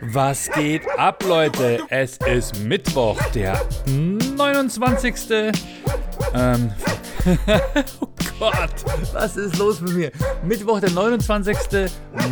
Was 0.00 0.50
geht 0.50 0.82
ab, 0.98 1.22
Leute? 1.26 1.80
Es 1.88 2.18
ist 2.26 2.58
Mittwoch, 2.60 3.20
der 3.34 3.60
29. 3.86 5.14
Ähm, 6.34 6.72
oh 8.00 8.06
Gott, 8.38 8.84
was 9.12 9.36
ist 9.36 9.56
los 9.58 9.80
mit 9.80 9.94
mir? 9.94 10.12
Mittwoch, 10.44 10.80
der 10.80 10.90
29. 10.90 11.56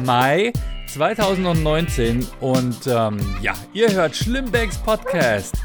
Mai 0.05 0.53
2019 0.93 2.27
und 2.41 2.87
ähm, 2.87 3.19
ja, 3.41 3.55
ihr 3.73 3.91
hört 3.93 4.15
Schlimmbecks 4.15 4.79
Podcast. 4.79 5.57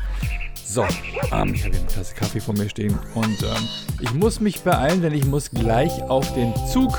So, 0.64 0.84
ähm, 0.84 1.54
ich 1.54 1.64
habe 1.66 1.76
hier 1.76 1.80
eine 1.80 1.88
Tasse 1.88 2.14
Kaffee 2.16 2.40
vor 2.40 2.54
mir 2.54 2.70
stehen 2.70 2.98
und 3.16 3.42
ähm, 3.42 3.68
ich 4.00 4.14
muss 4.14 4.40
mich 4.40 4.62
beeilen, 4.62 5.02
denn 5.02 5.14
ich 5.14 5.26
muss 5.26 5.50
gleich 5.50 5.92
auf 6.04 6.34
den 6.36 6.54
Zug 6.72 6.98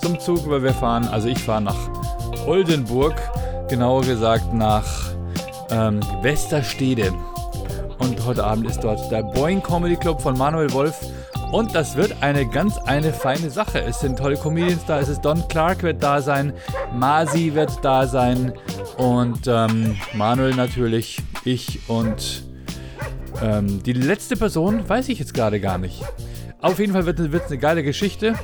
zum 0.00 0.20
Zug, 0.20 0.48
weil 0.48 0.62
wir 0.62 0.74
fahren, 0.74 1.08
also 1.08 1.28
ich 1.28 1.38
fahre 1.38 1.62
nach 1.62 1.88
Oldenburg, 2.46 3.14
genauer 3.74 4.02
gesagt 4.02 4.54
nach 4.54 4.84
ähm, 5.68 5.98
Westerstede. 6.22 7.12
Und 7.98 8.24
heute 8.24 8.44
Abend 8.44 8.70
ist 8.70 8.84
dort 8.84 9.10
der 9.10 9.24
Boeing 9.24 9.60
Comedy 9.60 9.96
Club 9.96 10.22
von 10.22 10.38
Manuel 10.38 10.72
Wolf. 10.72 10.94
Und 11.50 11.74
das 11.74 11.96
wird 11.96 12.14
eine 12.20 12.48
ganz 12.48 12.78
eine 12.78 13.12
feine 13.12 13.50
Sache. 13.50 13.80
Es 13.80 13.98
sind 13.98 14.16
tolle 14.16 14.36
Comedians 14.36 14.84
da. 14.86 15.00
Es 15.00 15.08
ist 15.08 15.22
Don 15.22 15.48
Clark 15.48 15.82
wird 15.82 16.00
da 16.04 16.22
sein, 16.22 16.52
Masi 16.92 17.52
wird 17.54 17.72
da 17.82 18.06
sein 18.06 18.52
und 18.96 19.48
ähm, 19.48 19.96
Manuel 20.12 20.54
natürlich, 20.54 21.20
ich 21.44 21.80
und 21.88 22.44
ähm, 23.42 23.82
die 23.82 23.92
letzte 23.92 24.36
Person 24.36 24.88
weiß 24.88 25.08
ich 25.08 25.18
jetzt 25.18 25.34
gerade 25.34 25.58
gar 25.58 25.78
nicht. 25.78 26.00
Auf 26.64 26.78
jeden 26.78 26.94
Fall 26.94 27.04
wird 27.04 27.20
es 27.20 27.46
eine 27.48 27.58
geile 27.58 27.82
Geschichte. 27.82 28.36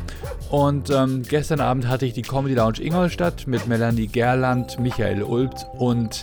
Und 0.50 0.90
ähm, 0.90 1.22
gestern 1.26 1.60
Abend 1.60 1.88
hatte 1.88 2.04
ich 2.04 2.12
die 2.12 2.20
Comedy 2.20 2.54
Lounge 2.54 2.78
Ingolstadt 2.78 3.46
mit 3.46 3.66
Melanie 3.66 4.08
Gerland, 4.08 4.78
Michael 4.78 5.22
Ulbt 5.22 5.64
und 5.78 6.22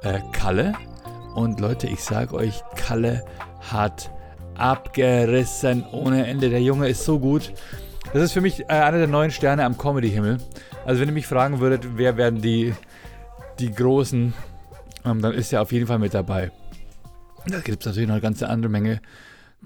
äh, 0.00 0.20
Kalle. 0.32 0.72
Und 1.34 1.60
Leute, 1.60 1.88
ich 1.88 2.02
sag 2.02 2.32
euch, 2.32 2.62
Kalle 2.74 3.22
hat 3.70 4.10
abgerissen 4.54 5.84
ohne 5.92 6.26
Ende. 6.26 6.48
Der 6.48 6.62
Junge 6.62 6.88
ist 6.88 7.04
so 7.04 7.18
gut. 7.18 7.52
Das 8.14 8.22
ist 8.22 8.32
für 8.32 8.40
mich 8.40 8.60
äh, 8.60 8.72
einer 8.72 8.96
der 8.96 9.06
neuen 9.06 9.30
Sterne 9.30 9.66
am 9.66 9.76
Comedy-Himmel. 9.76 10.38
Also 10.86 11.02
wenn 11.02 11.08
ihr 11.10 11.14
mich 11.14 11.26
fragen 11.26 11.60
würdet, 11.60 11.98
wer 11.98 12.16
werden 12.16 12.40
die, 12.40 12.72
die 13.58 13.72
Großen, 13.72 14.32
ähm, 15.04 15.20
dann 15.20 15.34
ist 15.34 15.52
er 15.52 15.60
auf 15.60 15.70
jeden 15.70 15.86
Fall 15.86 15.98
mit 15.98 16.14
dabei. 16.14 16.50
Da 17.46 17.60
gibt 17.60 17.82
es 17.82 17.86
natürlich 17.86 18.08
noch 18.08 18.14
eine 18.14 18.22
ganze 18.22 18.48
andere 18.48 18.72
Menge 18.72 19.02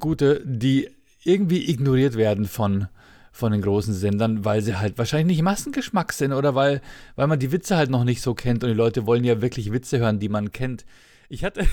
gute, 0.01 0.43
die 0.45 0.91
irgendwie 1.25 1.71
ignoriert 1.71 2.17
werden 2.17 2.47
von 2.47 2.89
von 3.33 3.53
den 3.53 3.63
großen 3.63 3.95
Sendern, 3.95 4.45
weil 4.45 4.61
sie 4.61 4.77
halt 4.77 4.99
wahrscheinlich 4.99 5.37
nicht 5.37 5.45
Massengeschmack 5.45 6.13
sind 6.13 6.33
oder 6.33 6.57
weil, 6.57 6.81
weil 7.15 7.29
man 7.29 7.39
die 7.39 7.53
Witze 7.53 7.77
halt 7.77 7.89
noch 7.89 8.03
nicht 8.03 8.23
so 8.23 8.35
kennt 8.35 8.65
und 8.65 8.71
die 8.71 8.77
Leute 8.77 9.07
wollen 9.07 9.23
ja 9.23 9.41
wirklich 9.41 9.73
Witze 9.73 9.99
hören, 9.99 10.19
die 10.19 10.29
man 10.29 10.51
kennt. 10.51 10.85
Ich 11.29 11.45
hatte, 11.45 11.65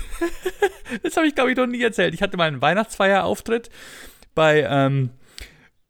das 1.02 1.16
habe 1.16 1.26
ich 1.26 1.34
glaube 1.34 1.50
ich 1.50 1.56
noch 1.56 1.66
nie 1.66 1.82
erzählt, 1.82 2.14
ich 2.14 2.22
hatte 2.22 2.36
mal 2.36 2.46
einen 2.46 2.62
Weihnachtsfeierauftritt 2.62 3.70
bei, 4.34 4.64
ähm, 4.70 5.10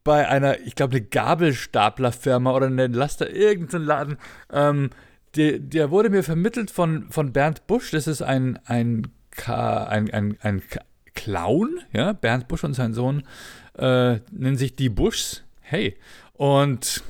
bei 0.05 0.27
einer, 0.27 0.59
ich 0.61 0.75
glaube, 0.75 0.97
eine 0.97 1.05
Gabelstaplerfirma 1.05 2.53
oder 2.53 2.67
eine 2.67 2.87
Laster, 2.87 3.31
irgendein 3.31 3.83
Laden. 3.83 4.17
Ähm, 4.50 4.89
der, 5.37 5.59
der 5.59 5.91
wurde 5.91 6.09
mir 6.09 6.22
vermittelt 6.22 6.70
von, 6.70 7.11
von 7.11 7.34
Bernd 7.34 7.67
Busch, 7.67 7.91
das 7.91 8.06
ist 8.06 8.22
ein, 8.22 8.59
ein, 8.65 9.09
ein, 9.47 10.11
ein, 10.11 10.39
ein 10.41 10.62
Clown, 11.19 11.81
ja, 11.93 12.13
Bernd 12.13 12.47
Busch 12.47 12.63
und 12.63 12.75
sein 12.75 12.95
Sohn 12.95 13.25
äh, 13.77 14.21
nennen 14.31 14.57
sich 14.57 14.77
die 14.77 14.89
Buschs 14.89 15.43
hey. 15.69 15.97
Und 16.35 17.03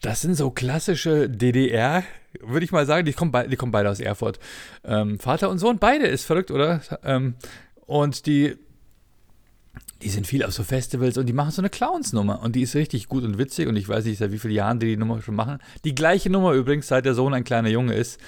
das 0.00 0.22
sind 0.22 0.34
so 0.34 0.50
klassische 0.50 1.28
DDR, 1.28 2.04
würde 2.40 2.64
ich 2.64 2.72
mal 2.72 2.86
sagen, 2.86 3.04
die 3.04 3.12
kommen, 3.12 3.32
die 3.50 3.56
kommen 3.56 3.72
beide 3.72 3.90
aus 3.90 4.00
Erfurt. 4.00 4.38
Ähm, 4.84 5.18
Vater 5.18 5.50
und 5.50 5.58
Sohn, 5.58 5.78
beide 5.78 6.06
ist 6.06 6.24
verrückt, 6.24 6.50
oder? 6.50 6.80
Ähm, 7.02 7.34
und 7.86 8.26
die, 8.26 8.56
die 10.02 10.08
sind 10.08 10.26
viel 10.26 10.44
auf 10.44 10.52
so 10.52 10.62
Festivals 10.62 11.18
und 11.18 11.26
die 11.26 11.32
machen 11.32 11.50
so 11.50 11.60
eine 11.60 11.70
Clowns-Nummer. 11.70 12.42
Und 12.42 12.54
die 12.54 12.62
ist 12.62 12.76
richtig 12.76 13.08
gut 13.08 13.24
und 13.24 13.36
witzig. 13.36 13.66
Und 13.66 13.76
ich 13.76 13.88
weiß 13.88 14.04
nicht, 14.04 14.18
seit 14.18 14.32
wie 14.32 14.38
vielen 14.38 14.54
Jahren 14.54 14.78
die 14.78 14.86
die 14.86 14.96
Nummer 14.96 15.20
schon 15.22 15.34
machen. 15.34 15.58
Die 15.84 15.94
gleiche 15.94 16.30
Nummer 16.30 16.52
übrigens, 16.52 16.88
seit 16.88 17.04
der 17.04 17.14
Sohn 17.14 17.34
ein 17.34 17.44
kleiner 17.44 17.68
Junge 17.68 17.94
ist. 17.94 18.20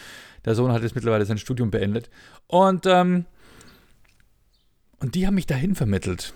Der 0.44 0.54
Sohn 0.54 0.72
hat 0.72 0.82
jetzt 0.82 0.96
mittlerweile 0.96 1.24
sein 1.24 1.38
Studium 1.38 1.70
beendet. 1.70 2.10
Und, 2.48 2.86
ähm, 2.86 3.26
und 5.02 5.16
die 5.16 5.26
haben 5.26 5.34
mich 5.34 5.46
dahin 5.46 5.74
vermittelt. 5.74 6.32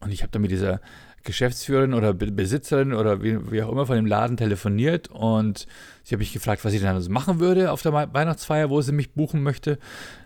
Und 0.00 0.10
ich 0.10 0.22
habe 0.22 0.32
da 0.32 0.40
mit 0.40 0.50
dieser 0.50 0.80
Geschäftsführerin 1.22 1.94
oder 1.94 2.12
Besitzerin 2.12 2.92
oder 2.92 3.22
wie, 3.22 3.52
wie, 3.52 3.62
auch 3.62 3.70
immer 3.70 3.86
von 3.86 3.94
dem 3.94 4.06
Laden 4.06 4.36
telefoniert 4.36 5.06
und 5.08 5.68
sie 6.02 6.16
hat 6.16 6.18
mich 6.18 6.32
gefragt, 6.32 6.64
was 6.64 6.72
ich 6.72 6.82
dann 6.82 6.96
also 6.96 7.10
machen 7.12 7.38
würde 7.38 7.70
auf 7.70 7.80
der 7.82 7.92
Weihnachtsfeier, 7.92 8.70
wo 8.70 8.80
sie 8.80 8.90
mich 8.90 9.12
buchen 9.12 9.44
möchte. 9.44 9.78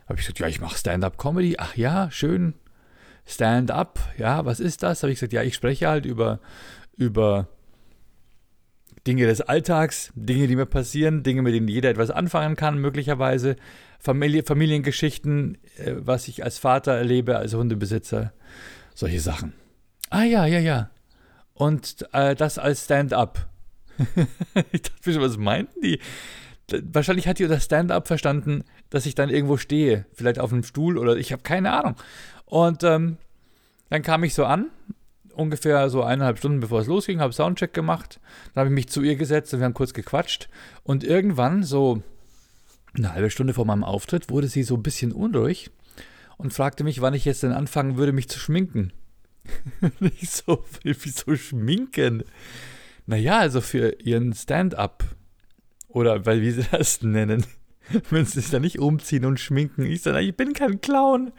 Habe 0.06 0.18
ich 0.18 0.20
gesagt, 0.20 0.38
ja, 0.38 0.46
ich 0.46 0.58
mache 0.58 0.78
Stand-up-Comedy. 0.78 1.56
Ach 1.58 1.76
ja, 1.76 2.10
schön. 2.10 2.54
Stand-up, 3.26 3.98
ja, 4.16 4.46
was 4.46 4.58
ist 4.58 4.82
das? 4.82 5.02
Habe 5.02 5.12
ich 5.12 5.18
gesagt, 5.18 5.34
ja, 5.34 5.42
ich 5.42 5.54
spreche 5.54 5.86
halt 5.86 6.06
über, 6.06 6.40
über 6.96 7.48
Dinge 9.06 9.26
des 9.26 9.40
Alltags, 9.40 10.12
Dinge, 10.14 10.46
die 10.46 10.56
mir 10.56 10.66
passieren, 10.66 11.22
Dinge, 11.22 11.42
mit 11.42 11.54
denen 11.54 11.68
jeder 11.68 11.90
etwas 11.90 12.10
anfangen 12.10 12.56
kann, 12.56 12.78
möglicherweise. 12.78 13.56
Familie, 13.98 14.42
Familiengeschichten, 14.42 15.58
äh, 15.78 15.94
was 15.96 16.28
ich 16.28 16.44
als 16.44 16.58
Vater 16.58 16.92
erlebe, 16.92 17.38
als 17.38 17.54
Hundebesitzer, 17.54 18.32
solche 18.94 19.20
Sachen. 19.20 19.52
Ah 20.10 20.24
ja, 20.24 20.46
ja, 20.46 20.58
ja. 20.58 20.90
Und 21.54 22.06
äh, 22.12 22.34
das 22.34 22.58
als 22.58 22.84
Stand-up. 22.84 23.48
ich 24.72 24.82
dachte 24.82 25.10
mir 25.10 25.20
was 25.20 25.38
meinten 25.38 25.80
die? 25.80 26.00
Wahrscheinlich 26.92 27.28
hat 27.28 27.38
die 27.38 27.44
unter 27.44 27.60
Stand-up 27.60 28.06
verstanden, 28.06 28.64
dass 28.90 29.06
ich 29.06 29.14
dann 29.14 29.30
irgendwo 29.30 29.56
stehe, 29.56 30.04
vielleicht 30.12 30.38
auf 30.38 30.52
einem 30.52 30.64
Stuhl 30.64 30.98
oder 30.98 31.16
ich 31.16 31.32
habe 31.32 31.42
keine 31.42 31.72
Ahnung. 31.72 31.96
Und 32.44 32.82
ähm, 32.84 33.16
dann 33.88 34.02
kam 34.02 34.24
ich 34.24 34.34
so 34.34 34.44
an, 34.44 34.66
ungefähr 35.36 35.88
so 35.90 36.02
eineinhalb 36.02 36.38
Stunden 36.38 36.60
bevor 36.60 36.80
es 36.80 36.86
losging, 36.86 37.20
habe 37.20 37.32
Soundcheck 37.32 37.72
gemacht. 37.74 38.20
Dann 38.54 38.62
habe 38.62 38.68
ich 38.70 38.74
mich 38.74 38.88
zu 38.88 39.02
ihr 39.02 39.16
gesetzt 39.16 39.52
und 39.52 39.60
wir 39.60 39.64
haben 39.64 39.74
kurz 39.74 39.92
gequatscht. 39.92 40.48
Und 40.82 41.04
irgendwann, 41.04 41.62
so 41.62 42.02
eine 42.94 43.12
halbe 43.12 43.30
Stunde 43.30 43.54
vor 43.54 43.66
meinem 43.66 43.84
Auftritt, 43.84 44.30
wurde 44.30 44.48
sie 44.48 44.62
so 44.62 44.74
ein 44.74 44.82
bisschen 44.82 45.12
unruhig 45.12 45.70
und 46.38 46.52
fragte 46.52 46.84
mich, 46.84 47.00
wann 47.00 47.14
ich 47.14 47.24
jetzt 47.24 47.42
denn 47.42 47.52
anfangen 47.52 47.96
würde, 47.96 48.12
mich 48.12 48.28
zu 48.28 48.38
schminken. 48.38 48.92
nicht 50.00 50.30
so, 50.30 50.64
wieso 50.82 51.36
schminken? 51.36 52.24
Naja, 53.06 53.38
also 53.38 53.60
für 53.60 54.00
ihren 54.00 54.32
Stand-up. 54.32 55.04
Oder 55.88 56.26
weil, 56.26 56.42
wie 56.42 56.50
sie 56.50 56.66
das 56.70 57.02
nennen. 57.02 57.44
Wenn 58.10 58.24
sie 58.24 58.40
sich 58.40 58.50
da 58.50 58.58
nicht 58.58 58.80
umziehen 58.80 59.24
und 59.24 59.38
schminken. 59.38 59.86
Ich 59.86 60.02
sage, 60.02 60.20
ich 60.20 60.36
bin 60.36 60.54
kein 60.54 60.80
Clown. 60.80 61.32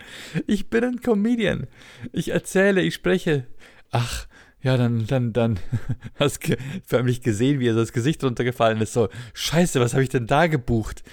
Ich 0.45 0.69
bin 0.69 0.83
ein 0.83 1.01
Comedian. 1.01 1.67
Ich 2.13 2.29
erzähle, 2.29 2.81
ich 2.81 2.93
spreche. 2.93 3.45
Ach, 3.91 4.27
ja, 4.61 4.75
dann, 4.75 5.05
dann, 5.07 5.33
dann 5.33 5.59
hast 6.19 6.47
du 6.47 6.57
förmlich 6.85 7.21
gesehen, 7.21 7.59
wie 7.59 7.67
er 7.67 7.73
so 7.73 7.79
das 7.79 7.93
Gesicht 7.93 8.23
runtergefallen 8.23 8.81
ist. 8.81 8.93
So, 8.93 9.09
scheiße, 9.33 9.79
was 9.79 9.93
habe 9.93 10.03
ich 10.03 10.09
denn 10.09 10.27
da 10.27 10.47
gebucht? 10.47 11.03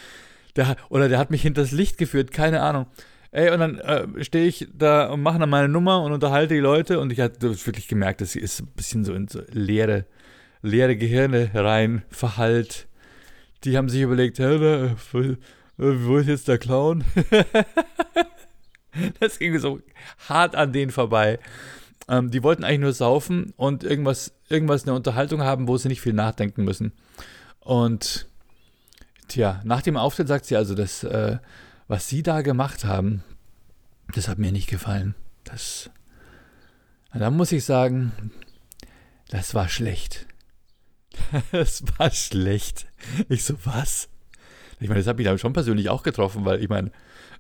Der, 0.57 0.77
oder 0.89 1.09
der 1.09 1.19
hat 1.19 1.31
mich 1.31 1.43
hinters 1.43 1.73
Licht 1.73 1.99
geführt, 1.99 2.31
keine 2.31 2.63
Ahnung. 2.63 2.87
Ey, 3.33 3.51
und 3.51 3.59
dann 3.59 3.79
äh, 3.81 4.25
stehe 4.25 4.47
ich 4.47 4.69
da 4.73 5.07
und 5.07 5.21
mache 5.21 5.41
dann 5.41 5.51
meine 5.51 5.69
Nummer 5.69 6.03
und 6.03 6.13
unterhalte 6.13 6.55
die 6.55 6.61
Leute 6.61 7.01
und 7.01 7.13
ich 7.13 7.19
hatte 7.21 7.43
wirklich 7.43 7.89
gemerkt, 7.89 8.21
dass 8.21 8.33
sie 8.33 8.39
ist 8.39 8.61
ein 8.61 8.69
bisschen 8.77 9.05
so 9.05 9.13
in 9.13 9.27
so 9.27 9.43
leere, 9.51 10.07
leere 10.63 10.97
Gehirne 10.97 11.51
rein 11.53 12.05
verhallt. 12.11 12.87
Die 13.65 13.77
haben 13.77 13.89
sich 13.89 14.03
überlegt, 14.03 14.39
hä, 14.39 14.95
wo 15.77 16.17
ist 16.17 16.29
jetzt 16.29 16.47
der 16.47 16.59
Clown? 16.59 17.05
das 19.21 19.41
ging 19.41 19.59
so 19.59 19.81
hart 20.29 20.55
an 20.55 20.73
denen 20.73 20.93
vorbei. 20.93 21.41
Ähm, 22.09 22.31
die 22.31 22.43
wollten 22.43 22.65
eigentlich 22.65 22.81
nur 22.81 22.93
saufen 22.93 23.53
und 23.57 23.85
irgendwas, 23.85 24.33
irgendwas 24.49 24.85
eine 24.85 24.95
Unterhaltung 24.95 25.43
haben, 25.43 25.69
wo 25.69 25.77
sie 25.77 25.89
nicht 25.89 26.01
viel 26.01 26.13
nachdenken 26.13 26.65
müssen. 26.65 26.93
Und 27.61 28.27
tja, 29.29 29.61
nach 29.65 29.83
dem 29.83 29.97
Auftritt 29.97 30.29
sagt 30.29 30.45
sie 30.45 30.57
also, 30.57 30.75
dass 30.75 31.03
äh, 31.05 31.39
was 31.89 32.09
sie 32.09 32.23
da 32.23 32.43
gemacht 32.43 32.85
haben, 32.85 33.23
das 34.15 34.29
hat 34.29 34.39
mir 34.39 34.53
nicht 34.53 34.69
gefallen. 34.69 35.15
Das, 35.45 35.91
da 37.13 37.31
muss 37.31 37.53
ich 37.53 37.65
sagen, 37.65 38.13
das 39.29 39.55
war 39.55 39.69
schlecht. 39.69 40.27
Das 41.53 41.83
war 41.97 42.11
schlecht. 42.11 42.87
Ich 43.29 43.45
so, 43.45 43.55
was? 43.65 44.09
Ich 44.81 44.89
meine, 44.89 45.01
das 45.01 45.07
habe 45.07 45.23
ich 45.23 45.29
dann 45.29 45.39
schon 45.39 45.53
persönlich 45.53 45.89
auch 45.89 46.03
getroffen, 46.03 46.45
weil 46.45 46.61
ich 46.61 46.69
meine, 46.69 46.91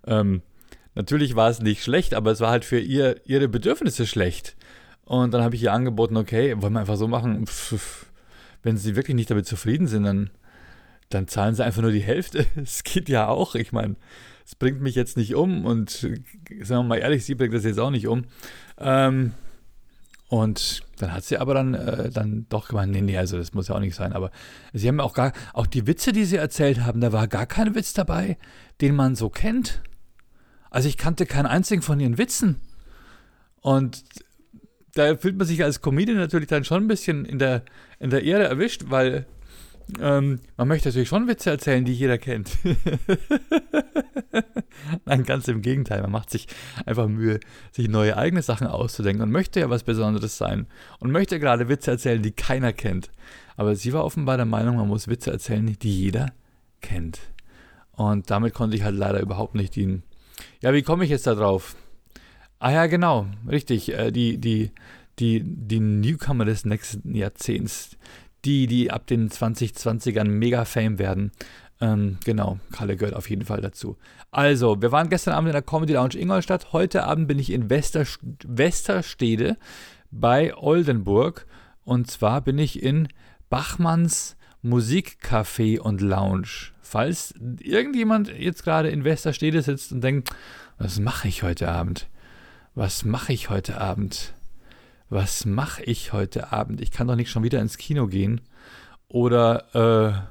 ähm, 0.06 0.43
natürlich 0.94 1.35
war 1.35 1.50
es 1.50 1.61
nicht 1.61 1.83
schlecht, 1.83 2.15
aber 2.15 2.31
es 2.31 2.41
war 2.41 2.50
halt 2.50 2.65
für 2.65 2.79
ihr, 2.79 3.21
ihre 3.27 3.49
Bedürfnisse 3.49 4.06
schlecht. 4.06 4.56
Und 5.05 5.35
dann 5.35 5.43
habe 5.43 5.55
ich 5.55 5.62
ihr 5.62 5.73
angeboten, 5.73 6.17
okay, 6.17 6.55
wollen 6.61 6.73
wir 6.73 6.81
einfach 6.81 6.97
so 6.97 7.09
machen, 7.09 7.47
pff, 7.47 8.06
wenn 8.62 8.77
sie 8.77 8.97
wirklich 8.97 9.15
nicht 9.15 9.31
damit 9.31 9.47
zufrieden 9.47 9.87
sind, 9.87 10.05
dann, 10.05 10.31
dann 11.11 11.29
zahlen 11.29 11.55
sie 11.55 11.65
einfach 11.65 11.83
nur 11.83 11.93
die 11.93 12.01
Hälfte. 12.01 12.47
Es 12.56 12.83
geht 12.85 13.09
ja 13.09 13.29
auch. 13.29 13.55
Ich 13.55 13.73
meine, 13.73 13.97
es 14.47 14.55
bringt 14.55 14.81
mich 14.81 14.95
jetzt 14.95 15.17
nicht 15.17 15.35
um 15.35 15.65
und 15.67 15.91
sagen 15.91 16.19
wir 16.61 16.83
mal 16.83 16.97
ehrlich, 16.99 17.25
sie 17.25 17.35
bringt 17.35 17.55
das 17.55 17.65
jetzt 17.65 17.79
auch 17.79 17.91
nicht 17.91 18.06
um. 18.06 18.25
Ähm, 18.79 19.33
Und 20.29 20.83
dann 20.99 21.12
hat 21.12 21.25
sie 21.25 21.37
aber 21.39 21.55
dann, 21.55 21.75
äh, 21.75 22.11
dann 22.11 22.47
doch 22.49 22.69
gemeint, 22.69 22.93
nee, 22.93 23.03
nee, 23.03 23.19
also 23.19 23.37
das 23.37 23.53
muss 23.53 23.69
ja 23.69 23.75
auch 23.75 23.81
nicht 23.81 23.95
sein. 23.95 24.12
Aber 24.15 24.31
sie 24.73 24.89
haben 24.89 25.00
auch 25.00 25.12
gar, 25.12 25.33
auch 25.53 25.67
die 25.67 25.87
Witze, 25.87 26.12
die 26.12 26.25
sie 26.25 26.37
erzählt 26.37 26.81
haben, 26.81 27.00
da 27.00 27.12
war 27.12 27.29
gar 27.29 27.47
kein 27.47 27.75
Witz 27.75 27.93
dabei, 27.93 28.39
den 28.81 28.95
man 28.97 29.15
so 29.15 29.29
kennt. 29.29 29.83
Also 30.71 30.89
ich 30.89 30.97
kannte 30.97 31.27
keinen 31.27 31.47
einzigen 31.47 31.83
von 31.83 32.00
ihren 32.00 32.19
Witzen. 32.19 32.57
Und 33.61 34.03
da 34.94 35.17
fühlt 35.17 35.37
man 35.37 35.46
sich 35.46 35.62
als 35.62 35.81
Comedian 35.81 36.19
natürlich 36.19 36.49
dann 36.49 36.64
schon 36.64 36.85
ein 36.85 36.88
bisschen 36.88 37.25
in 37.25 37.38
der, 37.38 37.62
in 37.99 38.11
der 38.11 38.23
Ehre 38.23 38.44
erwischt, 38.44 38.85
weil 38.88 39.26
ähm, 40.00 40.41
man 40.56 40.69
möchte 40.69 40.88
natürlich 40.88 41.08
schon 41.08 41.29
Witze 41.29 41.50
erzählen, 41.50 41.85
die 41.85 41.93
jeder 41.93 42.17
kennt. 42.17 42.56
Nein, 45.05 45.25
ganz 45.25 45.49
im 45.49 45.62
Gegenteil. 45.62 46.00
Man 46.02 46.12
macht 46.12 46.31
sich 46.31 46.46
einfach 46.87 47.08
Mühe, 47.08 47.41
sich 47.73 47.88
neue 47.88 48.17
eigene 48.17 48.43
Sachen 48.43 48.67
auszudenken 48.67 49.23
und 49.23 49.31
möchte 49.31 49.61
ja 49.61 49.70
was 49.70 49.82
Besonderes 49.82 50.38
sein 50.38 50.67
und 51.00 51.11
möchte 51.11 51.38
gerade 51.38 51.69
Witze 51.69 51.90
erzählen, 51.90 52.23
die 52.23 52.32
keiner 52.32 52.73
kennt. 52.73 53.11
Aber 53.56 53.76
sie 53.76 53.93
war 53.93 54.05
offenbar 54.05 54.37
der 54.37 54.47
Meinung, 54.47 54.76
man 54.76 54.88
muss 54.88 55.08
Witze 55.08 55.31
erzählen, 55.31 55.76
die 55.81 56.00
jeder 56.00 56.32
kennt. 56.81 57.20
Und 57.93 58.31
damit 58.31 58.55
konnte 58.55 58.76
ich 58.76 58.82
halt 58.82 58.97
leider 58.97 59.20
überhaupt 59.20 59.55
nicht 59.55 59.76
dienen. 59.76 60.02
Ja, 60.61 60.73
wie 60.73 60.82
komme 60.82 61.05
ich 61.05 61.11
jetzt 61.11 61.26
da 61.26 61.35
drauf? 61.35 61.76
Ah 62.64 62.72
ja, 62.72 62.87
genau, 62.87 63.26
richtig. 63.46 63.93
Äh, 63.93 64.11
die, 64.11 64.38
die, 64.38 64.70
die, 65.19 65.43
die 65.44 65.81
Newcomer 65.81 66.46
des 66.46 66.64
nächsten 66.64 67.14
Jahrzehnts, 67.14 67.99
die, 68.46 68.66
die 68.66 68.90
ab 68.90 69.06
den 69.06 69.28
2020ern 69.28 70.25
mega 70.25 70.64
Fame 70.64 70.99
werden. 70.99 71.32
Ähm, 71.82 72.16
genau, 72.25 72.58
Kalle 72.72 72.96
gehört 72.96 73.16
auf 73.16 73.28
jeden 73.28 73.44
Fall 73.44 73.61
dazu. 73.61 73.99
Also, 74.31 74.81
wir 74.81 74.93
waren 74.93 75.11
gestern 75.11 75.34
Abend 75.34 75.49
in 75.49 75.52
der 75.52 75.61
Comedy 75.61 75.93
Lounge 75.93 76.14
Ingolstadt. 76.19 76.72
Heute 76.72 77.05
Abend 77.05 77.28
bin 77.28 77.38
ich 77.38 77.52
in 77.52 77.69
Wester, 77.69 78.06
Westerstede 78.46 79.58
bei 80.11 80.56
Oldenburg. 80.56 81.46
Und 81.84 82.11
zwar 82.11 82.40
bin 82.40 82.56
ich 82.56 82.82
in 82.82 83.08
Bachmanns 83.50 84.38
Musikcafé 84.64 85.81
und 85.81 86.00
Lounge. 86.00 86.72
Falls 86.81 87.34
irgendjemand 87.61 88.28
jetzt 88.28 88.64
gerade 88.64 88.88
in 88.88 89.05
Westerstede 89.05 89.61
sitzt 89.61 89.93
und 89.93 90.02
denkt, 90.02 90.31
was 90.78 90.99
mache 90.99 91.28
ich 91.28 91.43
heute 91.43 91.69
Abend? 91.69 92.08
Was 92.76 93.05
mache 93.05 93.32
ich 93.32 93.50
heute 93.50 93.81
Abend? 93.81 94.35
Was 95.09 95.47
mache 95.47 95.85
ich 95.85 96.12
heute 96.12 96.50
Abend? 96.50 96.81
Ich 96.81 96.91
kann 96.91 97.06
doch 97.06 97.15
nicht 97.15 97.31
schon 97.31 97.44
wieder 97.44 97.61
ins 97.61 97.79
Kino 97.79 98.09
gehen. 98.09 98.41
Oder 99.06 100.26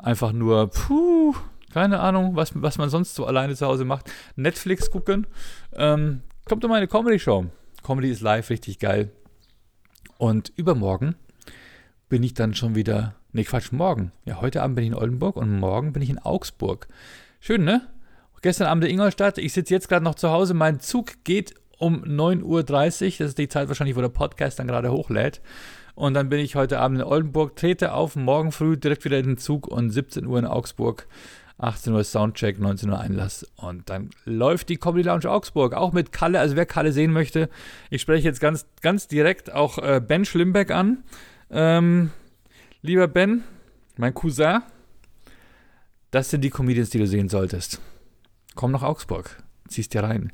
äh, 0.00 0.02
einfach 0.02 0.32
nur, 0.32 0.70
puh, 0.70 1.34
keine 1.74 2.00
Ahnung, 2.00 2.36
was, 2.36 2.52
was 2.54 2.78
man 2.78 2.88
sonst 2.88 3.14
so 3.14 3.26
alleine 3.26 3.54
zu 3.54 3.66
Hause 3.66 3.84
macht. 3.84 4.10
Netflix 4.34 4.90
gucken. 4.90 5.26
Ähm, 5.74 6.22
kommt 6.46 6.64
in 6.64 6.70
meine 6.70 6.88
Comedy-Show. 6.88 7.44
Comedy 7.82 8.10
ist 8.10 8.22
live, 8.22 8.48
richtig 8.48 8.78
geil. 8.78 9.12
Und 10.16 10.52
übermorgen 10.56 11.16
bin 12.08 12.22
ich 12.22 12.32
dann 12.32 12.54
schon 12.54 12.74
wieder. 12.74 13.14
Nee, 13.32 13.44
Quatsch, 13.44 13.72
morgen. 13.72 14.12
Ja, 14.24 14.40
heute 14.40 14.62
Abend 14.62 14.76
bin 14.76 14.84
ich 14.84 14.90
in 14.90 14.96
Oldenburg 14.96 15.36
und 15.36 15.58
morgen 15.58 15.92
bin 15.92 16.02
ich 16.02 16.08
in 16.08 16.18
Augsburg. 16.18 16.88
Schön, 17.40 17.64
ne? 17.64 17.91
Gestern 18.42 18.66
Abend 18.66 18.84
in 18.84 18.90
Ingolstadt. 18.90 19.38
Ich 19.38 19.52
sitze 19.52 19.72
jetzt 19.72 19.88
gerade 19.88 20.04
noch 20.04 20.16
zu 20.16 20.30
Hause. 20.30 20.52
Mein 20.52 20.80
Zug 20.80 21.12
geht 21.22 21.54
um 21.78 22.02
9.30 22.02 22.42
Uhr. 22.42 22.62
Das 22.64 23.20
ist 23.20 23.38
die 23.38 23.46
Zeit 23.46 23.68
wahrscheinlich, 23.68 23.94
wo 23.94 24.00
der 24.00 24.08
Podcast 24.08 24.58
dann 24.58 24.66
gerade 24.66 24.90
hochlädt. 24.90 25.40
Und 25.94 26.14
dann 26.14 26.28
bin 26.28 26.40
ich 26.40 26.56
heute 26.56 26.80
Abend 26.80 26.98
in 26.98 27.04
Oldenburg, 27.04 27.54
trete 27.54 27.92
auf, 27.92 28.16
morgen 28.16 28.50
früh 28.50 28.76
direkt 28.76 29.04
wieder 29.04 29.18
in 29.18 29.26
den 29.26 29.38
Zug 29.38 29.68
und 29.68 29.90
17 29.90 30.26
Uhr 30.26 30.40
in 30.40 30.46
Augsburg. 30.46 31.06
18 31.58 31.92
Uhr 31.92 32.02
Soundcheck, 32.02 32.58
19 32.58 32.90
Uhr 32.90 32.98
Einlass. 32.98 33.46
Und 33.54 33.88
dann 33.88 34.10
läuft 34.24 34.70
die 34.70 34.76
Comedy 34.76 35.04
Lounge 35.04 35.30
Augsburg, 35.30 35.74
auch 35.74 35.92
mit 35.92 36.10
Kalle. 36.10 36.40
Also 36.40 36.56
wer 36.56 36.66
Kalle 36.66 36.90
sehen 36.90 37.12
möchte, 37.12 37.48
ich 37.90 38.02
spreche 38.02 38.26
jetzt 38.26 38.40
ganz, 38.40 38.66
ganz 38.80 39.06
direkt 39.06 39.52
auch 39.52 39.78
äh, 39.78 40.00
Ben 40.04 40.24
Schlimbeck 40.24 40.72
an. 40.72 41.04
Ähm, 41.48 42.10
lieber 42.80 43.06
Ben, 43.06 43.44
mein 43.96 44.14
Cousin, 44.14 44.62
das 46.10 46.30
sind 46.30 46.40
die 46.40 46.50
Comedians, 46.50 46.90
die 46.90 46.98
du 46.98 47.06
sehen 47.06 47.28
solltest 47.28 47.80
komm 48.54 48.72
nach 48.72 48.82
Augsburg, 48.82 49.42
ziehst 49.68 49.94
dir 49.94 50.02
rein. 50.02 50.32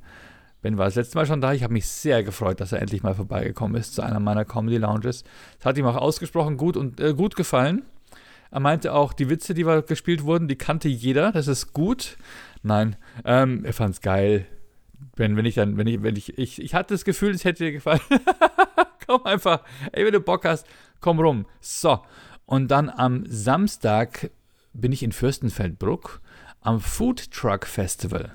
Ben 0.61 0.76
war 0.76 0.87
das 0.87 0.97
letzte 0.97 1.17
Mal 1.17 1.26
schon 1.26 1.41
da. 1.41 1.53
Ich 1.53 1.62
habe 1.62 1.73
mich 1.73 1.87
sehr 1.87 2.25
gefreut, 2.25 2.61
dass 2.61 2.73
er 2.73 2.82
endlich 2.82 3.03
mal 3.03 3.15
vorbeigekommen 3.15 3.81
ist 3.81 3.94
zu 3.94 4.03
einer 4.03 4.19
meiner 4.19 4.44
Comedy 4.44 4.79
Lounges. 4.79 5.23
Es 5.59 5.65
hat 5.65 5.79
ihm 5.79 5.87
auch 5.87 5.97
ausgesprochen 5.97 6.56
gut 6.56 6.76
und 6.76 7.00
äh, 7.00 7.15
gut 7.15 7.37
gefallen. 7.37 7.82
Er 8.50 8.61
meinte 8.61 8.93
auch, 8.93 9.12
die 9.12 9.29
Witze, 9.29 9.55
die 9.55 9.65
gespielt 9.87 10.25
wurden, 10.25 10.49
die 10.49 10.56
kannte 10.56 10.88
jeder. 10.88 11.32
Das 11.32 11.47
ist 11.47 11.75
gut. 11.75 12.17
Nein, 12.62 12.97
ähm, 13.25 13.65
er 13.65 13.73
fand 13.73 13.94
es 13.94 14.00
geil. 14.00 14.47
Ben, 15.15 15.37
wenn 15.37 15.44
ich 15.44 15.55
dann, 15.55 15.76
wenn 15.76 15.87
ich, 15.87 16.03
wenn 16.03 16.17
ich, 16.17 16.38
ich, 16.38 16.61
ich 16.61 16.75
hatte 16.75 16.94
das 16.94 17.05
Gefühl, 17.05 17.35
es 17.35 17.44
hätte 17.44 17.65
dir 17.65 17.73
gefallen. 17.73 18.00
komm 19.06 19.25
einfach. 19.25 19.62
Ey, 19.93 20.05
wenn 20.05 20.12
du 20.12 20.20
Bock 20.20 20.44
hast, 20.44 20.67
komm 21.00 21.20
rum. 21.20 21.47
So. 21.61 22.00
Und 22.47 22.69
dann 22.69 22.88
am 22.88 23.25
Samstag 23.26 24.31
bin 24.73 24.93
ich 24.93 25.03
in 25.03 25.12
Fürstenfeldbruck 25.12 26.20
am 26.60 26.81
Food 26.81 27.31
Truck 27.31 27.66
Festival. 27.66 28.32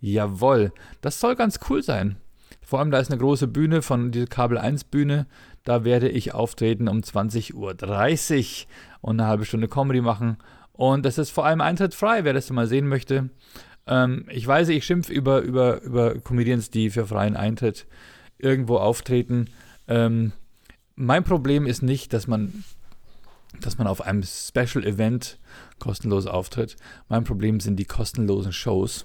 Jawohl, 0.00 0.72
das 1.00 1.20
soll 1.20 1.36
ganz 1.36 1.60
cool 1.68 1.82
sein. 1.82 2.16
Vor 2.60 2.80
allem, 2.80 2.90
da 2.90 2.98
ist 2.98 3.10
eine 3.10 3.20
große 3.20 3.48
Bühne 3.48 3.82
von 3.82 4.10
dieser 4.10 4.26
Kabel 4.26 4.58
1 4.58 4.84
Bühne. 4.84 5.26
Da 5.64 5.84
werde 5.84 6.08
ich 6.08 6.34
auftreten 6.34 6.88
um 6.88 6.98
20.30 6.98 7.54
Uhr 7.54 8.66
und 9.00 9.20
eine 9.20 9.28
halbe 9.28 9.44
Stunde 9.44 9.68
Comedy 9.68 10.00
machen. 10.00 10.38
Und 10.72 11.04
das 11.04 11.18
ist 11.18 11.30
vor 11.30 11.46
allem 11.46 11.60
Eintritt 11.60 11.94
frei, 11.94 12.24
wer 12.24 12.32
das 12.32 12.50
mal 12.50 12.66
sehen 12.66 12.88
möchte. 12.88 13.30
Ähm, 13.86 14.26
ich 14.30 14.46
weiß, 14.46 14.68
ich 14.68 14.84
schimpfe 14.84 15.12
über, 15.12 15.40
über, 15.40 15.82
über 15.82 16.14
Comedians, 16.14 16.70
die 16.70 16.90
für 16.90 17.06
freien 17.06 17.36
Eintritt 17.36 17.86
irgendwo 18.38 18.78
auftreten. 18.78 19.46
Ähm, 19.86 20.32
mein 20.94 21.24
Problem 21.24 21.66
ist 21.66 21.82
nicht, 21.82 22.12
dass 22.12 22.26
man 22.26 22.64
dass 23.60 23.78
man 23.78 23.86
auf 23.86 24.00
einem 24.00 24.22
Special 24.22 24.84
Event 24.84 25.38
kostenlos 25.82 26.26
auftritt. 26.26 26.76
Mein 27.08 27.24
Problem 27.24 27.58
sind 27.58 27.76
die 27.76 27.84
kostenlosen 27.84 28.52
Shows. 28.52 29.04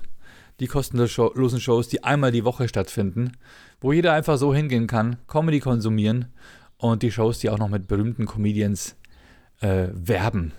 Die 0.60 0.68
kostenlosen 0.68 1.60
Shows, 1.60 1.88
die 1.88 2.04
einmal 2.04 2.32
die 2.32 2.46
Woche 2.46 2.68
stattfinden, 2.68 3.32
wo 3.82 3.92
jeder 3.92 4.14
einfach 4.14 4.38
so 4.38 4.54
hingehen 4.54 4.88
kann, 4.88 5.18
Comedy 5.28 5.60
konsumieren 5.60 6.26
und 6.78 7.02
die 7.02 7.12
Shows, 7.12 7.40
die 7.40 7.50
auch 7.50 7.58
noch 7.58 7.70
mit 7.70 7.88
berühmten 7.88 8.26
Comedians 8.26 8.96
äh, 9.60 9.88
werben. 9.92 10.54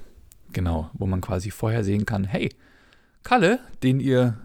Genau, 0.52 0.90
wo 0.92 1.06
man 1.06 1.20
quasi 1.20 1.50
vorher 1.50 1.84
sehen 1.84 2.04
kann, 2.04 2.24
hey, 2.24 2.48
Kalle, 3.22 3.60
den 3.82 4.00
ihr 4.00 4.38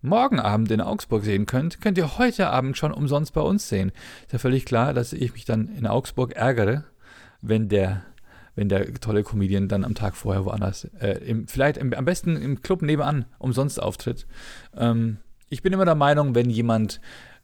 morgen 0.00 0.40
Abend 0.40 0.70
in 0.70 0.80
Augsburg 0.80 1.24
sehen 1.24 1.44
könnt, 1.44 1.80
könnt 1.80 1.98
ihr 1.98 2.16
heute 2.16 2.48
Abend 2.48 2.78
schon 2.78 2.92
umsonst 2.92 3.34
bei 3.34 3.40
uns 3.40 3.68
sehen. 3.68 3.92
Ist 4.22 4.32
ja 4.32 4.38
völlig 4.38 4.64
klar, 4.64 4.94
dass 4.94 5.12
ich 5.12 5.32
mich 5.34 5.44
dann 5.44 5.68
in 5.68 5.86
Augsburg 5.86 6.32
ärgere, 6.32 6.84
wenn 7.42 7.68
der 7.68 8.04
wenn 8.58 8.68
der 8.68 8.92
tolle 8.94 9.22
Comedian 9.22 9.68
dann 9.68 9.84
am 9.84 9.94
Tag 9.94 10.16
vorher 10.16 10.44
woanders, 10.44 10.84
äh, 11.00 11.12
im, 11.24 11.46
vielleicht 11.46 11.76
im, 11.76 11.94
am 11.94 12.04
besten 12.04 12.34
im 12.34 12.60
Club 12.60 12.82
nebenan 12.82 13.24
umsonst 13.38 13.80
auftritt. 13.80 14.26
Ähm, 14.76 15.18
ich 15.48 15.62
bin 15.62 15.72
immer 15.72 15.84
der 15.84 15.94
Meinung, 15.94 16.34
wenn 16.34 16.50
jemand, 16.50 17.00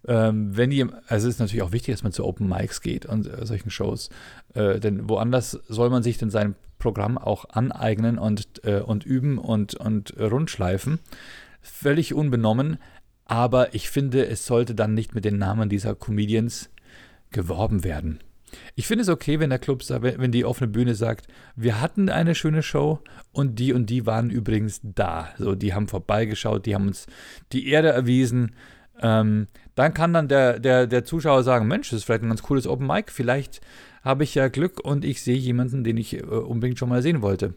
ähm, 0.08 0.56
wenn 0.56 0.72
jemand, 0.72 1.08
also 1.08 1.28
es 1.28 1.34
ist 1.34 1.38
natürlich 1.38 1.62
auch 1.62 1.70
wichtig, 1.70 1.94
dass 1.94 2.02
man 2.02 2.10
zu 2.10 2.24
Open 2.24 2.48
Mics 2.48 2.80
geht 2.80 3.06
und 3.06 3.28
äh, 3.28 3.46
solchen 3.46 3.70
Shows, 3.70 4.10
äh, 4.54 4.80
denn 4.80 5.08
woanders 5.08 5.52
soll 5.68 5.88
man 5.88 6.02
sich 6.02 6.18
denn 6.18 6.30
sein 6.30 6.56
Programm 6.80 7.16
auch 7.16 7.44
aneignen 7.48 8.18
und, 8.18 8.64
äh, 8.64 8.80
und 8.80 9.06
üben 9.06 9.38
und, 9.38 9.74
und 9.74 10.18
rundschleifen. 10.18 10.98
Völlig 11.62 12.12
unbenommen, 12.12 12.78
aber 13.24 13.72
ich 13.72 13.88
finde, 13.88 14.26
es 14.26 14.46
sollte 14.46 14.74
dann 14.74 14.94
nicht 14.94 15.14
mit 15.14 15.24
den 15.24 15.38
Namen 15.38 15.68
dieser 15.68 15.94
Comedians 15.94 16.70
geworben 17.30 17.84
werden. 17.84 18.18
Ich 18.74 18.86
finde 18.86 19.02
es 19.02 19.08
okay, 19.08 19.40
wenn 19.40 19.50
der 19.50 19.58
Club, 19.58 19.82
wenn 19.88 20.32
die 20.32 20.44
offene 20.44 20.68
Bühne 20.68 20.94
sagt, 20.94 21.26
wir 21.56 21.80
hatten 21.80 22.08
eine 22.08 22.34
schöne 22.34 22.62
Show 22.62 23.00
und 23.32 23.58
die 23.58 23.72
und 23.72 23.90
die 23.90 24.06
waren 24.06 24.30
übrigens 24.30 24.80
da. 24.82 25.28
So, 25.38 25.54
die 25.54 25.74
haben 25.74 25.88
vorbeigeschaut, 25.88 26.66
die 26.66 26.74
haben 26.74 26.88
uns 26.88 27.06
die 27.52 27.68
Erde 27.68 27.88
erwiesen. 27.88 28.54
Ähm, 29.00 29.48
dann 29.74 29.92
kann 29.92 30.12
dann 30.12 30.28
der, 30.28 30.60
der, 30.60 30.86
der 30.86 31.04
Zuschauer 31.04 31.42
sagen, 31.42 31.66
Mensch, 31.66 31.90
das 31.90 31.98
ist 31.98 32.04
vielleicht 32.04 32.22
ein 32.22 32.28
ganz 32.28 32.42
cooles 32.42 32.66
Open 32.66 32.86
Mic, 32.86 33.10
vielleicht 33.10 33.60
habe 34.02 34.22
ich 34.22 34.34
ja 34.34 34.48
Glück 34.48 34.80
und 34.84 35.04
ich 35.04 35.22
sehe 35.22 35.36
jemanden, 35.36 35.82
den 35.82 35.96
ich 35.96 36.14
äh, 36.14 36.22
unbedingt 36.22 36.78
schon 36.78 36.90
mal 36.90 37.02
sehen 37.02 37.22
wollte. 37.22 37.54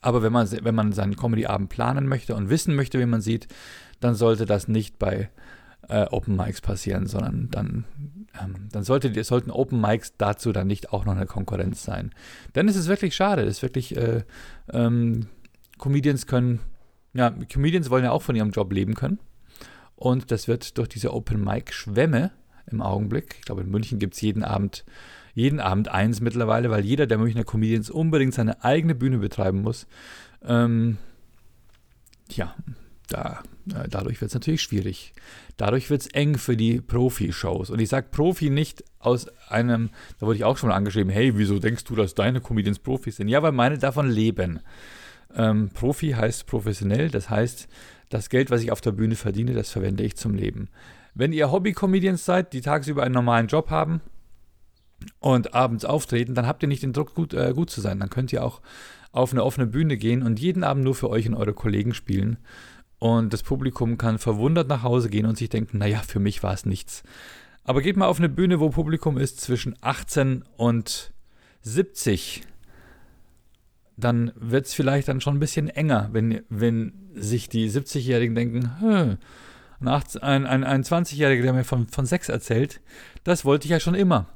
Aber 0.00 0.22
wenn 0.22 0.32
man, 0.32 0.48
wenn 0.50 0.74
man 0.74 0.92
seinen 0.92 1.16
Comedy-Abend 1.16 1.68
planen 1.68 2.06
möchte 2.06 2.34
und 2.34 2.48
wissen 2.48 2.74
möchte, 2.74 2.98
wie 2.98 3.06
man 3.06 3.20
sieht, 3.20 3.48
dann 4.00 4.14
sollte 4.14 4.46
das 4.46 4.68
nicht 4.68 4.98
bei 4.98 5.28
äh, 5.88 6.06
Open 6.10 6.36
Mics 6.36 6.60
passieren, 6.60 7.06
sondern 7.06 7.48
dann, 7.50 7.84
ähm, 8.42 8.68
dann 8.70 8.84
sollte, 8.84 9.22
sollten 9.24 9.50
Open 9.50 9.80
Mics 9.80 10.14
dazu 10.16 10.52
dann 10.52 10.66
nicht 10.66 10.92
auch 10.92 11.04
noch 11.04 11.16
eine 11.16 11.26
Konkurrenz 11.26 11.82
sein. 11.82 12.12
Denn 12.54 12.68
es 12.68 12.76
ist 12.76 12.88
wirklich 12.88 13.14
schade, 13.14 13.42
es 13.42 13.58
ist 13.58 13.62
wirklich, 13.62 13.96
äh, 13.96 14.24
ähm, 14.72 15.26
Comedians 15.78 16.26
können, 16.26 16.60
ja, 17.14 17.34
Comedians 17.52 17.90
wollen 17.90 18.04
ja 18.04 18.12
auch 18.12 18.22
von 18.22 18.36
ihrem 18.36 18.50
Job 18.50 18.72
leben 18.72 18.94
können. 18.94 19.18
Und 19.94 20.30
das 20.30 20.48
wird 20.48 20.76
durch 20.78 20.88
diese 20.88 21.12
Open 21.12 21.42
Mic 21.42 21.72
Schwämme 21.72 22.32
im 22.70 22.82
Augenblick, 22.82 23.36
ich 23.38 23.44
glaube 23.44 23.62
in 23.62 23.70
München 23.70 23.98
gibt 23.98 24.14
es 24.14 24.20
jeden 24.20 24.44
Abend, 24.44 24.84
jeden 25.34 25.60
Abend 25.60 25.88
eins 25.88 26.20
mittlerweile, 26.20 26.70
weil 26.70 26.84
jeder 26.84 27.06
der 27.06 27.18
Münchner 27.18 27.44
Comedians 27.44 27.90
unbedingt 27.90 28.34
seine 28.34 28.64
eigene 28.64 28.94
Bühne 28.94 29.18
betreiben 29.18 29.62
muss. 29.62 29.86
Ähm, 30.44 30.98
ja, 32.30 32.54
da, 33.08 33.42
dadurch 33.66 34.20
wird 34.20 34.30
es 34.30 34.34
natürlich 34.34 34.62
schwierig. 34.62 35.12
Dadurch 35.56 35.90
wird 35.90 36.02
es 36.02 36.06
eng 36.08 36.38
für 36.38 36.56
die 36.56 36.80
Profi-Shows. 36.80 37.70
Und 37.70 37.80
ich 37.80 37.88
sage 37.88 38.08
Profi 38.10 38.50
nicht 38.50 38.84
aus 38.98 39.26
einem, 39.48 39.90
da 40.18 40.26
wurde 40.26 40.36
ich 40.36 40.44
auch 40.44 40.56
schon 40.56 40.68
mal 40.68 40.76
angeschrieben, 40.76 41.12
hey, 41.12 41.36
wieso 41.36 41.58
denkst 41.58 41.84
du, 41.84 41.96
dass 41.96 42.14
deine 42.14 42.40
Comedians 42.40 42.78
Profis 42.78 43.16
sind? 43.16 43.28
Ja, 43.28 43.42
weil 43.42 43.52
meine 43.52 43.78
davon 43.78 44.08
leben. 44.08 44.60
Ähm, 45.34 45.70
Profi 45.70 46.12
heißt 46.12 46.46
professionell, 46.46 47.10
das 47.10 47.28
heißt, 47.28 47.68
das 48.08 48.30
Geld, 48.30 48.50
was 48.50 48.62
ich 48.62 48.70
auf 48.70 48.80
der 48.80 48.92
Bühne 48.92 49.16
verdiene, 49.16 49.52
das 49.52 49.70
verwende 49.70 50.04
ich 50.04 50.16
zum 50.16 50.34
Leben. 50.34 50.68
Wenn 51.14 51.32
ihr 51.32 51.50
Hobby-Comedians 51.50 52.24
seid, 52.24 52.52
die 52.52 52.60
tagsüber 52.60 53.02
einen 53.02 53.14
normalen 53.14 53.48
Job 53.48 53.70
haben 53.70 54.00
und 55.18 55.54
abends 55.54 55.84
auftreten, 55.84 56.34
dann 56.34 56.46
habt 56.46 56.62
ihr 56.62 56.68
nicht 56.68 56.82
den 56.82 56.92
Druck, 56.92 57.14
gut, 57.14 57.34
äh, 57.34 57.52
gut 57.54 57.70
zu 57.70 57.80
sein. 57.80 57.98
Dann 57.98 58.10
könnt 58.10 58.32
ihr 58.32 58.44
auch 58.44 58.60
auf 59.12 59.32
eine 59.32 59.42
offene 59.42 59.66
Bühne 59.66 59.96
gehen 59.96 60.22
und 60.22 60.38
jeden 60.38 60.62
Abend 60.62 60.84
nur 60.84 60.94
für 60.94 61.08
euch 61.08 61.26
und 61.26 61.34
eure 61.34 61.54
Kollegen 61.54 61.94
spielen. 61.94 62.36
Und 62.98 63.32
das 63.32 63.42
Publikum 63.42 63.98
kann 63.98 64.18
verwundert 64.18 64.68
nach 64.68 64.82
Hause 64.82 65.10
gehen 65.10 65.26
und 65.26 65.36
sich 65.36 65.48
denken, 65.48 65.78
naja, 65.78 66.00
für 66.06 66.18
mich 66.18 66.42
war 66.42 66.54
es 66.54 66.64
nichts. 66.64 67.02
Aber 67.64 67.82
geht 67.82 67.96
mal 67.96 68.06
auf 68.06 68.18
eine 68.18 68.28
Bühne, 68.28 68.60
wo 68.60 68.70
Publikum 68.70 69.18
ist 69.18 69.40
zwischen 69.40 69.76
18 69.80 70.44
und 70.56 71.12
70. 71.62 72.42
Dann 73.96 74.32
wird 74.36 74.66
es 74.66 74.74
vielleicht 74.74 75.08
dann 75.08 75.20
schon 75.20 75.36
ein 75.36 75.40
bisschen 75.40 75.68
enger, 75.68 76.10
wenn, 76.12 76.42
wenn 76.48 76.92
sich 77.14 77.48
die 77.48 77.68
70-Jährigen 77.70 78.34
denken, 78.34 78.80
hm, 78.80 79.18
ein, 79.80 80.46
ein, 80.46 80.64
ein 80.64 80.84
20-Jähriger, 80.84 81.42
der 81.42 81.52
mir 81.52 81.64
von, 81.64 81.88
von 81.88 82.06
Sex 82.06 82.28
erzählt, 82.28 82.80
das 83.24 83.44
wollte 83.44 83.66
ich 83.66 83.70
ja 83.70 83.80
schon 83.80 83.94
immer. 83.94 84.26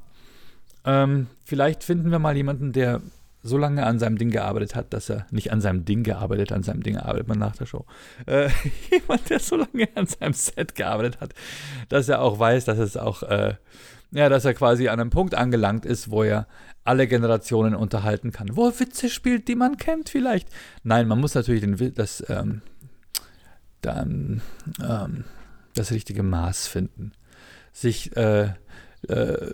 Ähm, 0.83 1.27
vielleicht 1.45 1.83
finden 1.83 2.11
wir 2.11 2.19
mal 2.19 2.35
jemanden, 2.35 2.73
der 2.73 3.01
so 3.43 3.57
lange 3.57 3.85
an 3.85 3.99
seinem 3.99 4.17
Ding 4.17 4.29
gearbeitet 4.29 4.75
hat, 4.75 4.93
dass 4.93 5.09
er 5.09 5.25
nicht 5.31 5.51
an 5.51 5.61
seinem 5.61 5.85
Ding 5.85 6.03
gearbeitet, 6.03 6.51
an 6.51 6.63
seinem 6.63 6.83
Ding 6.83 6.97
arbeitet 6.97 7.27
man 7.27 7.39
nach 7.39 7.55
der 7.55 7.65
Show. 7.65 7.85
Äh, 8.25 8.49
jemand, 8.91 9.29
der 9.29 9.39
so 9.39 9.55
lange 9.55 9.89
an 9.95 10.05
seinem 10.05 10.33
Set 10.33 10.75
gearbeitet 10.75 11.19
hat, 11.21 11.33
dass 11.89 12.07
er 12.09 12.21
auch 12.21 12.37
weiß, 12.37 12.65
dass 12.65 12.77
es 12.77 12.97
auch, 12.97 13.23
äh, 13.23 13.55
ja, 14.11 14.29
dass 14.29 14.45
er 14.45 14.53
quasi 14.53 14.89
an 14.89 14.99
einem 14.99 15.09
Punkt 15.09 15.35
angelangt 15.35 15.85
ist, 15.85 16.11
wo 16.11 16.23
er 16.23 16.47
alle 16.83 17.07
Generationen 17.07 17.75
unterhalten 17.75 18.31
kann. 18.31 18.55
Wo 18.55 18.67
er 18.67 18.79
Witze 18.79 19.09
spielt, 19.09 19.47
die 19.47 19.55
man 19.55 19.77
kennt 19.77 20.09
vielleicht. 20.09 20.49
Nein, 20.83 21.07
man 21.07 21.19
muss 21.19 21.33
natürlich 21.33 21.61
den, 21.61 21.93
das, 21.93 22.23
ähm, 22.29 22.61
dann, 23.81 24.41
ähm, 24.83 25.25
das 25.73 25.91
richtige 25.91 26.23
Maß 26.23 26.67
finden. 26.67 27.13
Sich, 27.71 28.15
äh, 28.17 28.53
äh, 29.07 29.53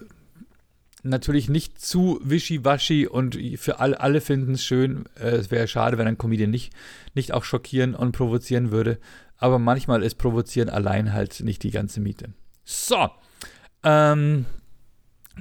natürlich 1.04 1.50
nicht 1.50 1.80
zu 1.80 2.20
wischiwaschi 2.24 3.08
und 3.08 3.38
für 3.58 3.80
alle, 3.80 4.00
alle 4.00 4.22
finden 4.22 4.54
es 4.54 4.64
schön. 4.64 5.06
Äh, 5.20 5.30
es 5.30 5.52
wäre 5.52 5.68
schade, 5.68 5.98
wenn 5.98 6.08
ein 6.08 6.18
Comedian 6.18 6.50
nicht, 6.50 6.74
nicht 7.14 7.34
auch 7.34 7.44
schockieren 7.44 7.96
und 7.96 8.12
provozieren 8.12 8.72
würde. 8.72 9.00
Aber 9.38 9.60
manchmal 9.60 10.04
ist 10.04 10.16
Provozieren 10.16 10.70
allein 10.70 11.14
halt 11.14 11.42
nicht 11.42 11.64
die 11.64 11.72
ganze 11.72 12.00
Miete. 12.00 12.34
So. 12.64 13.10
Ähm, 13.84 14.46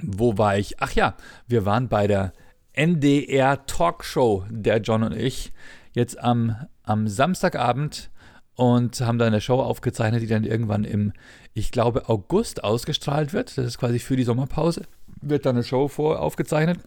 wo 0.01 0.37
war 0.37 0.57
ich? 0.57 0.79
Ach 0.79 0.91
ja, 0.91 1.15
wir 1.47 1.65
waren 1.65 1.89
bei 1.89 2.05
der 2.05 2.33
NDR 2.73 3.65
Talkshow, 3.65 4.45
der 4.49 4.77
John 4.77 5.03
und 5.03 5.15
ich, 5.15 5.51
jetzt 5.93 6.19
am, 6.19 6.55
am 6.83 7.07
Samstagabend 7.07 8.11
und 8.53 9.01
haben 9.01 9.17
da 9.17 9.25
eine 9.25 9.41
Show 9.41 9.59
aufgezeichnet, 9.59 10.21
die 10.21 10.27
dann 10.27 10.43
irgendwann 10.43 10.83
im, 10.83 11.13
ich 11.55 11.71
glaube, 11.71 12.07
August 12.07 12.63
ausgestrahlt 12.63 13.33
wird. 13.33 13.57
Das 13.57 13.65
ist 13.65 13.79
quasi 13.79 13.97
für 13.97 14.15
die 14.15 14.23
Sommerpause 14.23 14.83
wird 15.21 15.45
da 15.45 15.51
eine 15.51 15.63
Show 15.63 15.87
vor 15.87 16.19
aufgezeichnet 16.21 16.79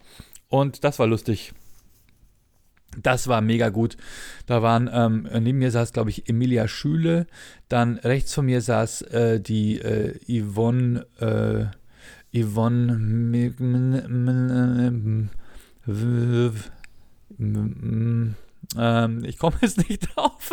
und 0.49 0.85
das 0.85 0.99
war 0.99 1.07
lustig. 1.07 1.53
Das 3.01 3.29
war 3.29 3.41
mega 3.41 3.69
gut. 3.69 3.97
Da 4.47 4.63
waren, 4.63 4.91
ähm, 4.93 5.29
neben 5.43 5.59
mir 5.59 5.71
saß, 5.71 5.93
glaube 5.93 6.11
ich, 6.11 6.29
Emilia 6.29 6.67
Schüle. 6.67 7.29
Dann 7.69 7.99
rechts 7.99 8.35
von 8.35 8.47
mir 8.47 8.61
saß 8.61 9.03
äh, 9.03 9.41
die 9.41 9.79
äh, 9.79 10.19
Yvonne, 10.27 11.07
äh, 11.21 11.67
Yvonne, 12.37 12.93
ähm, 18.77 19.25
ich 19.25 19.39
komme 19.39 19.57
jetzt 19.61 19.89
nicht 19.89 20.15
drauf. 20.15 20.51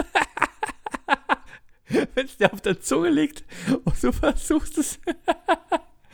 Wenn 1.89 2.25
es 2.25 2.37
dir 2.37 2.53
auf 2.53 2.61
der 2.61 2.81
Zunge 2.81 3.09
liegt 3.09 3.43
und 3.83 4.03
du 4.03 4.11
versuchst 4.11 4.77
es 4.77 4.99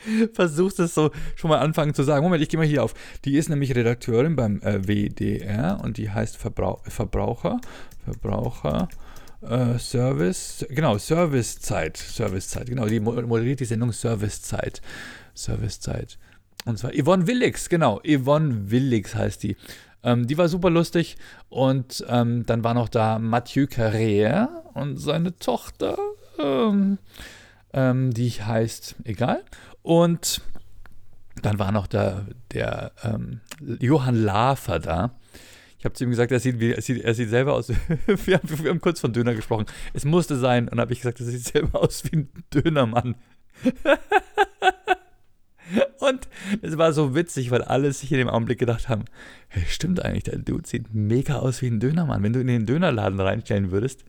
versuchst 0.32 0.80
es 0.80 0.94
so 0.94 1.10
schon 1.36 1.50
mal 1.50 1.58
anfangen 1.58 1.94
zu 1.94 2.02
sagen. 2.02 2.24
Moment, 2.24 2.42
ich 2.42 2.48
gehe 2.48 2.58
mal 2.58 2.66
hier 2.66 2.82
auf. 2.82 2.94
Die 3.24 3.36
ist 3.36 3.48
nämlich 3.48 3.74
Redakteurin 3.74 4.36
beim 4.36 4.60
äh, 4.62 4.86
WDR 4.86 5.80
und 5.82 5.96
die 5.96 6.10
heißt 6.10 6.36
Verbrauch, 6.36 6.80
Verbraucher, 6.86 7.60
Verbraucher, 8.04 8.88
äh, 9.42 9.78
Service, 9.78 10.66
genau, 10.70 10.98
Servicezeit, 10.98 11.96
Servicezeit, 11.96 12.68
genau, 12.68 12.86
die 12.86 13.00
moderiert 13.00 13.60
die 13.60 13.64
Sendung 13.64 13.92
Servicezeit, 13.92 14.80
Servicezeit. 15.34 16.18
Und 16.64 16.78
zwar 16.78 16.92
Yvonne 16.92 17.26
Willix, 17.26 17.68
genau, 17.68 18.00
Yvonne 18.06 18.70
Willix 18.70 19.14
heißt 19.14 19.42
die. 19.42 19.56
Ähm, 20.02 20.26
die 20.26 20.36
war 20.38 20.48
super 20.48 20.70
lustig 20.70 21.16
und 21.48 22.04
ähm, 22.08 22.44
dann 22.46 22.62
war 22.64 22.74
noch 22.74 22.88
da 22.88 23.18
Mathieu 23.18 23.64
Carrère 23.64 24.48
und 24.74 24.98
seine 24.98 25.36
Tochter, 25.38 25.96
ähm, 26.38 26.98
ähm 27.72 28.12
die 28.12 28.30
heißt, 28.30 28.96
egal. 29.04 29.42
Und 29.84 30.40
dann 31.42 31.58
war 31.58 31.70
noch 31.70 31.86
der, 31.86 32.24
der 32.52 32.92
ähm, 33.02 33.42
Johann 33.60 34.16
Lafer 34.16 34.78
da. 34.78 35.14
Ich 35.78 35.84
habe 35.84 35.92
zu 35.92 36.04
ihm 36.04 36.10
gesagt, 36.10 36.32
er 36.32 36.40
sieht, 36.40 36.58
wie, 36.58 36.72
er, 36.72 36.80
sieht, 36.80 37.04
er 37.04 37.12
sieht 37.12 37.28
selber 37.28 37.52
aus. 37.52 37.68
wir, 38.06 38.38
haben, 38.38 38.64
wir 38.64 38.70
haben 38.70 38.80
kurz 38.80 39.00
von 39.00 39.12
Döner 39.12 39.34
gesprochen. 39.34 39.66
Es 39.92 40.06
musste 40.06 40.38
sein. 40.38 40.70
Und 40.70 40.80
habe 40.80 40.94
ich 40.94 41.00
gesagt, 41.00 41.20
er 41.20 41.26
sieht 41.26 41.44
selber 41.44 41.82
aus 41.82 42.02
wie 42.04 42.16
ein 42.16 42.28
Dönermann. 42.52 43.16
Und 46.00 46.28
es 46.62 46.76
war 46.76 46.92
so 46.92 47.14
witzig, 47.14 47.50
weil 47.50 47.62
alle 47.62 47.92
sich 47.92 48.10
in 48.12 48.18
dem 48.18 48.28
Augenblick 48.28 48.58
gedacht 48.58 48.88
haben: 48.88 49.04
hey, 49.48 49.64
stimmt 49.68 50.04
eigentlich, 50.04 50.24
der 50.24 50.38
Dude 50.38 50.66
sieht 50.66 50.94
mega 50.94 51.36
aus 51.36 51.62
wie 51.62 51.68
ein 51.68 51.80
Dönermann. 51.80 52.22
Wenn 52.22 52.32
du 52.32 52.40
in 52.40 52.46
den 52.46 52.66
Dönerladen 52.66 53.20
reinstellen 53.20 53.70
würdest, 53.70 54.04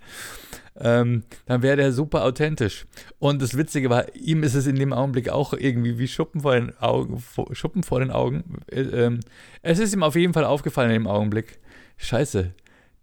ähm, 0.78 1.24
dann 1.46 1.62
wäre 1.62 1.78
der 1.78 1.92
super 1.92 2.24
authentisch. 2.24 2.86
Und 3.20 3.42
das 3.42 3.58
Witzige 3.58 3.90
war, 3.90 4.14
ihm 4.16 4.44
ist 4.44 4.56
es 4.56 4.68
in 4.68 4.76
dem 4.76 4.94
Augenblick 4.94 5.30
auch 5.30 5.54
irgendwie 5.54 5.98
wie 5.98 6.08
Schuppen 6.08 6.42
vor 6.42 6.56
den 6.56 6.78
Augen. 6.80 7.24
Schuppen 7.52 7.84
vor 7.84 8.00
den 8.00 8.12
Augen. 8.12 8.58
Äh, 8.68 8.82
ähm, 8.82 9.20
es 9.62 9.80
ist 9.80 9.94
ihm 9.94 10.04
auf 10.04 10.16
jeden 10.16 10.34
Fall 10.34 10.46
aufgefallen 10.46 10.90
in 10.90 11.04
dem 11.04 11.08
Augenblick. 11.08 11.60
Scheiße, 11.98 12.54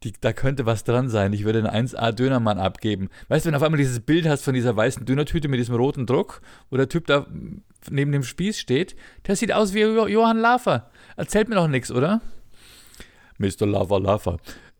die, 0.04 0.12
da 0.21 0.32
könnte 0.32 0.66
was 0.66 0.85
dran 0.85 1.09
sein. 1.09 1.32
Ich 1.32 1.44
würde 1.44 1.66
einen 1.66 1.88
1A-Dönermann 1.88 2.59
abgeben. 2.59 3.09
Weißt 3.28 3.44
du, 3.44 3.49
wenn 3.49 3.52
du 3.52 3.59
auf 3.59 3.62
einmal 3.62 3.78
dieses 3.78 4.00
Bild 4.00 4.26
hast 4.26 4.42
von 4.42 4.54
dieser 4.54 4.76
weißen 4.76 5.04
Dönertüte 5.04 5.49
mit 5.49 5.61
diesem 5.61 5.75
roten 5.75 6.06
Druck, 6.06 6.40
wo 6.71 6.76
der 6.76 6.88
Typ 6.88 7.06
da 7.06 7.26
neben 7.90 8.12
dem 8.12 8.23
Spieß 8.23 8.59
steht, 8.59 8.97
der 9.26 9.37
sieht 9.37 9.52
aus 9.52 9.75
wie 9.75 9.80
Johann 9.80 10.38
Lafer. 10.38 10.90
Erzählt 11.16 11.49
mir 11.49 11.56
doch 11.56 11.68
nichts, 11.68 11.90
oder? 11.90 12.21
Mr. 13.38 13.66
Lava 13.66 13.99
Lava. 13.99 14.38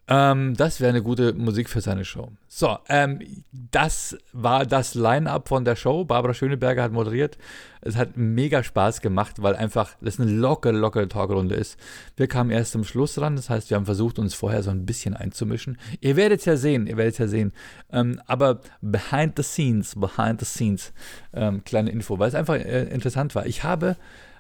Ähm, 0.09 0.55
das 0.57 0.81
wäre 0.81 0.91
eine 0.91 1.03
gute 1.03 1.33
Musik 1.33 1.71
für 1.71 1.81
seine 1.81 2.05
Show. 2.05 2.33
So, 2.49 2.77
ähm, 2.89 3.21
das 3.53 4.17
war 4.33 4.67
das 4.67 4.95
Line-Up 4.95 5.49
von 5.49 5.65
der 5.65 5.77
Show. 5.77 6.05
Barbara 6.05 6.35
Schöneberger 6.35 6.83
hat 6.83 6.93
moderiert. 6.93 7.39
Es 7.83 7.97
hat 7.97 8.17
mega 8.17 8.65
Spaß 8.65 9.01
gemacht, 9.01 9.43
weil 9.43 9.55
einfach 9.55 9.95
das 10.01 10.19
eine 10.19 10.31
lockere, 10.31 10.73
lockere 10.73 11.07
Talkrunde 11.09 11.55
ist. 11.55 11.79
Wir 12.17 12.27
kamen 12.27 12.51
erst 12.51 12.73
zum 12.73 12.85
Schluss 12.85 13.21
ran, 13.21 13.37
das 13.37 13.49
heißt, 13.49 13.71
wir 13.71 13.77
haben 13.77 13.87
versucht, 13.87 14.19
uns 14.19 14.35
vorher 14.35 14.63
so 14.63 14.71
ein 14.71 14.87
bisschen 14.87 15.15
einzumischen. 15.15 15.79
Ihr 16.01 16.17
werdet 16.17 16.41
es 16.41 16.47
ja 16.47 16.57
sehen, 16.57 16.87
ihr 16.89 16.97
werdet 16.97 17.15
es 17.15 17.19
ja 17.19 17.29
sehen. 17.29 17.53
Ähm, 17.93 18.21
aber 18.27 18.61
behind 18.81 19.37
the 19.37 19.43
scenes, 19.45 19.95
behind 19.95 20.41
the 20.41 20.47
scenes, 20.47 20.93
ähm, 21.33 21.63
kleine 21.65 21.91
Info, 21.91 22.19
weil 22.19 22.29
es 22.29 22.35
einfach 22.35 22.57
äh, 22.57 22.85
interessant 22.93 23.35
war. 23.37 23.47
Ich 23.47 23.63
habe 23.63 23.97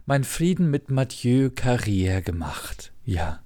meinen 0.06 0.24
Frieden 0.24 0.70
mit 0.70 0.90
Mathieu 0.90 1.48
Carrière 1.48 2.20
gemacht. 2.20 2.92
Ja. 3.04 3.40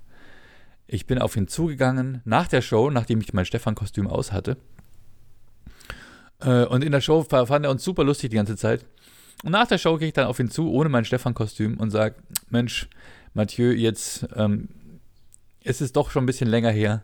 Ich 0.87 1.07
bin 1.07 1.19
auf 1.19 1.37
ihn 1.37 1.49
zugegangen 1.49 2.21
nach 2.25 2.49
der 2.49 2.63
Show, 2.63 2.91
nachdem 2.91 3.21
ich 3.21 3.33
mein 3.33 3.45
Stefan-Kostüm 3.45 4.07
aus 4.07 4.33
hatte. 4.33 4.57
Äh, 6.41 6.65
und 6.65 6.85
in 6.85 6.93
der 6.93 7.01
Show 7.01 7.25
fand 7.25 7.65
er 7.65 7.71
uns 7.71 7.83
super 7.83 8.05
lustig 8.05 8.31
die 8.31 8.37
ganze 8.37 8.57
Zeit. 8.57 8.85
Und 9.43 9.53
nach 9.53 9.67
der 9.67 9.79
Show 9.79 9.99
gehe 9.99 10.09
ich 10.09 10.15
dann 10.15 10.27
auf 10.27 10.39
ihn 10.39 10.51
zu, 10.51 10.71
ohne 10.71 10.89
mein 10.89 11.05
Stefan-Kostüm 11.05 11.79
und 11.79 11.91
sage: 11.91 12.17
Mensch, 12.51 12.89
Mathieu, 13.35 13.73
jetzt 13.73 14.27
ähm, 14.35 14.69
es 15.67 15.81
ist 15.81 15.97
doch 15.97 16.11
schon 16.11 16.23
ein 16.23 16.27
bisschen 16.27 16.49
länger 16.49 16.71
her. 16.71 17.03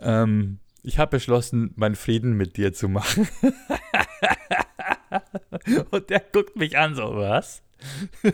Ähm, 0.00 0.58
ich 0.82 0.98
habe 0.98 1.12
beschlossen, 1.12 1.72
meinen 1.76 1.94
Frieden 1.94 2.32
mit 2.32 2.56
dir 2.56 2.72
zu 2.72 2.88
machen. 2.88 3.28
und 5.90 6.10
der 6.10 6.20
guckt 6.20 6.56
mich 6.56 6.78
an, 6.78 6.94
so, 6.94 7.14
was? 7.14 7.62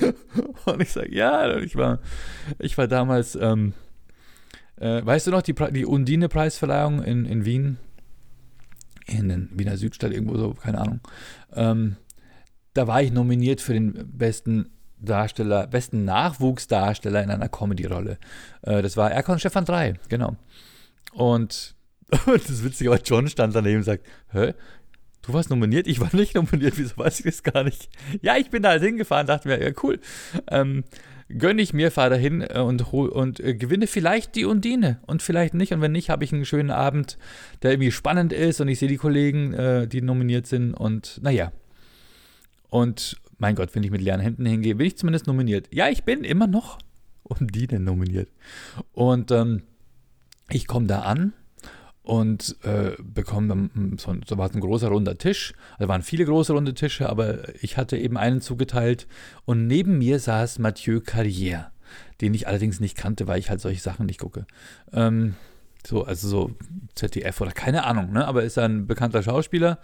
Und 0.64 0.80
ich 0.80 0.90
sage, 0.90 1.14
ja, 1.14 1.56
ich 1.58 1.76
war, 1.76 2.00
ich 2.58 2.76
war 2.78 2.88
damals, 2.88 3.34
ähm, 3.34 3.74
äh, 4.76 5.04
weißt 5.04 5.26
du 5.26 5.30
noch, 5.30 5.42
die, 5.42 5.54
die 5.54 5.86
Undine-Preisverleihung 5.86 7.02
in, 7.02 7.24
in 7.24 7.44
Wien, 7.44 7.78
in 9.06 9.28
den 9.28 9.50
Wiener 9.52 9.76
Südstadt, 9.76 10.12
irgendwo 10.12 10.36
so, 10.36 10.54
keine 10.54 10.78
Ahnung. 10.78 11.00
Ähm, 11.54 11.96
da 12.74 12.86
war 12.86 13.02
ich 13.02 13.12
nominiert 13.12 13.60
für 13.60 13.74
den 13.74 13.92
besten 14.16 14.70
Darsteller, 14.98 15.66
besten 15.66 16.04
Nachwuchsdarsteller 16.04 17.22
in 17.22 17.30
einer 17.30 17.48
Comedy-Rolle. 17.48 18.18
Äh, 18.62 18.82
das 18.82 18.96
war 18.96 19.10
Erkon 19.10 19.38
Stefan 19.38 19.64
3, 19.64 19.94
genau. 20.08 20.36
Und 21.12 21.74
das 22.26 22.64
Witzige 22.64 22.90
war, 22.90 23.00
John 23.02 23.28
stand 23.28 23.54
daneben 23.54 23.78
und 23.78 23.84
sagt, 23.84 24.06
hä? 24.32 24.54
Du 25.22 25.32
warst 25.32 25.50
nominiert? 25.50 25.86
Ich 25.86 26.00
war 26.00 26.14
nicht 26.14 26.34
nominiert, 26.34 26.74
wieso 26.76 26.96
weiß 26.96 27.20
ich 27.20 27.26
das 27.26 27.42
gar 27.42 27.64
nicht? 27.64 27.88
Ja, 28.20 28.36
ich 28.36 28.50
bin 28.50 28.62
da 28.62 28.70
halt 28.70 28.82
hingefahren, 28.82 29.26
dachte 29.26 29.48
mir, 29.48 29.62
ja 29.62 29.72
cool. 29.82 30.00
Ähm, 30.48 30.84
gönne 31.38 31.62
ich 31.62 31.72
mir, 31.72 31.90
fahre 31.90 32.10
dahin 32.10 32.42
äh, 32.42 32.58
und, 32.58 32.92
und 32.92 33.40
äh, 33.40 33.54
gewinne 33.54 33.86
vielleicht 33.86 34.34
die 34.34 34.44
Undine 34.44 34.98
und 35.06 35.22
vielleicht 35.22 35.54
nicht. 35.54 35.72
Und 35.72 35.80
wenn 35.80 35.92
nicht, 35.92 36.10
habe 36.10 36.24
ich 36.24 36.32
einen 36.32 36.44
schönen 36.44 36.70
Abend, 36.70 37.18
der 37.62 37.72
irgendwie 37.72 37.92
spannend 37.92 38.32
ist 38.32 38.60
und 38.60 38.68
ich 38.68 38.78
sehe 38.78 38.88
die 38.88 38.96
Kollegen, 38.96 39.54
äh, 39.54 39.86
die 39.86 40.02
nominiert 40.02 40.46
sind 40.46 40.74
und 40.74 41.20
naja. 41.22 41.52
Und 42.68 43.16
mein 43.38 43.54
Gott, 43.54 43.74
wenn 43.74 43.82
ich 43.84 43.90
mit 43.90 44.00
leeren 44.00 44.20
Händen 44.20 44.46
hingehe, 44.46 44.74
bin 44.74 44.86
ich 44.86 44.96
zumindest 44.96 45.26
nominiert. 45.26 45.68
Ja, 45.72 45.88
ich 45.88 46.04
bin 46.04 46.24
immer 46.24 46.46
noch 46.46 46.78
Undine 47.22 47.80
nominiert. 47.80 48.28
Und 48.92 49.30
ähm, 49.30 49.62
ich 50.50 50.66
komme 50.66 50.86
da 50.86 51.02
an 51.02 51.32
und 52.02 52.56
äh, 52.62 52.92
bekomme 53.00 53.48
dann, 53.48 53.96
so, 53.98 54.14
so 54.26 54.38
war 54.38 54.48
es 54.48 54.54
ein 54.54 54.60
großer 54.60 54.88
runder 54.88 55.16
Tisch. 55.16 55.54
Da 55.78 55.88
waren 55.88 56.02
viele 56.02 56.24
große 56.24 56.52
runde 56.52 56.74
Tische, 56.74 57.08
aber 57.08 57.54
ich 57.62 57.76
hatte 57.76 57.96
eben 57.96 58.16
einen 58.16 58.40
zugeteilt 58.40 59.06
und 59.44 59.66
neben 59.66 59.98
mir 59.98 60.18
saß 60.18 60.58
Mathieu 60.58 60.98
Carrière, 60.98 61.66
den 62.20 62.34
ich 62.34 62.48
allerdings 62.48 62.80
nicht 62.80 62.96
kannte, 62.96 63.28
weil 63.28 63.38
ich 63.38 63.50
halt 63.50 63.60
solche 63.60 63.80
Sachen 63.80 64.06
nicht 64.06 64.20
gucke. 64.20 64.46
Ähm, 64.92 65.34
so, 65.86 66.04
also 66.04 66.28
so 66.28 66.50
ZDF 66.94 67.40
oder 67.40 67.52
keine 67.52 67.84
Ahnung, 67.84 68.12
ne? 68.12 68.26
aber 68.26 68.42
ist 68.42 68.58
ein 68.58 68.86
bekannter 68.86 69.22
Schauspieler. 69.22 69.78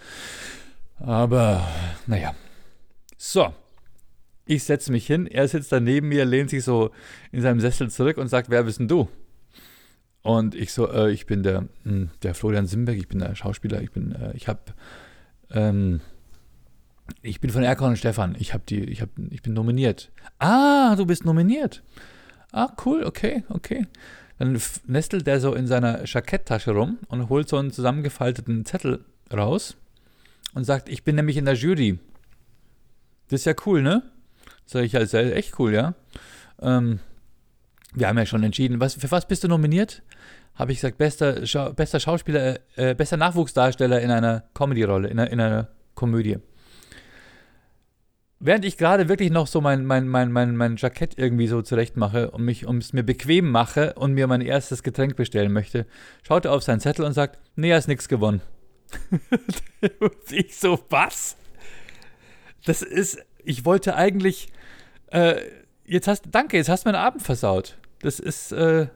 Aber 0.99 1.67
naja. 2.07 2.35
So, 3.17 3.53
ich 4.45 4.65
setze 4.65 4.91
mich 4.91 5.07
hin, 5.07 5.27
er 5.27 5.47
sitzt 5.47 5.71
da 5.73 5.79
neben 5.79 6.09
mir, 6.09 6.25
lehnt 6.25 6.51
sich 6.51 6.65
so 6.65 6.91
in 7.31 7.43
seinem 7.43 7.61
Sessel 7.61 7.91
zurück 7.91 8.17
und 8.17 8.29
sagt, 8.29 8.51
wer 8.51 8.63
bist 8.63 8.81
denn 8.81 8.89
du? 8.89 9.09
Und 10.23 10.55
ich 10.55 10.73
so, 10.73 10.91
äh, 10.91 11.11
ich 11.11 11.27
bin 11.27 11.43
der, 11.43 11.69
hm, 11.85 12.11
der 12.23 12.35
Florian 12.35 12.67
Simberg, 12.67 12.99
ich 12.99 13.09
bin 13.09 13.19
der 13.21 13.35
Schauspieler, 13.35 13.81
ich 13.81 13.93
bin, 13.93 14.13
äh, 14.13 14.33
ich 14.35 14.49
habe, 14.49 14.61
ähm, 15.51 16.01
ich 17.23 17.41
bin 17.41 17.51
von 17.51 17.63
Erkan 17.63 17.91
und 17.91 17.97
Stefan, 17.97 18.37
ich 18.39 18.53
habe 18.53 18.65
die, 18.69 18.85
ich 18.85 19.01
habe, 19.01 19.13
ich 19.31 19.43
bin 19.43 19.55
nominiert. 19.55 20.11
Ah, 20.39 20.97
du 20.97 21.07
bist 21.07 21.25
nominiert. 21.25 21.83
Ah, 22.53 22.71
cool, 22.85 23.05
okay, 23.05 23.45
okay. 23.49 23.87
Dann 24.39 24.61
nestelt 24.87 25.27
der 25.27 25.41
so 25.41 25.55
in 25.55 25.67
seiner 25.67 26.05
Jacketttasche 26.05 26.71
rum 26.71 26.99
und 27.09 27.29
holt 27.29 27.49
so 27.49 27.57
einen 27.57 27.73
zusammengefalteten 27.73 28.65
Zettel 28.65 29.05
raus 29.33 29.77
und 30.55 30.65
sagt, 30.65 30.89
ich 30.89 31.05
bin 31.05 31.17
nämlich 31.17 31.37
in 31.37 31.45
der 31.45 31.55
Jury. 31.55 31.99
Das 33.29 33.41
ist 33.41 33.47
ja 33.47 33.55
cool, 33.67 33.83
ne? 33.83 34.03
Sag 34.65 34.85
ich, 34.85 34.93
ja, 34.93 35.01
ist 35.01 35.13
ja 35.13 35.21
echt 35.21 35.59
cool, 35.59 35.75
ja. 35.75 35.95
Ähm, 36.61 37.01
wir 37.99 38.09
haben 38.09 38.19
ja 38.19 38.27
schon 38.27 38.43
entschieden. 38.43 38.81
Was, 38.81 38.95
für 38.95 39.11
was 39.11 39.27
bist 39.27 39.45
du 39.45 39.49
nominiert? 39.49 40.03
habe 40.59 40.73
ich 40.73 40.79
gesagt, 40.79 40.99
bester, 40.99 41.47
Schau 41.47 41.73
bester 41.73 42.01
Schauspieler, 42.01 42.59
äh, 42.75 42.95
bester 42.95 43.17
Nachwuchsdarsteller 43.17 44.01
in 44.01 44.11
einer 44.11 44.43
Comedy-Rolle, 44.55 45.09
in, 45.09 45.19
in 45.19 45.41
einer, 45.41 45.69
Komödie. 45.95 46.39
Während 48.39 48.65
ich 48.65 48.77
gerade 48.77 49.09
wirklich 49.09 49.33
noch 49.33 49.49
so 49.49 49.61
mein, 49.61 49.85
mein, 49.85 50.07
mein, 50.07 50.31
mein, 50.31 50.55
mein 50.55 50.77
Jackett 50.77 51.19
irgendwie 51.19 51.49
so 51.49 51.61
zurecht 51.61 51.97
mache 51.97 52.31
und 52.31 52.45
mich, 52.45 52.67
um 52.67 52.79
es 52.79 52.93
mir 52.93 53.03
bequem 53.03 53.51
mache 53.51 53.95
und 53.95 54.13
mir 54.13 54.29
mein 54.29 54.41
erstes 54.41 54.85
Getränk 54.85 55.17
bestellen 55.17 55.53
möchte, 55.53 55.87
schaut 56.25 56.45
er 56.45 56.53
auf 56.53 56.63
seinen 56.63 56.79
Zettel 56.79 57.05
und 57.05 57.15
sagt, 57.15 57.41
nee, 57.57 57.71
er 57.71 57.79
ist 57.79 57.89
nichts 57.89 58.07
gewonnen. 58.07 58.43
ich 60.31 60.57
so, 60.57 60.79
was? 60.89 61.37
Das 62.65 62.83
ist, 62.83 63.19
ich 63.45 63.65
wollte 63.65 63.97
eigentlich, 63.97 64.53
äh, 65.09 65.41
jetzt 65.85 66.07
hast, 66.07 66.27
danke, 66.31 66.59
jetzt 66.59 66.69
hast 66.69 66.85
du 66.85 66.91
meinen 66.91 67.03
Abend 67.03 67.23
versaut. 67.23 67.77
Das 68.01 68.21
ist, 68.21 68.53
äh, 68.53 68.89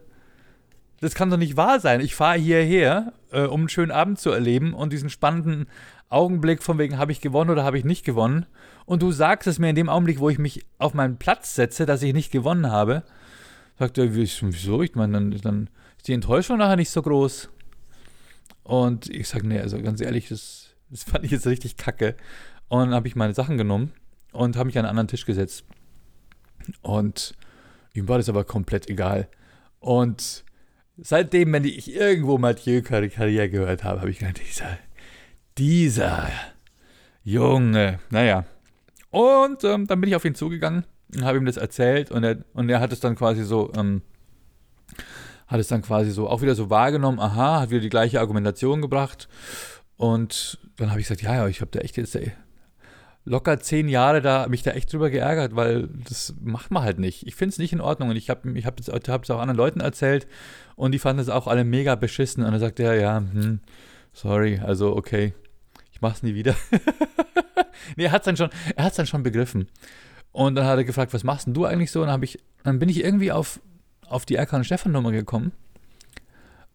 das 1.00 1.14
kann 1.14 1.30
doch 1.30 1.36
nicht 1.36 1.56
wahr 1.56 1.80
sein. 1.80 2.00
Ich 2.00 2.14
fahre 2.14 2.38
hierher, 2.38 3.12
äh, 3.32 3.42
um 3.42 3.62
einen 3.62 3.68
schönen 3.68 3.90
Abend 3.90 4.20
zu 4.20 4.30
erleben 4.30 4.72
und 4.74 4.92
diesen 4.92 5.10
spannenden 5.10 5.66
Augenblick 6.08 6.62
von 6.62 6.78
wegen, 6.78 6.98
habe 6.98 7.10
ich 7.10 7.20
gewonnen 7.20 7.50
oder 7.50 7.64
habe 7.64 7.78
ich 7.78 7.84
nicht 7.84 8.04
gewonnen. 8.04 8.46
Und 8.84 9.02
du 9.02 9.10
sagst 9.10 9.48
es 9.48 9.58
mir 9.58 9.70
in 9.70 9.76
dem 9.76 9.88
Augenblick, 9.88 10.20
wo 10.20 10.28
ich 10.28 10.38
mich 10.38 10.64
auf 10.78 10.94
meinen 10.94 11.16
Platz 11.16 11.54
setze, 11.54 11.86
dass 11.86 12.02
ich 12.02 12.12
nicht 12.12 12.30
gewonnen 12.30 12.70
habe. 12.70 13.02
Sagt 13.78 13.98
er, 13.98 14.14
wieso? 14.14 14.82
Ich 14.82 14.94
meine, 14.94 15.14
dann, 15.14 15.30
dann 15.30 15.70
ist 15.96 16.08
die 16.08 16.12
Enttäuschung 16.12 16.58
nachher 16.58 16.76
nicht 16.76 16.90
so 16.90 17.02
groß. 17.02 17.48
Und 18.62 19.08
ich 19.08 19.28
sage, 19.28 19.46
nee, 19.46 19.58
also 19.58 19.80
ganz 19.80 20.00
ehrlich, 20.00 20.28
das, 20.28 20.74
das 20.90 21.04
fand 21.04 21.24
ich 21.24 21.30
jetzt 21.30 21.46
richtig 21.46 21.76
kacke. 21.76 22.14
Und 22.68 22.80
dann 22.86 22.94
habe 22.94 23.08
ich 23.08 23.16
meine 23.16 23.34
Sachen 23.34 23.56
genommen 23.56 23.92
und 24.32 24.56
habe 24.56 24.66
mich 24.66 24.78
an 24.78 24.84
einen 24.84 24.90
anderen 24.90 25.08
Tisch 25.08 25.26
gesetzt. 25.26 25.64
Und 26.82 27.34
ihm 27.94 28.08
war 28.08 28.18
das 28.18 28.28
aber 28.28 28.44
komplett 28.44 28.88
egal. 28.88 29.28
Und 29.78 30.44
seitdem, 30.96 31.52
wenn 31.52 31.64
ich 31.64 31.94
irgendwo 31.94 32.38
Mathieu 32.38 32.80
Carrière 32.80 33.48
gehört 33.48 33.84
habe, 33.84 34.00
habe 34.00 34.10
ich 34.10 34.18
gedacht, 34.18 34.40
dieser, 34.46 34.78
dieser 35.58 36.28
Junge, 37.24 37.98
naja. 38.10 38.44
Und 39.10 39.64
ähm, 39.64 39.86
dann 39.86 40.00
bin 40.00 40.08
ich 40.08 40.16
auf 40.16 40.24
ihn 40.24 40.34
zugegangen 40.34 40.84
und 41.14 41.24
habe 41.24 41.38
ihm 41.38 41.44
das 41.44 41.56
erzählt 41.56 42.10
und 42.10 42.24
er, 42.24 42.38
und 42.54 42.68
er 42.70 42.80
hat 42.80 42.92
es 42.92 43.00
dann 43.00 43.14
quasi 43.14 43.44
so, 43.44 43.72
ähm, 43.76 44.02
hat 45.46 45.60
es 45.60 45.68
dann 45.68 45.82
quasi 45.82 46.10
so 46.10 46.28
auch 46.28 46.40
wieder 46.40 46.54
so 46.54 46.70
wahrgenommen, 46.70 47.20
aha, 47.20 47.60
hat 47.60 47.70
wieder 47.70 47.80
die 47.80 47.90
gleiche 47.90 48.20
Argumentation 48.20 48.80
gebracht. 48.80 49.28
Und 49.96 50.58
dann 50.76 50.90
habe 50.90 51.00
ich 51.00 51.06
gesagt, 51.06 51.22
ja, 51.22 51.34
ja, 51.34 51.48
ich 51.48 51.60
habe 51.60 51.70
da 51.70 51.80
echt 51.80 51.96
jetzt 51.96 52.16
locker 53.24 53.60
zehn 53.60 53.88
Jahre 53.88 54.20
da 54.20 54.48
mich 54.48 54.62
da 54.62 54.72
echt 54.72 54.92
drüber 54.92 55.10
geärgert, 55.10 55.54
weil 55.54 55.88
das 56.08 56.34
macht 56.40 56.70
man 56.70 56.82
halt 56.82 56.98
nicht. 56.98 57.26
Ich 57.26 57.36
finde 57.36 57.52
es 57.52 57.58
nicht 57.58 57.72
in 57.72 57.80
Ordnung 57.80 58.10
und 58.10 58.16
ich 58.16 58.30
habe 58.30 58.50
ich 58.58 58.66
hab 58.66 58.80
es 58.80 58.90
auch 58.90 59.40
anderen 59.40 59.56
Leuten 59.56 59.80
erzählt 59.80 60.26
und 60.74 60.92
die 60.92 60.98
fanden 60.98 61.20
es 61.20 61.28
auch 61.28 61.46
alle 61.46 61.64
mega 61.64 61.94
beschissen 61.94 62.44
und 62.44 62.50
dann 62.50 62.60
sagt 62.60 62.80
er, 62.80 62.94
ja, 62.94 63.18
hm, 63.18 63.60
sorry, 64.12 64.58
also 64.58 64.96
okay, 64.96 65.34
ich 65.92 66.00
mach's 66.00 66.22
nie 66.22 66.34
wieder. 66.34 66.56
nee, 67.96 68.04
er 68.04 68.12
hat's 68.12 68.24
dann 68.24 68.36
dann 68.96 69.06
schon 69.06 69.22
begriffen. 69.22 69.68
Und 70.32 70.54
dann 70.54 70.66
hat 70.66 70.78
er 70.78 70.84
gefragt, 70.84 71.12
was 71.12 71.24
machst 71.24 71.46
denn 71.46 71.54
du 71.54 71.66
eigentlich 71.66 71.90
so? 71.90 72.00
Und 72.00 72.08
dann 72.08 72.14
ich, 72.24 72.38
dann 72.64 72.78
bin 72.78 72.88
ich 72.88 73.04
irgendwie 73.04 73.32
auf, 73.32 73.60
auf 74.06 74.24
die 74.24 74.36
Erkan 74.36 74.64
Stefan 74.64 74.92
Nummer 74.92 75.12
gekommen. 75.12 75.52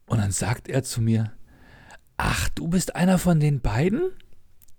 Und 0.06 0.20
dann 0.20 0.32
sagt 0.32 0.70
er 0.70 0.84
zu 0.84 1.02
mir, 1.02 1.32
ach, 2.18 2.50
du 2.50 2.68
bist 2.68 2.96
einer 2.96 3.18
von 3.18 3.40
den 3.40 3.60
beiden? 3.60 4.12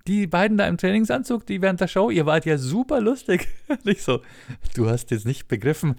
Die 0.09 0.27
beiden 0.27 0.57
da 0.57 0.67
im 0.67 0.79
Trainingsanzug, 0.79 1.47
die 1.47 1.61
während 1.61 1.81
der 1.81 1.87
Show, 1.87 2.09
ihr 2.11 2.25
wart 2.25 2.47
ja 2.47 2.57
super 2.57 3.01
lustig. 3.01 3.49
Nicht 3.85 4.03
so, 4.03 4.23
du 4.75 4.89
hast 4.89 5.11
jetzt 5.11 5.27
nicht 5.27 5.49
begriffen, 5.49 5.97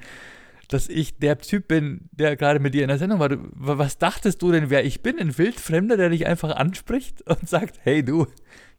dass 0.68 0.90
ich 0.90 1.18
der 1.18 1.38
Typ 1.38 1.68
bin, 1.68 2.10
der 2.12 2.36
gerade 2.36 2.60
mit 2.60 2.74
dir 2.74 2.82
in 2.82 2.88
der 2.88 2.98
Sendung 2.98 3.20
war. 3.20 3.30
Was 3.54 3.98
dachtest 4.00 4.42
du 4.42 4.52
denn, 4.52 4.70
wer 4.70 4.84
ich 4.84 5.02
bin? 5.02 5.20
Ein 5.20 5.38
Wildfremder, 5.38 5.96
der 5.96 6.10
dich 6.10 6.26
einfach 6.26 6.56
anspricht 6.56 7.22
und 7.30 7.48
sagt, 7.48 7.80
hey 7.84 8.04
du, 8.04 8.28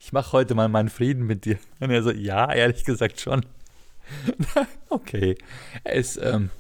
ich 0.00 0.12
mache 0.12 0.32
heute 0.32 0.54
mal 0.54 0.68
meinen 0.68 0.88
Frieden 0.88 1.26
mit 1.26 1.44
dir. 1.44 1.58
Und 1.80 1.90
er 1.90 2.02
so, 2.02 2.10
ja, 2.10 2.52
ehrlich 2.52 2.84
gesagt 2.84 3.20
schon. 3.20 3.46
okay, 4.88 5.36
er 5.84 5.94
ist, 5.94 6.18
ähm, 6.20 6.50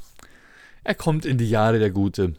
er 0.84 0.94
kommt 0.94 1.24
in 1.24 1.38
die 1.38 1.50
Jahre 1.50 1.80
der 1.80 1.90
Gute. 1.90 2.34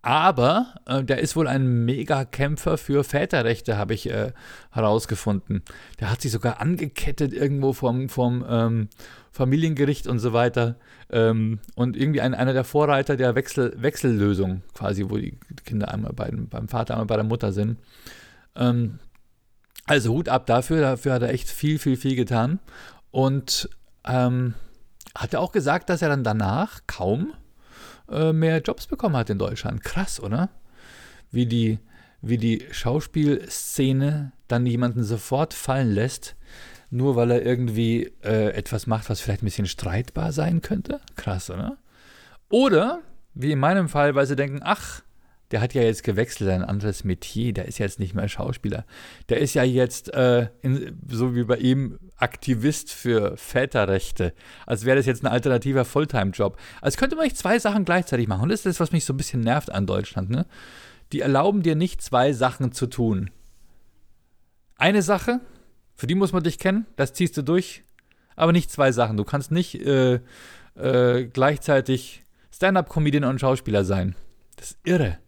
Aber 0.00 0.74
äh, 0.86 1.02
der 1.02 1.18
ist 1.18 1.34
wohl 1.34 1.48
ein 1.48 1.84
Megakämpfer 1.84 2.78
für 2.78 3.02
Väterrechte, 3.02 3.76
habe 3.76 3.94
ich 3.94 4.08
äh, 4.08 4.32
herausgefunden. 4.70 5.62
Der 5.98 6.10
hat 6.10 6.22
sich 6.22 6.30
sogar 6.30 6.60
angekettet 6.60 7.32
irgendwo 7.32 7.72
vom, 7.72 8.08
vom 8.08 8.44
ähm, 8.48 8.88
Familiengericht 9.32 10.06
und 10.06 10.20
so 10.20 10.32
weiter. 10.32 10.76
Ähm, 11.10 11.58
und 11.74 11.96
irgendwie 11.96 12.20
ein, 12.20 12.34
einer 12.34 12.52
der 12.52 12.64
Vorreiter 12.64 13.16
der 13.16 13.34
Wechsel, 13.34 13.74
Wechsellösung, 13.76 14.62
quasi, 14.72 15.06
wo 15.08 15.16
die 15.16 15.36
Kinder 15.64 15.92
einmal 15.92 16.12
bei, 16.12 16.30
beim 16.30 16.68
Vater, 16.68 16.94
einmal 16.94 17.06
bei 17.06 17.16
der 17.16 17.24
Mutter 17.24 17.52
sind. 17.52 17.78
Ähm, 18.54 19.00
also 19.86 20.12
Hut 20.12 20.28
ab 20.28 20.46
dafür, 20.46 20.80
dafür 20.80 21.14
hat 21.14 21.22
er 21.22 21.30
echt 21.30 21.48
viel, 21.48 21.78
viel, 21.78 21.96
viel 21.96 22.14
getan. 22.14 22.60
Und 23.10 23.68
ähm, 24.04 24.54
hat 25.16 25.34
er 25.34 25.40
auch 25.40 25.50
gesagt, 25.50 25.90
dass 25.90 26.02
er 26.02 26.08
dann 26.08 26.22
danach 26.22 26.82
kaum 26.86 27.32
äh, 28.10 28.32
mehr 28.32 28.60
Jobs 28.60 28.86
bekommen 28.86 29.16
hat 29.16 29.30
in 29.30 29.38
Deutschland. 29.38 29.82
Krass, 29.82 30.20
oder? 30.20 30.50
Wie 31.30 31.46
die, 31.46 31.78
wie 32.22 32.38
die 32.38 32.64
Schauspielszene 32.70 34.32
dann 34.48 34.66
jemanden 34.66 35.04
sofort 35.04 35.54
fallen 35.54 35.90
lässt, 35.90 36.36
nur 36.90 37.16
weil 37.16 37.30
er 37.30 37.44
irgendwie 37.44 38.12
äh, 38.22 38.52
etwas 38.54 38.86
macht, 38.86 39.10
was 39.10 39.20
vielleicht 39.20 39.42
ein 39.42 39.46
bisschen 39.46 39.66
streitbar 39.66 40.32
sein 40.32 40.62
könnte. 40.62 41.00
Krass, 41.16 41.50
oder? 41.50 41.76
Oder, 42.48 43.00
wie 43.34 43.52
in 43.52 43.58
meinem 43.58 43.88
Fall, 43.88 44.14
weil 44.14 44.26
sie 44.26 44.36
denken, 44.36 44.60
ach, 44.62 45.02
der 45.50 45.60
hat 45.62 45.72
ja 45.72 45.82
jetzt 45.82 46.04
gewechselt, 46.04 46.50
ein 46.50 46.62
anderes 46.62 47.04
Metier, 47.04 47.54
der 47.54 47.66
ist 47.66 47.78
jetzt 47.78 47.98
nicht 47.98 48.14
mehr 48.14 48.28
Schauspieler. 48.28 48.84
Der 49.28 49.38
ist 49.38 49.54
ja 49.54 49.62
jetzt, 49.62 50.12
äh, 50.12 50.48
in, 50.60 50.98
so 51.08 51.34
wie 51.34 51.44
bei 51.44 51.56
ihm, 51.56 51.98
Aktivist 52.16 52.92
für 52.92 53.36
Väterrechte. 53.36 54.34
Als 54.66 54.84
wäre 54.84 54.98
das 54.98 55.06
jetzt 55.06 55.22
ein 55.22 55.28
alternativer 55.28 55.84
Fulltime-Job. 55.84 56.58
Als 56.82 56.96
könnte 56.98 57.16
man 57.16 57.24
nicht 57.24 57.38
zwei 57.38 57.58
Sachen 57.58 57.86
gleichzeitig 57.86 58.28
machen. 58.28 58.42
Und 58.42 58.48
das 58.50 58.60
ist 58.60 58.66
das, 58.66 58.80
was 58.80 58.92
mich 58.92 59.04
so 59.04 59.14
ein 59.14 59.16
bisschen 59.16 59.40
nervt 59.40 59.70
an 59.70 59.86
Deutschland. 59.86 60.28
Ne? 60.28 60.46
Die 61.12 61.20
erlauben 61.20 61.62
dir 61.62 61.76
nicht, 61.76 62.02
zwei 62.02 62.32
Sachen 62.34 62.72
zu 62.72 62.86
tun. 62.86 63.30
Eine 64.76 65.02
Sache, 65.02 65.40
für 65.94 66.06
die 66.06 66.14
muss 66.14 66.32
man 66.32 66.42
dich 66.42 66.58
kennen, 66.58 66.86
das 66.96 67.14
ziehst 67.14 67.36
du 67.36 67.42
durch, 67.42 67.84
aber 68.36 68.52
nicht 68.52 68.70
zwei 68.70 68.92
Sachen. 68.92 69.16
Du 69.16 69.24
kannst 69.24 69.50
nicht 69.50 69.74
äh, 69.74 70.20
äh, 70.76 71.24
gleichzeitig 71.24 72.22
Stand-up-Comedian 72.52 73.24
und 73.24 73.40
Schauspieler 73.40 73.84
sein. 73.84 74.14
Das 74.56 74.72
ist 74.72 74.78
irre 74.84 75.18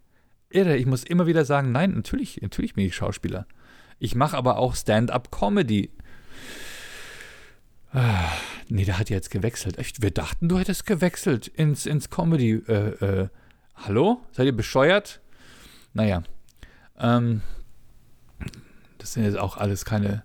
irre. 0.50 0.76
Ich 0.76 0.86
muss 0.86 1.04
immer 1.04 1.26
wieder 1.26 1.44
sagen, 1.44 1.72
nein, 1.72 1.92
natürlich, 1.92 2.40
natürlich 2.42 2.74
bin 2.74 2.84
ich 2.86 2.94
Schauspieler. 2.94 3.46
Ich 3.98 4.14
mache 4.14 4.36
aber 4.36 4.58
auch 4.58 4.74
Stand-up-Comedy. 4.74 5.90
Ah, 7.92 8.28
nee, 8.68 8.84
der 8.84 8.98
hat 8.98 9.10
jetzt 9.10 9.30
gewechselt. 9.30 9.78
Echt, 9.78 10.02
wir 10.02 10.10
dachten, 10.10 10.48
du 10.48 10.58
hättest 10.58 10.86
gewechselt 10.86 11.48
ins, 11.48 11.86
ins 11.86 12.08
Comedy. 12.08 12.62
Äh, 12.66 13.04
äh, 13.04 13.28
hallo? 13.74 14.20
Seid 14.32 14.46
ihr 14.46 14.56
bescheuert? 14.56 15.20
Naja. 15.92 16.22
Ähm, 16.98 17.42
das 18.98 19.14
sind 19.14 19.24
jetzt 19.24 19.38
auch 19.38 19.56
alles 19.56 19.84
keine 19.84 20.22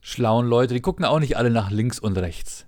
schlauen 0.00 0.46
Leute. 0.46 0.74
Die 0.74 0.80
gucken 0.80 1.04
auch 1.04 1.20
nicht 1.20 1.36
alle 1.36 1.50
nach 1.50 1.70
links 1.70 1.98
und 1.98 2.18
rechts. 2.18 2.66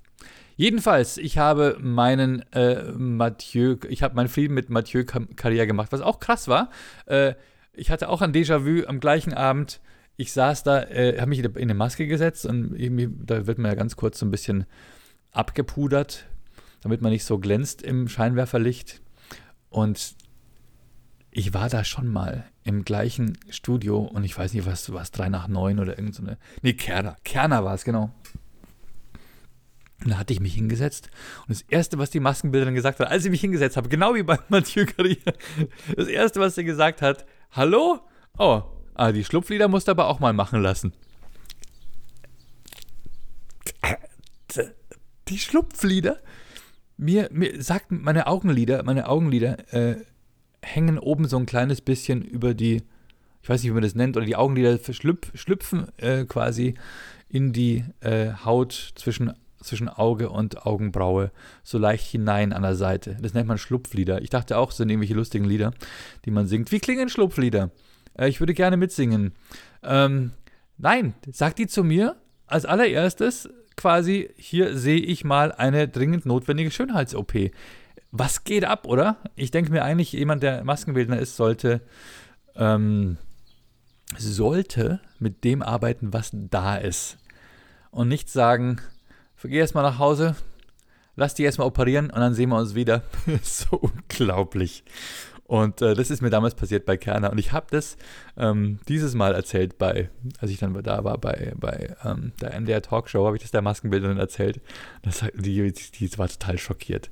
Jedenfalls, 0.56 1.18
ich 1.18 1.38
habe 1.38 1.76
meinen 1.80 2.42
äh, 2.52 2.92
Mathieu, 2.92 3.76
ich 3.88 4.02
habe 4.02 4.14
meinen 4.14 4.28
Frieden 4.28 4.54
mit 4.54 4.70
Mathieu 4.70 5.04
Karriere 5.04 5.66
gemacht, 5.66 5.90
was 5.90 6.00
auch 6.00 6.20
krass 6.20 6.48
war. 6.48 6.70
Äh, 7.06 7.34
ich 7.72 7.90
hatte 7.90 8.08
auch 8.08 8.22
ein 8.22 8.32
Déjà-vu 8.32 8.86
am 8.86 9.00
gleichen 9.00 9.34
Abend. 9.34 9.80
Ich 10.16 10.32
saß 10.32 10.62
da, 10.62 10.82
äh, 10.84 11.18
habe 11.18 11.30
mich 11.30 11.40
in 11.40 11.56
eine 11.56 11.74
Maske 11.74 12.06
gesetzt 12.06 12.46
und 12.46 12.76
da 13.26 13.46
wird 13.46 13.58
man 13.58 13.70
ja 13.70 13.74
ganz 13.74 13.96
kurz 13.96 14.20
so 14.20 14.26
ein 14.26 14.30
bisschen 14.30 14.64
abgepudert, 15.32 16.26
damit 16.82 17.02
man 17.02 17.10
nicht 17.10 17.24
so 17.24 17.38
glänzt 17.38 17.82
im 17.82 18.08
Scheinwerferlicht. 18.08 19.02
Und 19.70 20.14
ich 21.32 21.52
war 21.52 21.68
da 21.68 21.82
schon 21.82 22.06
mal 22.06 22.44
im 22.62 22.84
gleichen 22.84 23.36
Studio 23.50 23.98
und 23.98 24.22
ich 24.22 24.38
weiß 24.38 24.54
nicht, 24.54 24.66
was, 24.66 24.92
was 24.92 25.10
3 25.10 25.30
nach 25.30 25.48
9 25.48 25.80
oder 25.80 25.98
irgend 25.98 26.14
so 26.14 26.22
eine. 26.22 26.38
Nee, 26.62 26.74
Kerner. 26.74 27.16
Kerner 27.24 27.64
war 27.64 27.74
es, 27.74 27.84
genau. 27.84 28.12
Und 30.04 30.10
da 30.10 30.18
hatte 30.18 30.34
ich 30.34 30.40
mich 30.40 30.54
hingesetzt 30.54 31.10
und 31.48 31.50
das 31.50 31.62
Erste, 31.62 31.98
was 31.98 32.10
die 32.10 32.20
Maskenbilderin 32.20 32.74
gesagt 32.74 33.00
hat, 33.00 33.08
als 33.08 33.24
ich 33.24 33.30
mich 33.30 33.40
hingesetzt 33.40 33.78
habe, 33.78 33.88
genau 33.88 34.14
wie 34.14 34.22
bei 34.22 34.38
Mathieu 34.48 34.84
Carrier, 34.84 35.16
das 35.96 36.08
Erste, 36.08 36.40
was 36.40 36.54
sie 36.54 36.64
gesagt 36.64 37.00
hat, 37.00 37.24
hallo? 37.52 38.00
Oh, 38.36 38.62
ah, 38.94 39.12
die 39.12 39.24
Schlupflieder 39.24 39.68
musst 39.68 39.88
du 39.88 39.92
aber 39.92 40.08
auch 40.08 40.20
mal 40.20 40.34
machen 40.34 40.60
lassen. 40.60 40.92
Die 45.28 45.38
Schlupflieder? 45.38 46.18
Mir, 46.98 47.30
mir 47.32 47.62
sagt 47.62 47.90
meine 47.90 48.26
Augenlider, 48.26 48.82
meine 48.82 49.08
Augenlider 49.08 49.72
äh, 49.72 49.96
hängen 50.62 50.98
oben 50.98 51.26
so 51.28 51.38
ein 51.38 51.46
kleines 51.46 51.80
bisschen 51.80 52.22
über 52.22 52.52
die, 52.52 52.82
ich 53.42 53.48
weiß 53.48 53.62
nicht, 53.62 53.70
wie 53.70 53.74
man 53.74 53.82
das 53.82 53.94
nennt, 53.94 54.18
oder 54.18 54.26
die 54.26 54.36
Augenlider 54.36 54.78
schlüpfen 54.92 55.86
äh, 55.96 56.24
quasi 56.24 56.74
in 57.30 57.54
die 57.54 57.84
äh, 58.00 58.32
Haut 58.44 58.92
zwischen 58.96 59.32
zwischen 59.64 59.88
Auge 59.88 60.30
und 60.30 60.66
Augenbraue 60.66 61.30
so 61.62 61.78
leicht 61.78 62.06
hinein 62.06 62.52
an 62.52 62.62
der 62.62 62.76
Seite. 62.76 63.16
Das 63.20 63.34
nennt 63.34 63.48
man 63.48 63.58
Schlupflieder. 63.58 64.22
Ich 64.22 64.30
dachte 64.30 64.58
auch, 64.58 64.70
es 64.70 64.76
sind 64.76 64.90
irgendwelche 64.90 65.14
lustigen 65.14 65.44
Lieder, 65.44 65.72
die 66.24 66.30
man 66.30 66.46
singt. 66.46 66.70
Wie 66.72 66.80
klingen 66.80 67.08
Schlupflieder? 67.08 67.70
Äh, 68.18 68.28
ich 68.28 68.40
würde 68.40 68.54
gerne 68.54 68.76
mitsingen. 68.76 69.32
Ähm, 69.82 70.32
nein, 70.78 71.14
sagt 71.30 71.58
die 71.58 71.66
zu 71.66 71.84
mir 71.84 72.16
als 72.46 72.64
allererstes 72.64 73.48
quasi, 73.76 74.30
hier 74.36 74.76
sehe 74.76 75.00
ich 75.00 75.24
mal 75.24 75.52
eine 75.52 75.88
dringend 75.88 76.26
notwendige 76.26 76.70
Schönheits-OP. 76.70 77.50
Was 78.12 78.44
geht 78.44 78.64
ab, 78.64 78.86
oder? 78.86 79.16
Ich 79.34 79.50
denke 79.50 79.72
mir 79.72 79.82
eigentlich, 79.82 80.12
jemand, 80.12 80.42
der 80.42 80.62
Maskenbildner 80.64 81.18
ist, 81.18 81.36
sollte, 81.36 81.80
ähm, 82.54 83.18
sollte 84.16 85.00
mit 85.18 85.42
dem 85.42 85.62
arbeiten, 85.62 86.12
was 86.12 86.30
da 86.32 86.76
ist. 86.76 87.18
Und 87.90 88.08
nicht 88.08 88.30
sagen, 88.30 88.80
geh 89.48 89.58
erstmal 89.58 89.84
nach 89.84 89.98
Hause, 89.98 90.36
lass 91.16 91.34
dich 91.34 91.44
erstmal 91.44 91.68
operieren 91.68 92.10
und 92.10 92.20
dann 92.20 92.34
sehen 92.34 92.50
wir 92.50 92.58
uns 92.58 92.74
wieder. 92.74 93.02
so 93.42 93.76
unglaublich. 93.76 94.84
Und 95.46 95.82
äh, 95.82 95.94
das 95.94 96.10
ist 96.10 96.22
mir 96.22 96.30
damals 96.30 96.54
passiert 96.54 96.86
bei 96.86 96.96
Kerner. 96.96 97.30
Und 97.30 97.38
ich 97.38 97.52
habe 97.52 97.66
das 97.70 97.98
ähm, 98.36 98.78
dieses 98.88 99.14
Mal 99.14 99.34
erzählt 99.34 99.76
bei, 99.76 100.08
als 100.40 100.50
ich 100.50 100.58
dann 100.58 100.74
da 100.82 101.04
war 101.04 101.18
bei, 101.18 101.52
bei 101.56 101.94
ähm, 102.02 102.32
der 102.40 102.54
NDR 102.54 102.80
Talkshow, 102.80 103.26
habe 103.26 103.36
ich 103.36 103.42
das 103.42 103.50
der 103.50 103.62
Maskenbilderin 103.62 104.16
erzählt. 104.16 104.60
Das, 105.02 105.22
die, 105.34 105.72
die 105.72 106.18
war 106.18 106.28
total 106.28 106.56
schockiert, 106.56 107.10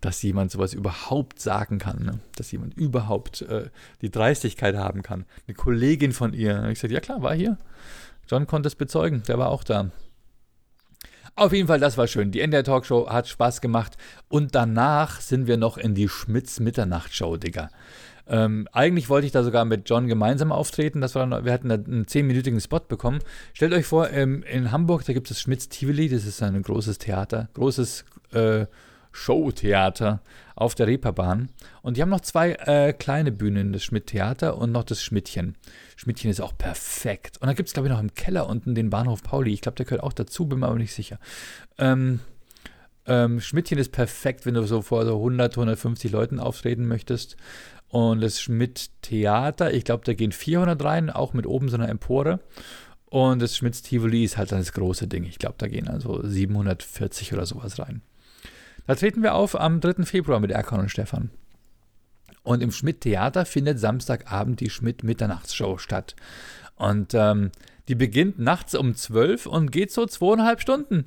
dass 0.00 0.22
jemand 0.22 0.50
sowas 0.50 0.72
überhaupt 0.72 1.38
sagen 1.38 1.78
kann. 1.78 2.02
Ne? 2.02 2.20
Dass 2.36 2.50
jemand 2.50 2.74
überhaupt 2.78 3.42
äh, 3.42 3.68
die 4.00 4.10
Dreistigkeit 4.10 4.74
haben 4.74 5.02
kann. 5.02 5.26
Eine 5.46 5.54
Kollegin 5.54 6.12
von 6.12 6.32
ihr. 6.32 6.64
Ich 6.70 6.80
sagte, 6.80 6.94
ja 6.94 7.00
klar, 7.00 7.20
war 7.20 7.34
hier. 7.34 7.58
John 8.28 8.46
konnte 8.46 8.68
es 8.68 8.74
bezeugen, 8.74 9.22
der 9.28 9.38
war 9.38 9.50
auch 9.50 9.62
da. 9.62 9.90
Auf 11.38 11.52
jeden 11.52 11.68
Fall, 11.68 11.78
das 11.78 11.98
war 11.98 12.06
schön. 12.06 12.30
Die 12.30 12.40
NDR 12.40 12.64
Talkshow 12.64 13.10
hat 13.10 13.28
Spaß 13.28 13.60
gemacht. 13.60 13.98
Und 14.28 14.54
danach 14.54 15.20
sind 15.20 15.46
wir 15.46 15.58
noch 15.58 15.76
in 15.76 15.94
die 15.94 16.08
Schmitz 16.08 16.60
Mitternachtsshow, 16.60 17.36
Digga. 17.36 17.68
Ähm, 18.26 18.66
eigentlich 18.72 19.10
wollte 19.10 19.26
ich 19.26 19.32
da 19.32 19.44
sogar 19.44 19.66
mit 19.66 19.88
John 19.88 20.08
gemeinsam 20.08 20.50
auftreten. 20.50 21.02
Das 21.02 21.14
war 21.14 21.26
dann, 21.26 21.44
wir 21.44 21.52
hatten 21.52 21.70
einen 21.70 22.06
zehnminütigen 22.06 22.58
Spot 22.58 22.80
bekommen. 22.80 23.18
Stellt 23.52 23.74
euch 23.74 23.84
vor, 23.84 24.10
ähm, 24.10 24.44
in 24.50 24.72
Hamburg, 24.72 25.04
da 25.04 25.12
gibt 25.12 25.30
es 25.30 25.38
Schmitz 25.38 25.68
Tivoli. 25.68 26.08
Das 26.08 26.24
ist 26.24 26.42
ein 26.42 26.60
großes 26.62 26.96
Theater, 26.96 27.50
großes 27.52 28.06
äh, 28.32 28.64
Showtheater 29.16 30.20
auf 30.54 30.74
der 30.74 30.86
Reeperbahn. 30.86 31.48
Und 31.82 31.96
die 31.96 32.02
haben 32.02 32.10
noch 32.10 32.20
zwei 32.20 32.52
äh, 32.52 32.92
kleine 32.92 33.32
Bühnen, 33.32 33.72
das 33.72 33.82
Schmidt-Theater 33.82 34.58
und 34.58 34.72
noch 34.72 34.84
das 34.84 35.02
Schmidtchen. 35.02 35.56
Schmidtchen 35.96 36.30
ist 36.30 36.40
auch 36.40 36.56
perfekt. 36.56 37.38
Und 37.38 37.46
dann 37.46 37.56
gibt 37.56 37.68
es, 37.68 37.72
glaube 37.72 37.88
ich, 37.88 37.92
noch 37.92 38.00
im 38.00 38.14
Keller 38.14 38.48
unten 38.48 38.74
den 38.74 38.90
Bahnhof 38.90 39.22
Pauli. 39.22 39.52
Ich 39.52 39.62
glaube, 39.62 39.76
der 39.76 39.86
gehört 39.86 40.02
auch 40.02 40.12
dazu, 40.12 40.46
bin 40.46 40.60
mir 40.60 40.66
aber 40.66 40.78
nicht 40.78 40.94
sicher. 40.94 41.18
Ähm, 41.78 42.20
ähm, 43.06 43.40
Schmidtchen 43.40 43.78
ist 43.78 43.92
perfekt, 43.92 44.44
wenn 44.44 44.54
du 44.54 44.64
so 44.64 44.82
vor 44.82 45.04
so 45.06 45.16
100, 45.16 45.56
150 45.56 46.10
Leuten 46.12 46.38
auftreten 46.38 46.86
möchtest. 46.86 47.36
Und 47.88 48.20
das 48.20 48.40
Schmidt-Theater, 48.40 49.72
ich 49.72 49.84
glaube, 49.84 50.04
da 50.04 50.12
gehen 50.12 50.32
400 50.32 50.82
rein, 50.84 51.10
auch 51.10 51.32
mit 51.32 51.46
oben 51.46 51.68
so 51.68 51.76
einer 51.76 51.88
Empore. 51.88 52.40
Und 53.06 53.40
das 53.40 53.56
Schmitz 53.56 53.82
Tivoli 53.82 54.24
ist 54.24 54.36
halt 54.36 54.52
das 54.52 54.72
große 54.72 55.06
Ding. 55.06 55.24
Ich 55.24 55.38
glaube, 55.38 55.54
da 55.58 55.68
gehen 55.68 55.88
also 55.88 56.20
740 56.22 57.32
oder 57.32 57.46
sowas 57.46 57.78
rein. 57.78 58.02
Da 58.86 58.94
treten 58.94 59.22
wir 59.22 59.34
auf 59.34 59.58
am 59.58 59.80
3. 59.80 60.04
Februar 60.04 60.40
mit 60.40 60.50
Erkan 60.50 60.80
und 60.80 60.90
Stefan. 60.90 61.30
Und 62.42 62.62
im 62.62 62.70
Schmidt-Theater 62.70 63.44
findet 63.44 63.80
Samstagabend 63.80 64.60
die 64.60 64.70
Schmidt-Mitternachtsshow 64.70 65.78
statt. 65.78 66.14
Und 66.76 67.14
ähm, 67.14 67.50
die 67.88 67.96
beginnt 67.96 68.38
nachts 68.38 68.74
um 68.74 68.94
12 68.94 69.46
und 69.46 69.72
geht 69.72 69.90
so 69.90 70.06
zweieinhalb 70.06 70.60
Stunden. 70.60 71.06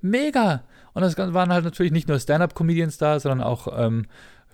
Mega! 0.00 0.64
Und 0.94 1.02
das 1.02 1.16
waren 1.18 1.52
halt 1.52 1.64
natürlich 1.64 1.92
nicht 1.92 2.08
nur 2.08 2.18
Stand-Up-Comedians 2.18 2.98
da, 2.98 3.20
sondern 3.20 3.46
auch 3.46 3.68
ähm, 3.78 4.06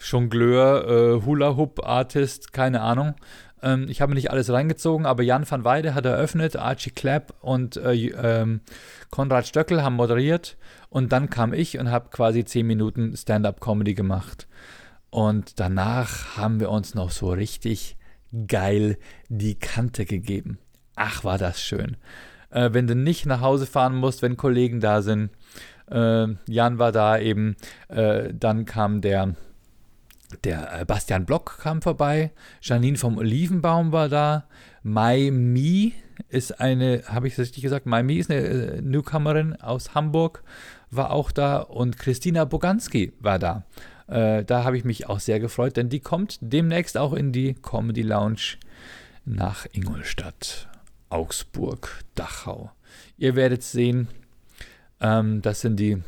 Jongleur, 0.04 0.88
äh, 0.88 1.24
Hula-Hoop-Artist, 1.24 2.52
keine 2.52 2.82
Ahnung. 2.82 3.14
Ähm, 3.62 3.86
ich 3.88 4.00
habe 4.02 4.14
nicht 4.14 4.30
alles 4.30 4.50
reingezogen, 4.50 5.06
aber 5.06 5.22
Jan 5.22 5.50
van 5.50 5.64
Weide 5.64 5.94
hat 5.94 6.04
eröffnet, 6.04 6.56
Archie 6.56 6.90
Clapp 6.90 7.34
und 7.40 7.76
äh, 7.76 7.94
ähm, 7.94 8.60
Konrad 9.10 9.46
Stöckel 9.46 9.82
haben 9.82 9.96
moderiert 9.96 10.56
und 10.90 11.12
dann 11.12 11.30
kam 11.30 11.52
ich 11.54 11.78
und 11.78 11.90
habe 11.90 12.10
quasi 12.10 12.44
10 12.44 12.66
Minuten 12.66 13.16
Stand-up-Comedy 13.16 13.94
gemacht. 13.94 14.46
Und 15.10 15.60
danach 15.60 16.36
haben 16.36 16.60
wir 16.60 16.70
uns 16.70 16.94
noch 16.94 17.10
so 17.10 17.30
richtig 17.30 17.96
geil 18.46 18.98
die 19.28 19.54
Kante 19.54 20.04
gegeben. 20.04 20.58
Ach, 20.96 21.24
war 21.24 21.38
das 21.38 21.62
schön. 21.62 21.96
Äh, 22.50 22.70
wenn 22.72 22.86
du 22.86 22.94
nicht 22.94 23.24
nach 23.24 23.40
Hause 23.40 23.66
fahren 23.66 23.94
musst, 23.94 24.22
wenn 24.22 24.36
Kollegen 24.36 24.80
da 24.80 25.02
sind. 25.02 25.30
Äh, 25.90 26.26
Jan 26.48 26.78
war 26.78 26.92
da 26.92 27.18
eben. 27.18 27.56
Äh, 27.88 28.34
dann 28.34 28.64
kam 28.64 29.00
der 29.00 29.34
der 30.44 30.80
äh, 30.80 30.84
Bastian 30.84 31.26
Block 31.26 31.58
kam 31.60 31.82
vorbei, 31.82 32.32
Janine 32.60 32.98
vom 32.98 33.18
Olivenbaum 33.18 33.92
war 33.92 34.08
da, 34.08 34.48
Mai 34.82 35.30
Mi 35.30 35.94
ist 36.28 36.60
eine, 36.60 37.02
habe 37.06 37.28
ich 37.28 37.34
das 37.34 37.46
richtig 37.46 37.62
gesagt, 37.62 37.86
Mai 37.86 38.02
Mi 38.02 38.16
ist 38.16 38.30
eine 38.30 38.40
äh, 38.40 38.82
Newcomerin 38.82 39.56
aus 39.56 39.94
Hamburg, 39.94 40.42
war 40.90 41.10
auch 41.10 41.30
da 41.30 41.58
und 41.58 41.98
Christina 41.98 42.44
Boganski 42.44 43.12
war 43.20 43.38
da. 43.38 43.64
Äh, 44.06 44.44
da 44.44 44.64
habe 44.64 44.76
ich 44.76 44.84
mich 44.84 45.08
auch 45.08 45.20
sehr 45.20 45.40
gefreut, 45.40 45.76
denn 45.76 45.88
die 45.88 46.00
kommt 46.00 46.38
demnächst 46.40 46.96
auch 46.96 47.12
in 47.12 47.32
die 47.32 47.54
Comedy 47.54 48.02
Lounge 48.02 48.58
nach 49.24 49.66
Ingolstadt, 49.72 50.68
Augsburg, 51.08 52.04
Dachau. 52.14 52.70
Ihr 53.16 53.36
werdet 53.36 53.62
sehen, 53.62 54.08
ähm, 55.00 55.40
das 55.40 55.62
sind 55.62 55.80
die, 55.80 56.02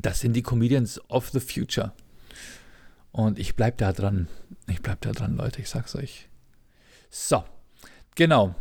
das 0.00 0.20
sind 0.20 0.34
die 0.34 0.42
Comedians 0.42 1.00
of 1.08 1.28
the 1.30 1.40
Future. 1.40 1.92
Und 3.14 3.38
ich 3.38 3.54
bleibe 3.54 3.76
da 3.76 3.92
dran. 3.92 4.26
Ich 4.66 4.82
bleibe 4.82 4.98
da 5.02 5.12
dran, 5.12 5.36
Leute, 5.36 5.60
ich 5.60 5.68
sag's 5.68 5.94
euch. 5.94 6.28
So, 7.10 7.44
genau. 8.16 8.56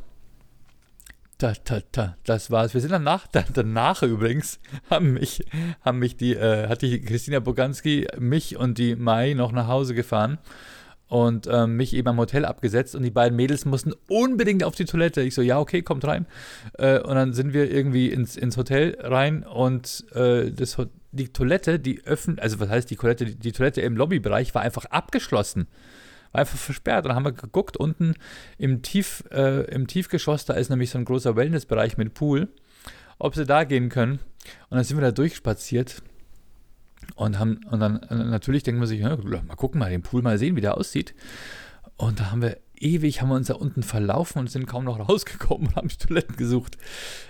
Ta, 1.39 1.55
ta, 1.55 1.79
ta, 1.91 2.17
das 2.23 2.51
war's. 2.51 2.75
Wir 2.75 2.81
sind 2.81 2.91
danach, 2.91 3.25
danach 3.53 4.03
übrigens, 4.03 4.59
haben 4.91 5.13
mich, 5.13 5.43
haben 5.81 5.97
mich 5.97 6.17
die, 6.17 6.35
äh, 6.35 6.67
hat 6.67 6.83
die 6.83 7.01
Christina 7.01 7.39
Boganski, 7.39 8.05
mich 8.19 8.55
und 8.55 8.77
die 8.77 8.95
Mai 8.95 9.33
noch 9.33 9.51
nach 9.51 9.67
Hause 9.67 9.95
gefahren 9.95 10.37
und 11.07 11.47
äh, 11.47 11.65
mich 11.65 11.95
eben 11.95 12.09
am 12.09 12.19
Hotel 12.19 12.45
abgesetzt 12.45 12.95
und 12.95 13.01
die 13.01 13.09
beiden 13.09 13.35
Mädels 13.35 13.65
mussten 13.65 13.93
unbedingt 14.07 14.63
auf 14.63 14.75
die 14.75 14.85
Toilette. 14.85 15.21
Ich 15.23 15.33
so, 15.33 15.41
ja, 15.41 15.59
okay, 15.59 15.81
kommt 15.81 16.05
rein. 16.05 16.27
Äh, 16.77 16.99
und 16.99 17.15
dann 17.15 17.33
sind 17.33 17.53
wir 17.53 17.71
irgendwie 17.71 18.11
ins, 18.11 18.37
ins 18.37 18.55
Hotel 18.55 18.99
rein 19.01 19.41
und 19.41 20.05
äh, 20.13 20.51
das 20.51 20.77
Hotel 20.77 20.93
die 21.13 21.29
Toilette, 21.29 21.79
die 21.79 22.03
öffnet, 22.05 22.39
also 22.41 22.59
was 22.59 22.69
heißt 22.69 22.89
die 22.89 22.95
Toilette? 22.95 23.25
Die, 23.25 23.35
die 23.35 23.51
Toilette 23.51 23.81
im 23.81 23.95
Lobbybereich 23.95 24.53
war 24.53 24.61
einfach 24.61 24.85
abgeschlossen. 24.85 25.67
war 26.31 26.41
einfach 26.41 26.57
versperrt. 26.57 27.05
Und 27.05 27.09
dann 27.09 27.15
haben 27.15 27.25
wir 27.25 27.31
geguckt, 27.31 27.77
unten 27.77 28.15
im, 28.57 28.81
Tief, 28.81 29.23
äh, 29.31 29.65
im 29.71 29.87
Tiefgeschoss, 29.87 30.45
da 30.45 30.53
ist 30.53 30.69
nämlich 30.69 30.89
so 30.89 30.97
ein 30.97 31.05
großer 31.05 31.35
Wellnessbereich 31.35 31.97
mit 31.97 32.13
Pool, 32.13 32.49
ob 33.19 33.35
sie 33.35 33.45
da 33.45 33.63
gehen 33.63 33.89
können. 33.89 34.19
Und 34.69 34.77
dann 34.77 34.83
sind 34.83 34.97
wir 34.97 35.01
da 35.01 35.11
durchspaziert 35.11 36.01
und 37.15 37.39
haben, 37.39 37.61
und 37.69 37.79
dann 37.79 38.01
äh, 38.03 38.15
natürlich 38.15 38.63
denken 38.63 38.81
wir 38.81 38.87
sich, 38.87 39.01
ja, 39.01 39.15
mal 39.15 39.55
gucken, 39.55 39.79
mal 39.79 39.89
den 39.89 40.01
Pool 40.01 40.21
mal 40.21 40.37
sehen, 40.37 40.55
wie 40.55 40.61
der 40.61 40.77
aussieht. 40.77 41.13
Und 41.95 42.19
da 42.19 42.31
haben 42.31 42.41
wir 42.41 42.57
ewig, 42.75 43.21
haben 43.21 43.29
wir 43.29 43.35
uns 43.35 43.47
da 43.47 43.55
unten 43.55 43.83
verlaufen 43.83 44.39
und 44.39 44.49
sind 44.49 44.67
kaum 44.67 44.83
noch 44.83 44.97
rausgekommen 45.09 45.67
und 45.67 45.75
haben 45.75 45.89
Toiletten 45.89 46.35
gesucht. 46.35 46.77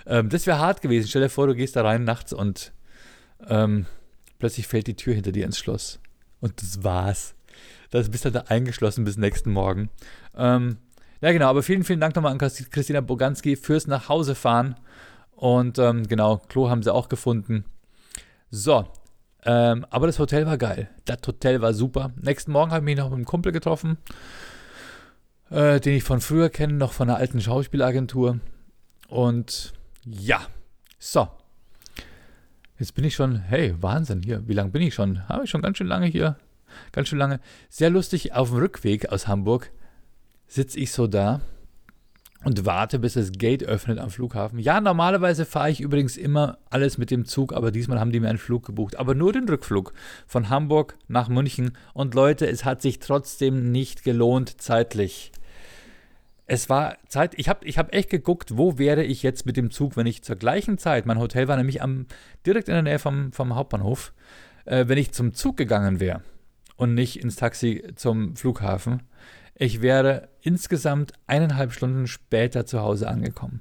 Ähm, 0.06 0.28
das 0.28 0.46
wäre 0.46 0.58
hart 0.58 0.80
gewesen. 0.80 1.08
Stell 1.08 1.22
dir 1.22 1.28
vor, 1.28 1.46
du 1.46 1.54
gehst 1.54 1.76
da 1.76 1.82
rein 1.82 2.04
nachts 2.04 2.32
und 2.32 2.72
ähm, 3.48 3.86
plötzlich 4.38 4.66
fällt 4.66 4.86
die 4.86 4.96
Tür 4.96 5.14
hinter 5.14 5.32
dir 5.32 5.44
ins 5.44 5.58
Schloss. 5.58 6.00
Und 6.40 6.60
das 6.60 6.84
war's. 6.84 7.34
Da 7.90 8.02
bist 8.02 8.24
du 8.24 8.30
da 8.30 8.44
eingeschlossen 8.48 9.04
bis 9.04 9.16
nächsten 9.16 9.52
Morgen. 9.52 9.88
Ähm, 10.36 10.78
ja, 11.20 11.32
genau, 11.32 11.48
aber 11.48 11.62
vielen, 11.62 11.84
vielen 11.84 12.00
Dank 12.00 12.14
nochmal 12.16 12.32
an 12.32 12.38
Christina 12.38 13.00
Boganski 13.00 13.56
fürs 13.56 13.86
Nachhausefahren. 13.86 14.76
Und 15.36 15.78
ähm, 15.78 16.06
genau, 16.06 16.38
Klo 16.48 16.68
haben 16.68 16.82
sie 16.82 16.92
auch 16.92 17.08
gefunden. 17.08 17.64
So, 18.50 18.86
ähm, 19.44 19.86
aber 19.90 20.06
das 20.06 20.18
Hotel 20.18 20.46
war 20.46 20.58
geil. 20.58 20.90
Das 21.04 21.18
Hotel 21.26 21.60
war 21.60 21.74
super. 21.74 22.12
Nächsten 22.20 22.52
Morgen 22.52 22.70
habe 22.70 22.80
ich 22.80 22.84
mich 22.84 22.96
noch 22.96 23.10
mit 23.10 23.16
einem 23.16 23.24
Kumpel 23.24 23.52
getroffen, 23.52 23.98
äh, 25.50 25.80
den 25.80 25.94
ich 25.94 26.04
von 26.04 26.20
früher 26.20 26.50
kenne, 26.50 26.74
noch 26.74 26.92
von 26.92 27.08
einer 27.08 27.18
alten 27.18 27.40
Schauspielagentur. 27.40 28.40
Und 29.08 29.72
ja, 30.04 30.40
so. 30.98 31.28
Jetzt 32.78 32.94
bin 32.94 33.04
ich 33.04 33.14
schon, 33.14 33.36
hey, 33.36 33.74
Wahnsinn 33.80 34.22
hier. 34.22 34.46
Wie 34.48 34.52
lange 34.52 34.70
bin 34.70 34.82
ich 34.82 34.94
schon? 34.94 35.28
Habe 35.28 35.44
ich 35.44 35.50
schon 35.50 35.62
ganz 35.62 35.78
schön 35.78 35.86
lange 35.86 36.06
hier. 36.06 36.36
Ganz 36.90 37.08
schön 37.08 37.18
lange. 37.18 37.40
Sehr 37.68 37.90
lustig, 37.90 38.32
auf 38.32 38.50
dem 38.50 38.58
Rückweg 38.58 39.10
aus 39.10 39.28
Hamburg 39.28 39.70
sitze 40.48 40.78
ich 40.80 40.90
so 40.92 41.06
da 41.06 41.40
und 42.44 42.66
warte, 42.66 42.98
bis 42.98 43.14
das 43.14 43.32
Gate 43.32 43.62
öffnet 43.64 43.98
am 43.98 44.10
Flughafen. 44.10 44.58
Ja, 44.58 44.80
normalerweise 44.80 45.46
fahre 45.46 45.70
ich 45.70 45.80
übrigens 45.80 46.16
immer 46.16 46.58
alles 46.68 46.98
mit 46.98 47.10
dem 47.10 47.24
Zug, 47.24 47.52
aber 47.52 47.70
diesmal 47.70 47.98
haben 47.98 48.12
die 48.12 48.20
mir 48.20 48.28
einen 48.28 48.38
Flug 48.38 48.66
gebucht. 48.66 48.96
Aber 48.96 49.14
nur 49.14 49.32
den 49.32 49.48
Rückflug 49.48 49.94
von 50.26 50.50
Hamburg 50.50 50.96
nach 51.08 51.28
München. 51.28 51.76
Und 51.94 52.14
Leute, 52.14 52.46
es 52.46 52.64
hat 52.64 52.82
sich 52.82 52.98
trotzdem 52.98 53.72
nicht 53.72 54.04
gelohnt 54.04 54.60
zeitlich. 54.60 55.32
Es 56.46 56.68
war 56.68 56.98
Zeit, 57.08 57.34
ich 57.38 57.48
habe 57.48 57.64
ich 57.64 57.78
hab 57.78 57.94
echt 57.94 58.10
geguckt, 58.10 58.56
wo 58.56 58.78
wäre 58.78 59.02
ich 59.02 59.22
jetzt 59.22 59.46
mit 59.46 59.56
dem 59.56 59.70
Zug, 59.70 59.96
wenn 59.96 60.06
ich 60.06 60.22
zur 60.22 60.36
gleichen 60.36 60.76
Zeit, 60.76 61.06
mein 61.06 61.18
Hotel 61.18 61.48
war 61.48 61.56
nämlich 61.56 61.80
am, 61.80 62.06
direkt 62.44 62.68
in 62.68 62.74
der 62.74 62.82
Nähe 62.82 62.98
vom, 62.98 63.32
vom 63.32 63.54
Hauptbahnhof, 63.54 64.12
äh, 64.66 64.86
wenn 64.86 64.98
ich 64.98 65.12
zum 65.12 65.32
Zug 65.32 65.56
gegangen 65.56 66.00
wäre 66.00 66.22
und 66.76 66.94
nicht 66.94 67.22
ins 67.22 67.36
Taxi 67.36 67.82
zum 67.94 68.36
Flughafen, 68.36 69.02
ich 69.56 69.80
wäre 69.80 70.28
insgesamt 70.42 71.12
eineinhalb 71.26 71.72
Stunden 71.72 72.06
später 72.06 72.66
zu 72.66 72.80
Hause 72.80 73.08
angekommen. 73.08 73.60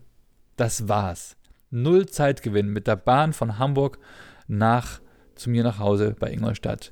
Das 0.58 0.88
war's. 0.88 1.38
Null 1.70 2.08
Zeitgewinn 2.08 2.68
mit 2.68 2.88
der 2.88 2.96
Bahn 2.96 3.34
von 3.34 3.60
Hamburg 3.60 4.00
nach 4.48 5.00
zu 5.36 5.50
mir 5.50 5.64
nach 5.64 5.80
Hause 5.80 6.16
bei 6.20 6.32
Ingolstadt. 6.32 6.92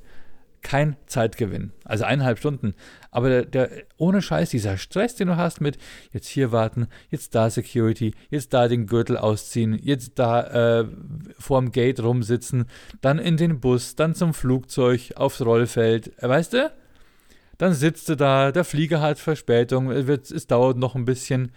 Kein 0.62 0.96
Zeitgewinn. 1.08 1.72
Also 1.84 2.04
eineinhalb 2.04 2.38
Stunden. 2.38 2.74
Aber 3.12 3.28
der, 3.28 3.46
der, 3.46 3.70
ohne 3.98 4.22
Scheiß, 4.22 4.50
dieser 4.50 4.78
Stress, 4.78 5.16
den 5.16 5.28
du 5.28 5.36
hast 5.36 5.60
mit 5.60 5.78
jetzt 6.14 6.28
hier 6.28 6.54
warten, 6.54 6.88
jetzt 7.10 7.36
da 7.36 7.50
Security, 7.50 8.14
jetzt 8.30 8.54
da 8.54 8.70
den 8.70 8.88
Gürtel 8.88 9.18
ausziehen, 9.18 9.78
jetzt 9.84 10.14
da 10.16 10.80
äh, 10.80 10.86
vorm 11.38 11.74
Gate 11.74 12.02
rumsitzen, 12.02 12.66
dann 13.02 13.20
in 13.20 13.36
den 13.36 13.60
Bus, 13.60 13.96
dann 13.96 14.16
zum 14.16 14.34
Flugzeug, 14.34 15.12
aufs 15.16 15.42
Rollfeld. 15.42 16.14
Weißt 16.22 16.54
du? 16.54 16.72
Dann 17.58 17.74
sitzt 17.74 18.10
du 18.10 18.16
da, 18.16 18.52
der 18.52 18.64
Flieger 18.64 19.02
hat 19.02 19.20
Verspätung, 19.20 19.92
es, 19.92 20.32
es 20.32 20.48
dauert 20.48 20.78
noch 20.78 20.96
ein 20.96 21.06
bisschen. 21.06 21.52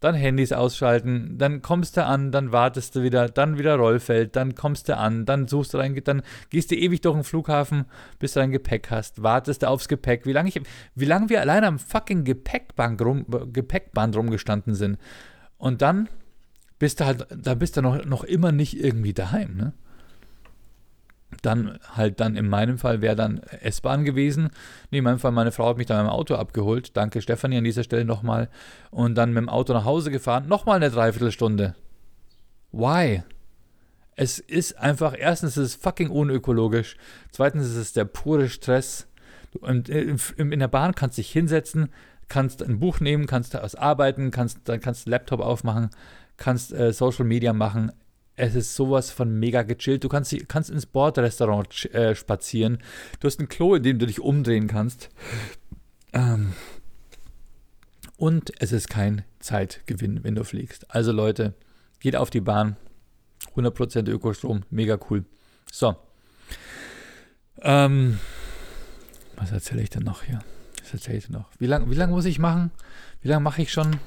Dann 0.00 0.14
Handys 0.14 0.52
ausschalten, 0.52 1.38
dann 1.38 1.62
kommst 1.62 1.96
du 1.96 2.04
an, 2.04 2.30
dann 2.30 2.52
wartest 2.52 2.94
du 2.94 3.02
wieder, 3.02 3.28
dann 3.28 3.58
wieder 3.58 3.76
Rollfeld, 3.76 4.36
dann 4.36 4.54
kommst 4.54 4.88
du 4.88 4.96
an, 4.96 5.24
dann 5.24 5.48
suchst 5.48 5.72
du 5.72 5.78
dein, 5.78 5.94
dann 6.04 6.22
gehst 6.50 6.70
du 6.70 6.74
ewig 6.74 7.00
durch 7.00 7.14
den 7.14 7.24
Flughafen, 7.24 7.86
bis 8.18 8.34
du 8.34 8.40
dein 8.40 8.50
Gepäck 8.50 8.90
hast, 8.90 9.22
wartest 9.22 9.62
du 9.62 9.68
aufs 9.68 9.88
Gepäck. 9.88 10.26
Wie 10.26 10.32
lange 10.32 10.50
wie 10.94 11.04
lange 11.04 11.30
wir 11.30 11.40
allein 11.40 11.64
am 11.64 11.78
fucking 11.78 12.24
Gepäckband, 12.24 13.00
rum, 13.00 13.24
Gepäckband 13.52 14.16
rumgestanden 14.16 14.74
sind. 14.74 14.98
Und 15.56 15.80
dann 15.80 16.08
bist 16.78 17.00
du 17.00 17.06
halt, 17.06 17.26
da 17.34 17.54
bist 17.54 17.76
du 17.76 17.82
noch, 17.82 18.04
noch 18.04 18.24
immer 18.24 18.52
nicht 18.52 18.78
irgendwie 18.78 19.14
daheim, 19.14 19.56
ne? 19.56 19.72
Dann 21.42 21.78
halt 21.94 22.20
dann 22.20 22.36
in 22.36 22.48
meinem 22.48 22.78
Fall 22.78 23.02
wäre 23.02 23.16
dann 23.16 23.40
S-Bahn 23.60 24.04
gewesen. 24.04 24.50
Nee, 24.90 24.98
in 24.98 25.04
meinem 25.04 25.18
Fall, 25.18 25.32
meine 25.32 25.52
Frau 25.52 25.68
hat 25.68 25.76
mich 25.76 25.86
dann 25.86 26.04
dem 26.04 26.10
Auto 26.10 26.34
abgeholt. 26.36 26.96
Danke 26.96 27.20
Stefanie 27.20 27.58
an 27.58 27.64
dieser 27.64 27.82
Stelle 27.82 28.04
nochmal. 28.04 28.48
Und 28.90 29.16
dann 29.16 29.32
mit 29.32 29.38
dem 29.38 29.48
Auto 29.48 29.72
nach 29.72 29.84
Hause 29.84 30.10
gefahren. 30.10 30.46
Nochmal 30.48 30.76
eine 30.76 30.90
Dreiviertelstunde. 30.90 31.74
Why? 32.72 33.22
Es 34.14 34.38
ist 34.38 34.78
einfach, 34.78 35.14
erstens 35.18 35.56
ist 35.56 35.64
es 35.64 35.74
fucking 35.74 36.10
unökologisch. 36.10 36.96
Zweitens 37.30 37.66
ist 37.66 37.76
es 37.76 37.92
der 37.92 38.04
pure 38.04 38.48
Stress. 38.48 39.08
In 39.62 40.58
der 40.58 40.68
Bahn 40.68 40.94
kannst 40.94 41.18
du 41.18 41.22
dich 41.22 41.32
hinsetzen, 41.32 41.90
kannst 42.28 42.62
ein 42.62 42.78
Buch 42.78 43.00
nehmen, 43.00 43.26
kannst 43.26 43.54
was 43.54 43.74
arbeiten, 43.74 44.30
kannst, 44.30 44.60
dann 44.64 44.80
kannst 44.80 45.06
du 45.06 45.10
Laptop 45.10 45.40
aufmachen, 45.40 45.90
kannst 46.36 46.72
äh, 46.72 46.92
Social 46.92 47.24
Media 47.24 47.52
machen 47.52 47.92
es 48.36 48.54
ist 48.54 48.74
sowas 48.74 49.10
von 49.10 49.38
mega 49.38 49.62
gechillt. 49.62 50.04
Du 50.04 50.08
kannst, 50.08 50.34
kannst 50.48 50.70
ins 50.70 50.86
Bordrestaurant 50.86 51.92
äh, 51.94 52.14
spazieren. 52.14 52.78
Du 53.20 53.26
hast 53.26 53.40
ein 53.40 53.48
Klo, 53.48 53.74
in 53.74 53.82
dem 53.82 53.98
du 53.98 54.06
dich 54.06 54.20
umdrehen 54.20 54.68
kannst. 54.68 55.08
Ähm, 56.12 56.52
und 58.18 58.52
es 58.60 58.72
ist 58.72 58.88
kein 58.88 59.24
Zeitgewinn, 59.40 60.22
wenn 60.22 60.34
du 60.34 60.44
fliegst. 60.44 60.94
Also 60.94 61.12
Leute, 61.12 61.54
geht 62.00 62.16
auf 62.16 62.30
die 62.30 62.40
Bahn. 62.40 62.76
100% 63.54 64.08
Ökostrom, 64.08 64.62
mega 64.70 64.98
cool. 65.10 65.24
So. 65.70 65.96
Ähm, 67.62 68.18
was 69.36 69.50
erzähle 69.50 69.82
ich 69.82 69.90
denn 69.90 70.02
noch 70.02 70.22
hier? 70.22 70.40
Was 70.82 70.92
erzähle 70.92 71.18
ich 71.18 71.26
denn 71.26 71.36
noch? 71.36 71.50
Wie 71.58 71.66
lange 71.66 71.90
wie 71.90 71.94
lang 71.94 72.10
muss 72.10 72.26
ich 72.26 72.38
machen? 72.38 72.70
Wie 73.22 73.28
lange 73.28 73.42
mache 73.42 73.62
ich 73.62 73.72
schon? 73.72 73.98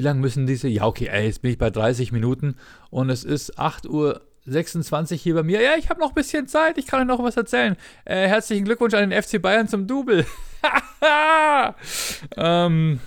Wie 0.00 0.04
lange 0.04 0.20
müssen 0.20 0.46
diese? 0.46 0.66
Ja, 0.66 0.86
okay, 0.86 1.10
ey, 1.12 1.26
jetzt 1.26 1.42
bin 1.42 1.50
ich 1.50 1.58
bei 1.58 1.68
30 1.68 2.10
Minuten 2.10 2.56
und 2.88 3.10
es 3.10 3.22
ist 3.22 3.58
8 3.58 3.86
Uhr 3.86 4.22
26 4.46 5.20
hier 5.20 5.34
bei 5.34 5.42
mir. 5.42 5.60
Ja, 5.60 5.72
ich 5.76 5.90
habe 5.90 6.00
noch 6.00 6.08
ein 6.08 6.14
bisschen 6.14 6.48
Zeit, 6.48 6.78
ich 6.78 6.86
kann 6.86 7.00
euch 7.02 7.06
noch 7.06 7.22
was 7.22 7.36
erzählen. 7.36 7.76
Äh, 8.06 8.26
herzlichen 8.26 8.64
Glückwunsch 8.64 8.94
an 8.94 9.10
den 9.10 9.22
FC 9.22 9.42
Bayern 9.42 9.68
zum 9.68 9.86
Double. 9.86 10.24
ähm, 12.38 12.98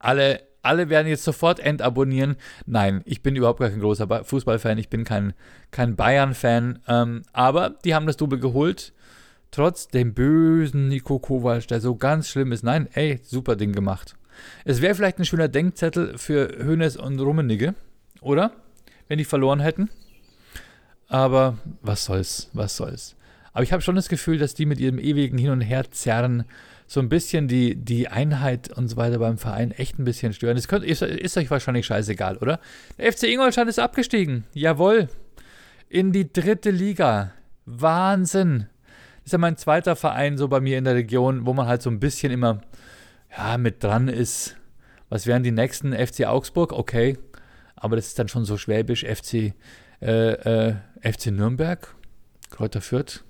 alle, 0.00 0.42
alle 0.60 0.88
werden 0.88 1.06
jetzt 1.06 1.22
sofort 1.22 1.60
entabonnieren. 1.60 2.34
Nein, 2.66 3.02
ich 3.04 3.22
bin 3.22 3.36
überhaupt 3.36 3.60
gar 3.60 3.70
kein 3.70 3.78
großer 3.78 4.24
Fußballfan, 4.24 4.78
ich 4.78 4.88
bin 4.88 5.04
kein, 5.04 5.34
kein 5.70 5.94
Bayern-Fan. 5.94 6.80
Ähm, 6.88 7.22
aber 7.32 7.70
die 7.84 7.94
haben 7.94 8.08
das 8.08 8.16
Double 8.16 8.40
geholt. 8.40 8.92
Trotz 9.52 9.86
dem 9.86 10.14
bösen 10.14 10.88
Nico 10.88 11.20
Kovac, 11.20 11.68
der 11.68 11.80
so 11.80 11.94
ganz 11.94 12.28
schlimm 12.28 12.50
ist. 12.50 12.64
Nein, 12.64 12.88
ey, 12.92 13.20
super 13.22 13.54
Ding 13.54 13.70
gemacht. 13.70 14.16
Es 14.64 14.82
wäre 14.82 14.94
vielleicht 14.94 15.18
ein 15.18 15.24
schöner 15.24 15.48
Denkzettel 15.48 16.18
für 16.18 16.56
Hönes 16.58 16.96
und 16.96 17.20
Rummenigge, 17.20 17.74
oder? 18.20 18.52
Wenn 19.08 19.18
die 19.18 19.24
verloren 19.24 19.60
hätten. 19.60 19.90
Aber 21.08 21.58
was 21.82 22.04
soll's, 22.04 22.50
was 22.52 22.76
soll's. 22.76 23.16
Aber 23.52 23.62
ich 23.62 23.72
habe 23.72 23.82
schon 23.82 23.96
das 23.96 24.08
Gefühl, 24.08 24.38
dass 24.38 24.54
die 24.54 24.66
mit 24.66 24.80
ihrem 24.80 24.98
ewigen 24.98 25.38
Hin 25.38 25.50
und 25.50 25.60
Her 25.60 25.90
zerren 25.90 26.44
so 26.86 27.00
ein 27.00 27.08
bisschen 27.08 27.48
die, 27.48 27.74
die 27.74 28.08
Einheit 28.08 28.70
und 28.70 28.88
so 28.88 28.96
weiter 28.96 29.18
beim 29.18 29.38
Verein 29.38 29.72
echt 29.72 29.98
ein 29.98 30.04
bisschen 30.04 30.32
stören. 30.32 30.56
Das 30.56 30.68
könnt, 30.68 30.84
ist, 30.84 31.02
ist 31.02 31.36
euch 31.36 31.50
wahrscheinlich 31.50 31.86
scheißegal, 31.86 32.36
oder? 32.36 32.60
Der 32.98 33.12
FC 33.12 33.24
Ingolstadt 33.24 33.68
ist 33.68 33.78
abgestiegen. 33.78 34.44
Jawohl. 34.52 35.08
In 35.88 36.12
die 36.12 36.32
dritte 36.32 36.70
Liga. 36.70 37.32
Wahnsinn. 37.64 38.66
Das 39.18 39.26
ist 39.26 39.32
ja 39.32 39.38
mein 39.38 39.56
zweiter 39.56 39.96
Verein 39.96 40.38
so 40.38 40.46
bei 40.48 40.60
mir 40.60 40.78
in 40.78 40.84
der 40.84 40.94
Region, 40.94 41.46
wo 41.46 41.52
man 41.52 41.66
halt 41.66 41.82
so 41.82 41.90
ein 41.90 41.98
bisschen 41.98 42.30
immer 42.30 42.60
ja, 43.36 43.58
mit 43.58 43.82
dran 43.82 44.08
ist. 44.08 44.56
Was 45.08 45.26
wären 45.26 45.42
die 45.42 45.52
nächsten? 45.52 45.92
FC 45.92 46.26
Augsburg, 46.26 46.72
okay. 46.72 47.18
Aber 47.76 47.96
das 47.96 48.08
ist 48.08 48.18
dann 48.18 48.28
schon 48.28 48.44
so 48.44 48.56
schwäbisch. 48.56 49.04
FC, 49.04 49.54
äh, 50.02 50.32
äh, 50.32 50.74
FC 51.00 51.26
Nürnberg, 51.26 51.94
Kräuter 52.50 52.80
Fürth. 52.80 53.22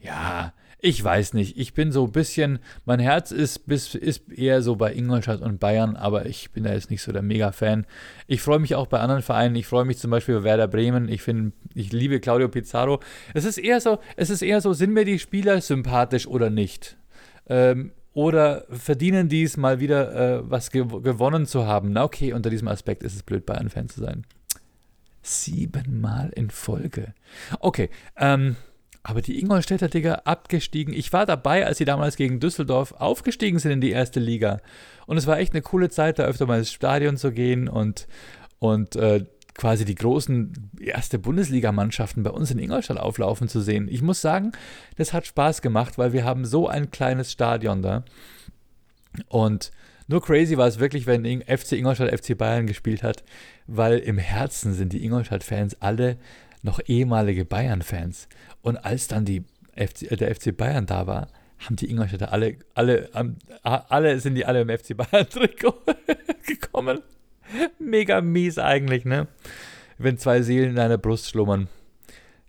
Ja, 0.00 0.52
ich 0.82 1.02
weiß 1.02 1.34
nicht. 1.34 1.58
Ich 1.58 1.74
bin 1.74 1.92
so 1.92 2.04
ein 2.04 2.12
bisschen, 2.12 2.58
mein 2.86 3.00
Herz 3.00 3.32
ist, 3.32 3.66
bis, 3.66 3.94
ist 3.94 4.32
eher 4.32 4.62
so 4.62 4.76
bei 4.76 4.94
Ingolstadt 4.94 5.42
und 5.42 5.60
Bayern, 5.60 5.94
aber 5.94 6.24
ich 6.24 6.52
bin 6.52 6.64
da 6.64 6.72
jetzt 6.72 6.90
nicht 6.90 7.02
so 7.02 7.12
der 7.12 7.22
Mega-Fan. 7.22 7.86
Ich 8.26 8.40
freue 8.40 8.58
mich 8.58 8.74
auch 8.74 8.86
bei 8.86 9.00
anderen 9.00 9.22
Vereinen. 9.22 9.56
Ich 9.56 9.66
freue 9.66 9.84
mich 9.84 9.98
zum 9.98 10.10
Beispiel 10.10 10.36
bei 10.38 10.44
Werder 10.44 10.68
Bremen. 10.68 11.08
Ich 11.08 11.22
finde, 11.22 11.52
ich 11.74 11.92
liebe 11.92 12.18
Claudio 12.18 12.48
Pizarro. 12.48 13.00
Es 13.34 13.44
ist 13.44 13.58
eher 13.58 13.80
so, 13.80 13.98
es 14.16 14.30
ist 14.30 14.40
eher 14.40 14.62
so, 14.62 14.72
sind 14.72 14.94
mir 14.94 15.04
die 15.04 15.18
Spieler 15.18 15.60
sympathisch 15.60 16.26
oder 16.26 16.48
nicht? 16.48 16.96
Ähm, 17.46 17.92
oder 18.12 18.64
verdienen 18.70 19.28
die 19.28 19.44
es 19.44 19.56
mal 19.56 19.80
wieder 19.80 20.38
äh, 20.38 20.50
was 20.50 20.70
gew 20.70 21.00
gewonnen 21.00 21.46
zu 21.46 21.66
haben? 21.66 21.92
Na 21.92 22.04
okay, 22.04 22.32
unter 22.32 22.50
diesem 22.50 22.68
Aspekt 22.68 23.02
ist 23.02 23.14
es 23.14 23.22
blöd, 23.22 23.46
Bayern-Fan 23.46 23.88
zu 23.88 24.00
sein. 24.00 24.26
Siebenmal 25.22 26.30
in 26.34 26.50
Folge. 26.50 27.14
Okay, 27.60 27.90
ähm, 28.16 28.56
Aber 29.02 29.22
die 29.22 29.40
Ingolstädter, 29.40 29.88
Digga, 29.88 30.22
abgestiegen. 30.24 30.92
Ich 30.92 31.12
war 31.12 31.24
dabei, 31.24 31.66
als 31.66 31.78
sie 31.78 31.86
damals 31.86 32.16
gegen 32.16 32.38
Düsseldorf 32.38 32.92
aufgestiegen 32.92 33.58
sind 33.58 33.72
in 33.72 33.80
die 33.80 33.90
erste 33.90 34.20
Liga. 34.20 34.60
Und 35.06 35.16
es 35.16 35.26
war 35.26 35.38
echt 35.38 35.54
eine 35.54 35.62
coole 35.62 35.88
Zeit, 35.88 36.18
da 36.18 36.24
öfter 36.24 36.46
mal 36.46 36.58
ins 36.58 36.72
Stadion 36.72 37.16
zu 37.16 37.32
gehen 37.32 37.68
und, 37.68 38.06
und 38.58 38.96
äh, 38.96 39.24
quasi 39.60 39.84
die 39.84 39.94
großen 39.94 40.70
erste 40.80 41.18
Bundesligamannschaften 41.18 42.22
bei 42.22 42.30
uns 42.30 42.50
in 42.50 42.58
Ingolstadt 42.58 42.96
auflaufen 42.96 43.46
zu 43.46 43.60
sehen. 43.60 43.88
Ich 43.90 44.00
muss 44.00 44.22
sagen, 44.22 44.52
das 44.96 45.12
hat 45.12 45.26
Spaß 45.26 45.60
gemacht, 45.60 45.98
weil 45.98 46.14
wir 46.14 46.24
haben 46.24 46.46
so 46.46 46.66
ein 46.66 46.90
kleines 46.90 47.30
Stadion 47.30 47.82
da. 47.82 48.04
Und 49.28 49.70
nur 50.08 50.22
crazy 50.22 50.56
war 50.56 50.66
es 50.66 50.78
wirklich, 50.78 51.06
wenn 51.06 51.42
FC 51.42 51.72
Ingolstadt 51.72 52.10
FC 52.10 52.38
Bayern 52.38 52.66
gespielt 52.66 53.02
hat, 53.02 53.22
weil 53.66 53.98
im 53.98 54.16
Herzen 54.16 54.72
sind 54.72 54.94
die 54.94 55.04
Ingolstadt-Fans 55.04 55.76
alle 55.82 56.16
noch 56.62 56.80
ehemalige 56.86 57.44
Bayern-Fans. 57.44 58.28
Und 58.62 58.78
als 58.78 59.08
dann 59.08 59.26
die 59.26 59.44
FC, 59.76 60.10
äh, 60.10 60.16
der 60.16 60.34
FC 60.34 60.56
Bayern 60.56 60.86
da 60.86 61.06
war, 61.06 61.28
haben 61.58 61.76
die 61.76 61.90
Ingolstädter 61.90 62.32
alle, 62.32 62.56
alle, 62.72 63.10
alle 63.62 64.20
sind 64.20 64.36
die 64.36 64.46
alle 64.46 64.62
im 64.62 64.70
FC 64.70 64.96
Bayern-Trikot 64.96 65.82
gekommen. 66.46 67.02
Mega 67.78 68.20
mies 68.20 68.58
eigentlich, 68.58 69.04
ne? 69.04 69.28
Wenn 69.98 70.18
zwei 70.18 70.42
Seelen 70.42 70.70
in 70.70 70.78
einer 70.78 70.98
Brust 70.98 71.28
schlummern. 71.28 71.68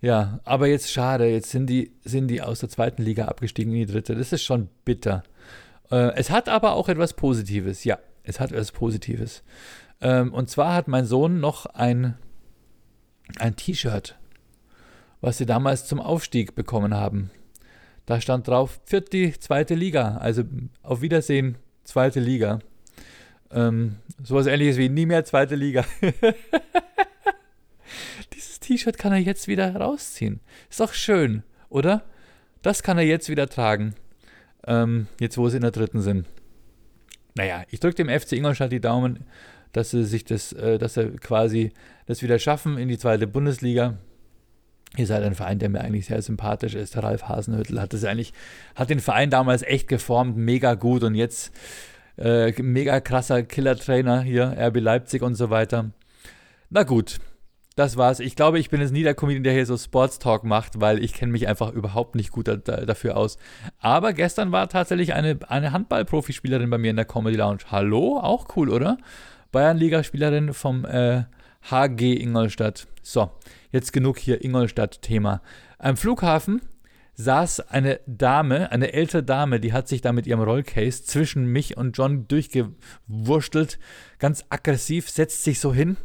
Ja, 0.00 0.40
aber 0.44 0.66
jetzt 0.66 0.90
schade, 0.90 1.28
jetzt 1.28 1.50
sind 1.50 1.68
die, 1.68 1.92
sind 2.04 2.28
die 2.28 2.42
aus 2.42 2.60
der 2.60 2.68
zweiten 2.68 3.02
Liga 3.02 3.26
abgestiegen 3.26 3.72
in 3.72 3.86
die 3.86 3.92
dritte. 3.92 4.16
Das 4.16 4.32
ist 4.32 4.42
schon 4.42 4.68
bitter. 4.84 5.22
Äh, 5.90 6.14
es 6.16 6.30
hat 6.30 6.48
aber 6.48 6.72
auch 6.72 6.88
etwas 6.88 7.14
Positives, 7.14 7.84
ja, 7.84 7.98
es 8.24 8.40
hat 8.40 8.50
etwas 8.50 8.72
Positives. 8.72 9.44
Ähm, 10.00 10.34
und 10.34 10.50
zwar 10.50 10.74
hat 10.74 10.88
mein 10.88 11.06
Sohn 11.06 11.38
noch 11.38 11.66
ein, 11.66 12.16
ein 13.38 13.54
T-Shirt, 13.54 14.18
was 15.20 15.38
sie 15.38 15.46
damals 15.46 15.86
zum 15.86 16.00
Aufstieg 16.00 16.56
bekommen 16.56 16.94
haben. 16.94 17.30
Da 18.04 18.20
stand 18.20 18.48
drauf, 18.48 18.80
vierte, 18.84 19.38
zweite 19.38 19.76
Liga, 19.76 20.16
also 20.16 20.42
auf 20.82 21.00
Wiedersehen, 21.02 21.58
zweite 21.84 22.18
Liga. 22.18 22.58
Ähm, 23.52 23.96
sowas 24.22 24.46
ähnliches 24.46 24.78
wie 24.78 24.88
nie 24.88 25.06
mehr 25.06 25.24
zweite 25.24 25.54
Liga. 25.54 25.84
Dieses 28.34 28.60
T-Shirt 28.60 28.98
kann 28.98 29.12
er 29.12 29.18
jetzt 29.18 29.48
wieder 29.48 29.74
rausziehen. 29.76 30.40
Ist 30.70 30.80
doch 30.80 30.94
schön, 30.94 31.42
oder? 31.68 32.02
Das 32.62 32.82
kann 32.82 32.98
er 32.98 33.04
jetzt 33.04 33.28
wieder 33.28 33.48
tragen. 33.48 33.94
Ähm, 34.66 35.08
jetzt, 35.18 35.36
wo 35.36 35.48
sie 35.48 35.56
in 35.56 35.62
der 35.62 35.72
dritten 35.72 36.00
sind. 36.00 36.26
Naja, 37.34 37.64
ich 37.70 37.80
drücke 37.80 38.04
dem 38.04 38.08
FC 38.08 38.32
Ingolstadt 38.32 38.72
die 38.72 38.80
Daumen, 38.80 39.24
dass 39.72 39.90
sie 39.90 40.04
sich 40.04 40.24
das, 40.24 40.52
äh, 40.52 40.78
dass 40.78 40.94
sie 40.94 41.10
quasi 41.18 41.72
das 42.06 42.22
wieder 42.22 42.38
schaffen 42.38 42.78
in 42.78 42.88
die 42.88 42.98
zweite 42.98 43.26
Bundesliga. 43.26 43.98
Ihr 44.96 45.06
seid 45.06 45.22
ein 45.22 45.34
Verein, 45.34 45.58
der 45.58 45.70
mir 45.70 45.80
eigentlich 45.80 46.06
sehr 46.06 46.20
sympathisch 46.20 46.74
ist. 46.74 46.94
Der 46.94 47.02
Ralf 47.02 47.24
Hasenhüttel 47.24 47.80
hat 47.80 47.94
das 47.94 48.04
eigentlich, 48.04 48.34
hat 48.74 48.90
den 48.90 49.00
Verein 49.00 49.30
damals 49.30 49.62
echt 49.62 49.88
geformt, 49.88 50.36
mega 50.36 50.74
gut 50.74 51.02
und 51.02 51.14
jetzt 51.14 51.52
äh, 52.18 52.52
mega 52.62 53.00
krasser 53.00 53.42
Killer-Trainer 53.42 54.22
hier, 54.22 54.56
RB 54.58 54.80
Leipzig 54.80 55.22
und 55.22 55.34
so 55.34 55.50
weiter. 55.50 55.90
Na 56.70 56.82
gut, 56.82 57.18
das 57.76 57.96
war's. 57.96 58.20
Ich 58.20 58.36
glaube, 58.36 58.58
ich 58.58 58.68
bin 58.68 58.80
jetzt 58.80 58.92
nie 58.92 59.02
der 59.02 59.14
Comedian, 59.14 59.44
der 59.44 59.54
hier 59.54 59.64
so 59.64 59.76
Sports 59.76 60.18
Talk 60.18 60.44
macht, 60.44 60.80
weil 60.80 61.02
ich 61.02 61.14
kenne 61.14 61.32
mich 61.32 61.48
einfach 61.48 61.72
überhaupt 61.72 62.14
nicht 62.14 62.30
gut 62.30 62.48
da, 62.48 62.56
dafür 62.56 63.16
aus. 63.16 63.38
Aber 63.78 64.12
gestern 64.12 64.52
war 64.52 64.68
tatsächlich 64.68 65.14
eine, 65.14 65.38
eine 65.48 65.72
Handball-Profispielerin 65.72 66.68
bei 66.68 66.78
mir 66.78 66.90
in 66.90 66.96
der 66.96 67.06
Comedy 67.06 67.36
Lounge. 67.36 67.62
Hallo? 67.70 68.18
Auch 68.18 68.56
cool, 68.56 68.68
oder? 68.68 68.98
Bayern-Liga-Spielerin 69.52 70.52
vom 70.52 70.84
äh, 70.84 71.24
HG 71.70 72.20
Ingolstadt. 72.20 72.88
So, 73.02 73.30
jetzt 73.70 73.92
genug 73.92 74.18
hier 74.18 74.44
Ingolstadt-Thema. 74.44 75.40
Am 75.78 75.96
Flughafen 75.96 76.60
saß 77.14 77.60
eine 77.68 78.00
Dame, 78.06 78.72
eine 78.72 78.92
ältere 78.92 79.22
Dame, 79.22 79.60
die 79.60 79.72
hat 79.72 79.88
sich 79.88 80.00
da 80.00 80.12
mit 80.12 80.26
ihrem 80.26 80.42
Rollcase 80.42 81.04
zwischen 81.04 81.46
mich 81.46 81.76
und 81.76 81.96
John 81.96 82.26
durchgewurschtelt, 82.26 83.78
ganz 84.18 84.44
aggressiv, 84.48 85.10
setzt 85.10 85.44
sich 85.44 85.60
so 85.60 85.74
hin 85.74 85.96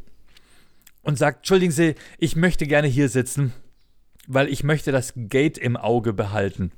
und 1.01 1.17
sagt, 1.17 1.39
entschuldigen 1.39 1.71
Sie, 1.71 1.95
ich 2.17 2.35
möchte 2.35 2.67
gerne 2.67 2.87
hier 2.87 3.09
sitzen, 3.09 3.53
weil 4.27 4.49
ich 4.49 4.63
möchte 4.63 4.91
das 4.91 5.13
Gate 5.15 5.57
im 5.57 5.77
Auge 5.77 6.13
behalten. 6.13 6.71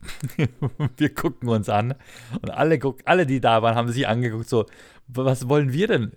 wir 0.96 1.14
gucken 1.14 1.48
uns 1.48 1.68
an 1.68 1.94
und 2.40 2.50
alle, 2.50 2.78
alle, 3.04 3.26
die 3.26 3.40
da 3.40 3.62
waren, 3.62 3.74
haben 3.74 3.92
sich 3.92 4.08
angeguckt, 4.08 4.48
so, 4.48 4.66
was 5.08 5.48
wollen 5.48 5.72
wir 5.72 5.88
denn? 5.88 6.12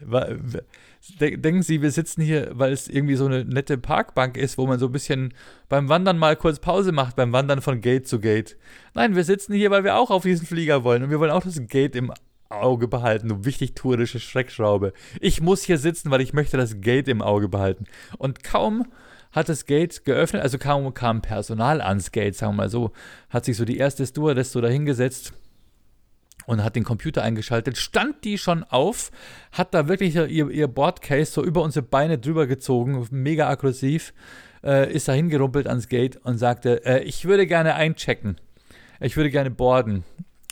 Denken 1.20 1.64
Sie, 1.64 1.82
wir 1.82 1.92
sitzen 1.92 2.22
hier, 2.22 2.52
weil 2.54 2.72
es 2.72 2.88
irgendwie 2.88 3.16
so 3.16 3.26
eine 3.26 3.44
nette 3.44 3.78
Parkbank 3.78 4.38
ist, 4.38 4.58
wo 4.58 4.66
man 4.68 4.80
so 4.80 4.86
ein 4.86 4.92
bisschen 4.94 5.34
beim 5.68 5.90
Wandern 5.90 6.18
mal 6.18 6.38
kurz 6.38 6.60
Pause 6.60 6.94
macht, 6.94 7.18
beim 7.18 7.34
Wandern 7.34 7.62
von 7.62 7.82
Gate 7.82 8.08
zu 8.08 8.22
Gate. 8.22 8.58
Nein, 8.94 9.14
wir 9.14 9.26
sitzen 9.26 9.54
hier, 9.54 9.70
weil 9.70 9.84
wir 9.84 9.98
auch 9.98 10.12
auf 10.12 10.24
diesen 10.24 10.48
Flieger 10.48 10.86
wollen 10.86 11.04
und 11.04 11.10
wir 11.10 11.20
wollen 11.20 11.32
auch 11.32 11.44
das 11.44 11.60
Gate 11.68 11.98
im 11.98 12.14
Auge 12.48 12.88
behalten, 12.88 13.28
du 13.28 13.44
wichtig 13.44 13.76
tourische 13.76 14.22
Schreckschraube. 14.22 14.94
Ich 15.20 15.42
muss 15.42 15.64
hier 15.64 15.78
sitzen, 15.78 16.10
weil 16.10 16.22
ich 16.22 16.32
möchte 16.32 16.56
das 16.56 16.80
Gate 16.80 17.10
im 17.10 17.22
Auge 17.22 17.50
behalten. 17.50 17.86
Und 18.18 18.44
kaum 18.44 18.86
hat 19.34 19.50
das 19.50 19.66
Gate 19.66 20.06
geöffnet, 20.06 20.42
also 20.42 20.58
kaum 20.58 20.94
kam 20.94 21.22
Personal 21.22 21.82
ans 21.82 22.12
Gate, 22.12 22.36
sagen 22.36 22.54
wir 22.54 22.64
mal 22.64 22.70
so, 22.70 22.92
hat 23.30 23.44
sich 23.44 23.58
so 23.58 23.66
die 23.66 23.78
erste 23.78 24.06
Stewardess 24.06 24.54
so 24.54 24.62
dahingesetzt 24.62 25.34
und 26.46 26.64
hat 26.64 26.76
den 26.76 26.84
Computer 26.84 27.24
eingeschaltet, 27.24 27.78
stand 27.78 28.24
die 28.24 28.38
schon 28.38 28.64
auf, 28.64 29.12
hat 29.52 29.74
da 29.74 29.88
wirklich 29.88 30.16
ihr, 30.16 30.28
ihr 30.28 30.68
Boardcase 30.68 31.32
so 31.32 31.44
über 31.44 31.62
unsere 31.62 31.86
Beine 31.86 32.18
drüber 32.18 32.48
gezogen, 32.48 33.08
mega 33.12 33.50
aggressiv, 33.50 34.14
äh, 34.64 34.92
ist 34.92 35.08
da 35.08 35.14
hingerumpelt 35.14 35.68
ans 35.68 35.88
Gate 35.88 36.18
und 36.18 36.38
sagte, 36.38 36.86
äh, 36.86 37.04
ich 37.04 37.26
würde 37.26 37.48
gerne 37.48 37.76
einchecken. 37.76 38.38
Ich 39.00 39.18
würde 39.18 39.30
gerne 39.30 39.52
boarden. 39.52 40.04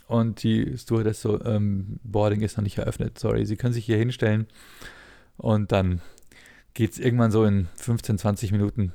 Und 0.08 0.43
die 0.43 0.77
Stewardess 0.77 1.21
so, 1.21 1.41
ähm, 1.45 1.99
Boarding 2.04 2.41
ist 2.41 2.58
noch 2.58 2.63
nicht 2.63 2.77
eröffnet, 2.77 3.17
sorry. 3.17 3.45
Sie 3.45 3.56
können 3.56 3.73
sich 3.73 3.86
hier 3.86 3.97
hinstellen. 3.97 4.47
Und 5.38 5.71
dann 5.71 6.01
geht 6.73 6.91
es 6.91 6.99
irgendwann 6.99 7.32
so 7.32 7.45
in 7.45 7.69
15, 7.75 8.17
20 8.17 8.51
Minuten, 8.51 8.91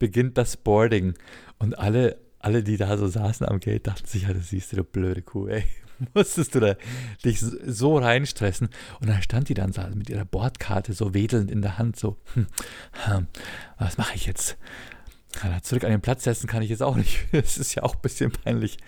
beginnt 0.00 0.36
das 0.36 0.56
Boarding. 0.56 1.14
Und 1.58 1.78
alle, 1.78 2.18
alle, 2.40 2.64
die 2.64 2.76
da 2.76 2.98
so 2.98 3.06
saßen 3.06 3.46
am 3.46 3.60
Gate, 3.60 3.86
dachten 3.86 4.06
sich, 4.06 4.22
ja, 4.22 4.32
das 4.32 4.48
siehst 4.48 4.72
du, 4.72 4.76
du 4.76 4.84
blöde 4.84 5.22
Kuh, 5.22 5.46
ey. 5.46 5.64
Musstest 6.14 6.54
du 6.54 6.60
da 6.60 6.74
dich 7.24 7.40
so 7.40 7.98
reinstressen. 7.98 8.68
Und 9.00 9.08
dann 9.08 9.22
stand 9.22 9.48
die 9.48 9.54
dann 9.54 9.72
mit 9.94 10.10
ihrer 10.10 10.24
Bordkarte 10.24 10.92
so 10.92 11.14
wedelnd 11.14 11.50
in 11.50 11.62
der 11.62 11.78
Hand, 11.78 11.96
so, 11.96 12.16
hm, 12.34 12.46
hm, 13.04 13.26
was 13.78 13.98
mache 13.98 14.14
ich 14.14 14.26
jetzt? 14.26 14.56
Ja, 15.42 15.62
zurück 15.62 15.84
an 15.84 15.90
den 15.90 16.00
Platz 16.00 16.24
setzen 16.24 16.48
kann 16.48 16.62
ich 16.62 16.70
jetzt 16.70 16.82
auch 16.82 16.96
nicht. 16.96 17.26
Das 17.32 17.58
ist 17.58 17.74
ja 17.74 17.82
auch 17.82 17.94
ein 17.94 18.02
bisschen 18.02 18.32
peinlich. 18.32 18.78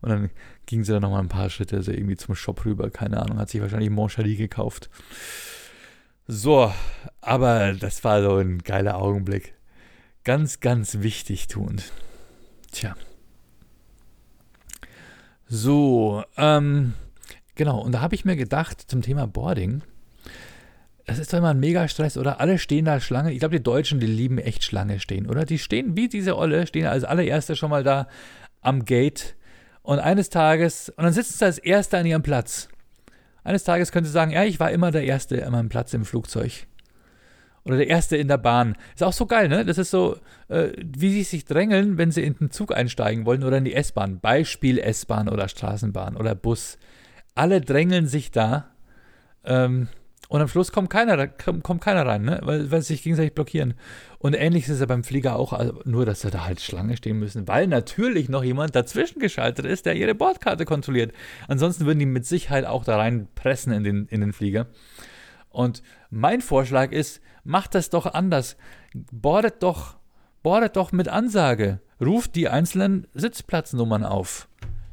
Und 0.00 0.10
dann 0.10 0.30
ging 0.66 0.84
sie 0.84 0.92
dann 0.92 1.02
nochmal 1.02 1.22
ein 1.22 1.28
paar 1.28 1.50
Schritte 1.50 1.82
so 1.82 1.90
irgendwie 1.90 2.16
zum 2.16 2.34
Shop 2.34 2.64
rüber. 2.64 2.90
Keine 2.90 3.20
Ahnung, 3.20 3.38
hat 3.38 3.48
sich 3.48 3.60
wahrscheinlich 3.60 3.90
Monchali 3.90 4.36
gekauft. 4.36 4.90
So, 6.26 6.72
aber 7.20 7.72
das 7.72 8.04
war 8.04 8.22
so 8.22 8.36
ein 8.36 8.58
geiler 8.58 8.98
Augenblick. 8.98 9.54
Ganz, 10.24 10.60
ganz 10.60 11.00
wichtig 11.00 11.48
tuend. 11.48 11.90
Tja. 12.70 12.94
So, 15.48 16.24
ähm, 16.36 16.94
genau. 17.54 17.80
Und 17.80 17.92
da 17.92 18.00
habe 18.00 18.14
ich 18.14 18.24
mir 18.24 18.36
gedacht 18.36 18.82
zum 18.86 19.02
Thema 19.02 19.26
Boarding. 19.26 19.82
Das 21.06 21.18
ist 21.18 21.32
doch 21.32 21.38
immer 21.38 21.50
ein 21.50 21.60
Mega-Stress, 21.60 22.18
oder? 22.18 22.38
Alle 22.38 22.58
stehen 22.58 22.84
da 22.84 23.00
Schlange. 23.00 23.32
Ich 23.32 23.38
glaube, 23.38 23.56
die 23.56 23.62
Deutschen, 23.62 23.98
die 23.98 24.06
lieben 24.06 24.36
echt 24.36 24.62
Schlange 24.62 25.00
stehen, 25.00 25.26
oder? 25.26 25.46
Die 25.46 25.58
stehen 25.58 25.96
wie 25.96 26.08
diese 26.08 26.36
Olle, 26.36 26.66
stehen 26.66 26.86
als 26.86 27.04
allererste 27.04 27.56
schon 27.56 27.70
mal 27.70 27.82
da 27.82 28.08
am 28.60 28.84
Gate 28.84 29.34
und 29.82 30.00
eines 30.00 30.28
Tages, 30.28 30.90
und 30.90 31.04
dann 31.04 31.14
sitzen 31.14 31.38
sie 31.38 31.44
als 31.46 31.56
Erster 31.56 31.96
an 31.96 32.04
ihrem 32.04 32.22
Platz. 32.22 32.68
Eines 33.42 33.64
Tages 33.64 33.90
können 33.90 34.04
sie 34.04 34.12
sagen, 34.12 34.32
ja, 34.32 34.44
ich 34.44 34.60
war 34.60 34.70
immer 34.70 34.90
der 34.90 35.04
Erste 35.04 35.46
an 35.46 35.52
meinem 35.52 35.70
Platz 35.70 35.94
im 35.94 36.04
Flugzeug. 36.04 36.66
Oder 37.68 37.76
der 37.76 37.88
Erste 37.88 38.16
in 38.16 38.28
der 38.28 38.38
Bahn. 38.38 38.76
Ist 38.94 39.04
auch 39.04 39.12
so 39.12 39.26
geil, 39.26 39.48
ne? 39.48 39.62
Das 39.62 39.76
ist 39.76 39.90
so, 39.90 40.16
äh, 40.48 40.70
wie 40.78 41.10
sie 41.10 41.22
sich 41.22 41.44
drängeln, 41.44 41.98
wenn 41.98 42.10
sie 42.10 42.22
in 42.22 42.32
den 42.34 42.50
Zug 42.50 42.74
einsteigen 42.74 43.26
wollen 43.26 43.44
oder 43.44 43.58
in 43.58 43.66
die 43.66 43.74
S-Bahn. 43.74 44.20
Beispiel 44.20 44.78
S-Bahn 44.78 45.28
oder 45.28 45.48
Straßenbahn 45.48 46.16
oder 46.16 46.34
Bus. 46.34 46.78
Alle 47.34 47.60
drängeln 47.60 48.06
sich 48.06 48.30
da. 48.30 48.70
Ähm, 49.44 49.88
und 50.30 50.40
am 50.40 50.48
Schluss 50.48 50.72
kommt 50.72 50.88
keiner, 50.88 51.28
kommt 51.28 51.82
keiner 51.82 52.06
rein, 52.06 52.22
ne? 52.22 52.40
weil, 52.42 52.70
weil 52.70 52.80
sie 52.80 52.94
sich 52.94 53.02
gegenseitig 53.02 53.34
blockieren. 53.34 53.74
Und 54.18 54.34
ähnlich 54.34 54.64
ist 54.64 54.70
es 54.70 54.80
ja 54.80 54.86
beim 54.86 55.04
Flieger 55.04 55.36
auch, 55.36 55.52
also 55.52 55.80
nur 55.84 56.06
dass 56.06 56.22
sie 56.22 56.30
da 56.30 56.46
halt 56.46 56.60
Schlange 56.60 56.96
stehen 56.96 57.18
müssen, 57.18 57.48
weil 57.48 57.66
natürlich 57.66 58.30
noch 58.30 58.44
jemand 58.44 58.74
dazwischen 58.74 59.20
geschaltet 59.20 59.66
ist, 59.66 59.84
der 59.84 59.94
ihre 59.94 60.14
Bordkarte 60.14 60.64
kontrolliert. 60.64 61.12
Ansonsten 61.48 61.84
würden 61.84 61.98
die 61.98 62.06
mit 62.06 62.24
Sicherheit 62.24 62.64
auch 62.64 62.84
da 62.84 62.96
reinpressen 62.96 63.72
in 63.72 63.84
den, 63.84 64.06
in 64.06 64.22
den 64.22 64.32
Flieger. 64.32 64.68
Und 65.50 65.82
mein 66.10 66.40
Vorschlag 66.40 66.92
ist, 66.92 67.20
macht 67.48 67.74
das 67.74 67.88
doch 67.88 68.06
anders. 68.06 68.56
Bordet 68.94 69.62
doch, 69.62 69.96
bordet 70.42 70.76
doch 70.76 70.92
mit 70.92 71.08
Ansage. 71.08 71.80
Ruft 72.00 72.36
die 72.36 72.48
einzelnen 72.48 73.06
Sitzplatznummern 73.14 74.04
auf. 74.04 74.48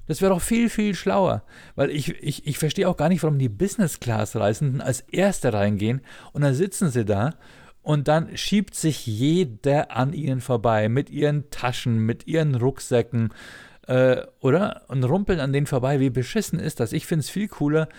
Das 0.07 0.21
wäre 0.21 0.33
doch 0.33 0.41
viel, 0.41 0.69
viel 0.69 0.95
schlauer. 0.95 1.43
Weil 1.75 1.89
ich, 1.89 2.09
ich, 2.23 2.47
ich 2.47 2.57
verstehe 2.57 2.87
auch 2.87 2.95
gar 2.95 3.09
nicht, 3.09 3.23
warum 3.23 3.39
die 3.39 3.49
Business-Class-Reisenden 3.49 4.81
als 4.81 5.01
Erste 5.01 5.51
reingehen 5.51 6.01
und 6.31 6.43
dann 6.43 6.53
sitzen 6.53 6.89
sie 6.89 7.03
da 7.03 7.31
Und 7.81 8.07
dann 8.07 8.35
schiebt 8.37 8.73
sich 8.73 9.05
jeder 9.05 9.91
an 9.95 10.13
ihnen 10.13 10.39
vorbei 10.39 10.87
mit 10.87 11.09
ihren 11.09 11.49
Taschen, 11.49 11.99
mit 11.99 12.25
ihren 12.25 12.55
Rucksäcken, 12.55 13.33
äh, 13.87 14.23
oder? 14.39 14.83
Und 14.87 15.03
rumpeln 15.03 15.39
an 15.39 15.53
denen 15.53 15.67
vorbei. 15.67 15.99
Wie 15.99 16.09
beschissen 16.09 16.57
ist 16.57 16.79
das? 16.79 16.93
Ich 16.93 17.05
finde 17.05 17.21
es 17.21 17.29
viel 17.29 17.47
cooler, 17.47 17.89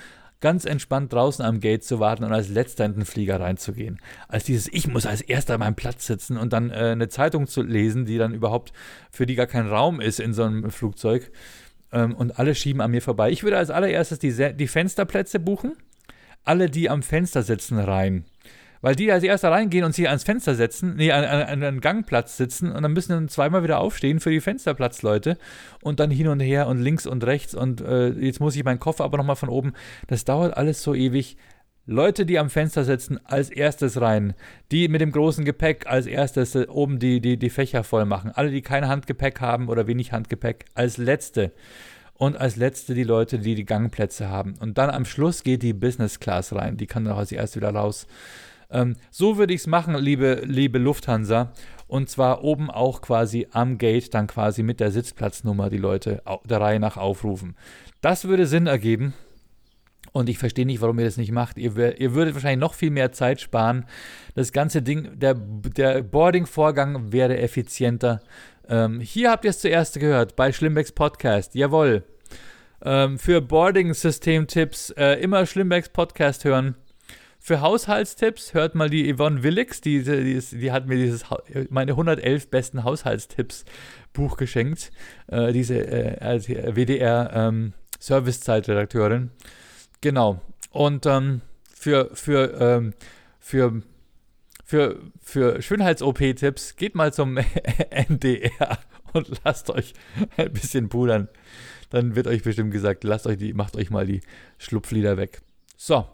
ganz 0.41 0.64
entspannt 0.64 1.12
draußen 1.12 1.45
am 1.45 1.61
Gate 1.61 1.84
zu 1.84 2.01
warten 2.01 2.24
und 2.24 2.32
als 2.32 2.49
letzter 2.49 2.84
in 2.84 2.95
den 2.95 3.05
Flieger 3.05 3.41
reinzugehen. 3.41 4.01
Als 4.28 4.45
dieses, 4.45 4.68
ich 4.72 4.87
muss 4.87 5.07
als 5.07 5.20
erster 5.20 5.55
an 5.55 5.61
meinem 5.61 5.76
Platz 5.76 6.07
sitzen 6.07 6.37
und 6.37 6.53
dann 6.53 6.70
äh, 6.70 6.91
eine 6.93 7.09
Zeitung 7.09 7.47
zu 7.47 7.62
lesen, 7.62 8.05
die 8.05 8.18
dann 8.18 8.34
überhaupt 8.34 8.72
für 9.11 9.26
die 9.26 9.34
gar 9.34 9.47
kein 9.47 9.66
Raum 9.66 10.01
ist 10.01 10.20
in 10.20 10.34
so 10.34 10.45
einem 10.45 10.70
Flugzeug. 10.70 11.30
Ähm, 11.93 12.14
und 12.14 12.39
alle 12.39 12.55
schieben 12.55 12.80
an 12.80 12.91
mir 12.91 13.03
vorbei. 13.03 13.30
Ich 13.30 13.43
würde 13.43 13.59
als 13.59 13.70
allererstes 13.70 14.18
die, 14.18 14.55
die 14.55 14.68
Fensterplätze 14.68 15.41
buchen. 15.41 15.76
Alle, 16.45 16.70
die 16.70 16.91
am 16.91 17.03
Fenster 17.03 17.43
sitzen, 17.43 17.78
rein. 17.78 18.24
Weil 18.81 18.95
die 18.95 19.11
als 19.11 19.24
erster 19.24 19.51
reingehen 19.51 19.85
und 19.85 19.95
sich 19.95 20.09
ans 20.09 20.24
Fenster 20.24 20.55
setzen, 20.55 20.97
nee, 20.97 21.12
an, 21.12 21.24
an, 21.24 21.62
an 21.62 21.81
Gangplatz 21.81 22.37
sitzen 22.37 22.70
und 22.72 22.83
dann 22.83 22.93
müssen 22.93 23.12
dann 23.12 23.29
zweimal 23.29 23.62
wieder 23.62 23.81
aufstehen 23.81 24.20
für 24.20 24.31
die 24.31 24.41
Fensterplatzleute 24.41 25.39
und 25.83 26.01
dann 26.01 26.11
hin 26.11 26.29
und 26.29 26.41
her 26.41 26.66
und 26.66 26.81
links 26.81 27.07
und 27.07 27.24
rechts 27.24 27.55
und 27.55 27.81
äh, 27.81 28.09
jetzt 28.11 28.41
muss 28.41 28.57
ich 28.57 28.64
meinen 28.64 28.81
Koffer 28.81 29.05
aber 29.05 29.18
nochmal 29.18 29.37
von 29.37 29.49
oben. 29.49 29.72
Das 30.09 30.24
dauert 30.24 30.57
alles 30.57 30.83
so 30.83 30.95
ewig. 30.95 31.37
Leute, 31.89 32.27
die 32.27 32.41
am 32.41 32.51
Fenster 32.51 32.83
sitzen, 32.83 33.20
als 33.24 33.49
erstes 33.49 34.01
rein. 34.01 34.35
Die 34.72 34.89
mit 34.89 35.01
dem 35.01 35.12
großen 35.12 35.45
Gepäck 35.45 35.87
als 35.87 36.07
erstes 36.07 36.57
äh, 36.57 36.66
oben 36.68 36.99
die, 36.99 37.20
die, 37.20 37.37
die 37.37 37.51
Fächer 37.51 37.85
voll 37.85 38.05
machen. 38.07 38.33
Alle, 38.35 38.51
die 38.51 38.62
kein 38.62 38.89
Handgepäck 38.89 39.41
haben 39.41 39.68
oder 39.68 39.87
wenig 39.87 40.11
Handgepäck, 40.11 40.64
als 40.74 40.97
letzte. 40.97 41.53
Und 42.14 42.37
als 42.37 42.57
letzte 42.57 42.95
die 42.95 43.05
Leute, 43.05 43.39
die 43.39 43.55
die 43.55 43.64
Gangplätze 43.64 44.29
haben. 44.29 44.55
Und 44.59 44.79
dann 44.79 44.91
am 44.91 45.05
Schluss 45.05 45.45
geht 45.45 45.62
die 45.62 45.74
Business 45.74 46.18
Class 46.18 46.53
rein. 46.53 46.77
Die 46.77 46.89
kann 46.89 47.05
dann 47.05 47.14
auch 47.14 47.18
als 47.18 47.31
erste 47.31 47.61
wieder 47.61 47.70
raus. 47.70 48.09
Ähm, 48.71 48.97
so 49.11 49.39
würde 49.39 49.55
ich 49.55 49.61
es 49.61 49.67
machen, 49.67 49.95
liebe, 49.95 50.43
liebe 50.45 50.79
Lufthansa. 50.79 51.53
Und 51.89 52.11
zwar 52.11 52.43
oben 52.43 52.71
auch 52.71 53.01
quasi 53.01 53.47
am 53.53 53.79
Gate 53.79 54.12
dann 54.12 54.27
quasi 54.27 54.62
mit 54.62 54.81
der 54.81 54.91
Sitzplatznummer 54.91 55.71
die 55.71 55.79
Leute 55.79 56.23
der 56.45 56.61
Reihe 56.61 56.81
nach 56.81 56.97
aufrufen. 56.97 57.57
Das 58.01 58.27
würde 58.27 58.47
Sinn 58.47 58.67
ergeben. 58.67 59.14
Und 60.12 60.29
ich 60.29 60.39
verstehe 60.39 60.64
nicht, 60.64 60.81
warum 60.81 60.99
ihr 60.99 61.05
das 61.05 61.19
nicht 61.19 61.31
macht. 61.33 61.59
Ihr, 61.59 62.01
ihr 62.01 62.14
würdet 62.14 62.35
wahrscheinlich 62.35 62.61
noch 62.61 62.75
viel 62.75 62.91
mehr 62.91 63.12
Zeit 63.12 63.41
sparen. 63.41 63.85
Das 64.35 64.51
ganze 64.53 64.81
Ding, 64.81 65.19
der, 65.19 65.35
der 65.35 66.03
Boarding-Vorgang 66.03 67.12
wäre 67.12 67.39
effizienter. 67.39 68.23
Ähm, 68.69 69.01
hier 69.01 69.31
habt 69.31 69.45
ihr 69.45 69.51
es 69.51 69.61
zuerst 69.61 70.01
gehört, 70.01 70.35
bei 70.35 70.53
Schlimmbecks 70.53 70.93
Podcast. 70.93 71.55
Jawohl. 71.55 72.05
Ähm, 72.83 73.19
für 73.19 73.41
Boarding-System-Tipps 73.41 74.91
äh, 74.91 75.21
immer 75.21 75.45
Schlimmbecks 75.45 75.91
Podcast 75.91 76.45
hören. 76.45 76.77
Für 77.47 77.61
Haushaltstipps 77.61 78.55
hört 78.55 78.74
mal 78.74 78.90
die 78.90 79.14
Yvonne 79.14 79.44
Willix, 79.44 79.80
die, 79.80 80.03
die, 80.03 80.32
ist, 80.32 80.51
die 80.51 80.72
hat 80.72 80.88
mir 80.88 80.97
dieses 80.97 81.24
meine 81.70 81.92
111 81.92 82.51
besten 82.51 82.82
Haushaltstipps 82.82 83.64
Buch 84.12 84.36
geschenkt. 84.36 84.90
Äh, 85.28 85.53
diese 85.53 85.78
äh, 85.78 86.74
WDR 86.74 87.30
ähm, 87.32 87.72
Servicezeit-Redakteurin. 88.01 89.30
Genau. 90.01 90.40
Und 90.70 91.07
ähm, 91.07 91.40
für, 91.72 92.11
für, 92.14 92.61
ähm, 92.61 92.94
für, 93.38 93.80
für, 94.64 94.99
für 95.22 95.62
Schönheits-OP-Tipps 95.62 96.74
geht 96.74 96.97
mal 96.97 97.12
zum 97.12 97.36
NDR 97.90 98.80
und 99.12 99.40
lasst 99.44 99.70
euch 99.70 99.94
ein 100.36 100.53
bisschen 100.53 100.88
pudern. 100.88 101.28
Dann 101.90 102.16
wird 102.16 102.26
euch 102.26 102.42
bestimmt 102.42 102.72
gesagt, 102.72 103.05
lasst 103.05 103.28
euch 103.28 103.38
die, 103.38 103.55
macht 103.55 103.76
euch 103.76 103.90
mal 103.90 104.05
die 104.05 104.22
Schlupflieder 104.59 105.16
weg. 105.16 105.42
So, 105.76 106.07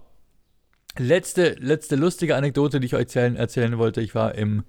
Letzte, 0.99 1.57
letzte 1.59 1.97
lustige 1.97 2.37
Anekdote, 2.37 2.79
die 2.79 2.87
ich 2.87 2.95
euch 2.95 3.01
erzählen, 3.01 3.37
erzählen 3.37 3.79
wollte. 3.79 4.03
Ich 4.03 4.15
war 4.15 4.35
im 4.35 4.63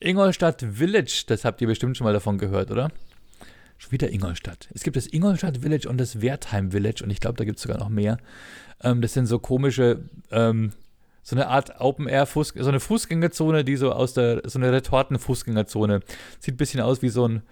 Ingolstadt 0.00 0.66
Village. 0.72 1.24
Das 1.28 1.44
habt 1.44 1.60
ihr 1.60 1.68
bestimmt 1.68 1.96
schon 1.96 2.04
mal 2.04 2.12
davon 2.12 2.38
gehört, 2.38 2.70
oder? 2.70 2.90
Schon 3.78 3.92
wieder 3.92 4.10
Ingolstadt. 4.10 4.68
Es 4.74 4.82
gibt 4.82 4.96
das 4.96 5.06
Ingolstadt 5.06 5.58
Village 5.58 5.88
und 5.88 5.98
das 5.98 6.20
Wertheim 6.20 6.72
Village 6.72 7.02
und 7.04 7.10
ich 7.10 7.20
glaube, 7.20 7.36
da 7.36 7.44
gibt 7.44 7.58
es 7.58 7.62
sogar 7.62 7.78
noch 7.78 7.88
mehr. 7.88 8.18
Ähm, 8.82 9.00
das 9.02 9.12
sind 9.12 9.26
so 9.26 9.38
komische, 9.38 10.00
ähm, 10.32 10.70
so 11.22 11.36
eine 11.36 11.46
Art 11.46 11.80
Open 11.80 12.08
Air, 12.08 12.26
Fuß, 12.26 12.54
so 12.56 12.68
eine 12.68 12.80
Fußgängerzone, 12.80 13.64
die 13.64 13.76
so 13.76 13.92
aus 13.92 14.14
der, 14.14 14.42
so 14.44 14.58
eine 14.58 14.72
Retorten-Fußgängerzone. 14.72 16.00
Sieht 16.40 16.54
ein 16.54 16.58
bisschen 16.58 16.80
aus 16.80 17.02
wie 17.02 17.08
so 17.08 17.28
ein 17.28 17.42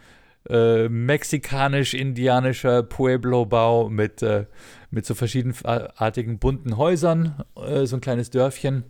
äh, 0.48 0.88
mexikanisch-indianischer 0.88 2.82
Pueblo-Bau 2.82 3.88
mit, 3.88 4.22
äh, 4.22 4.46
mit 4.90 5.06
so 5.06 5.14
verschiedenartigen 5.14 6.38
bunten 6.38 6.76
Häusern, 6.76 7.44
äh, 7.56 7.86
so 7.86 7.96
ein 7.96 8.00
kleines 8.00 8.30
Dörfchen 8.30 8.84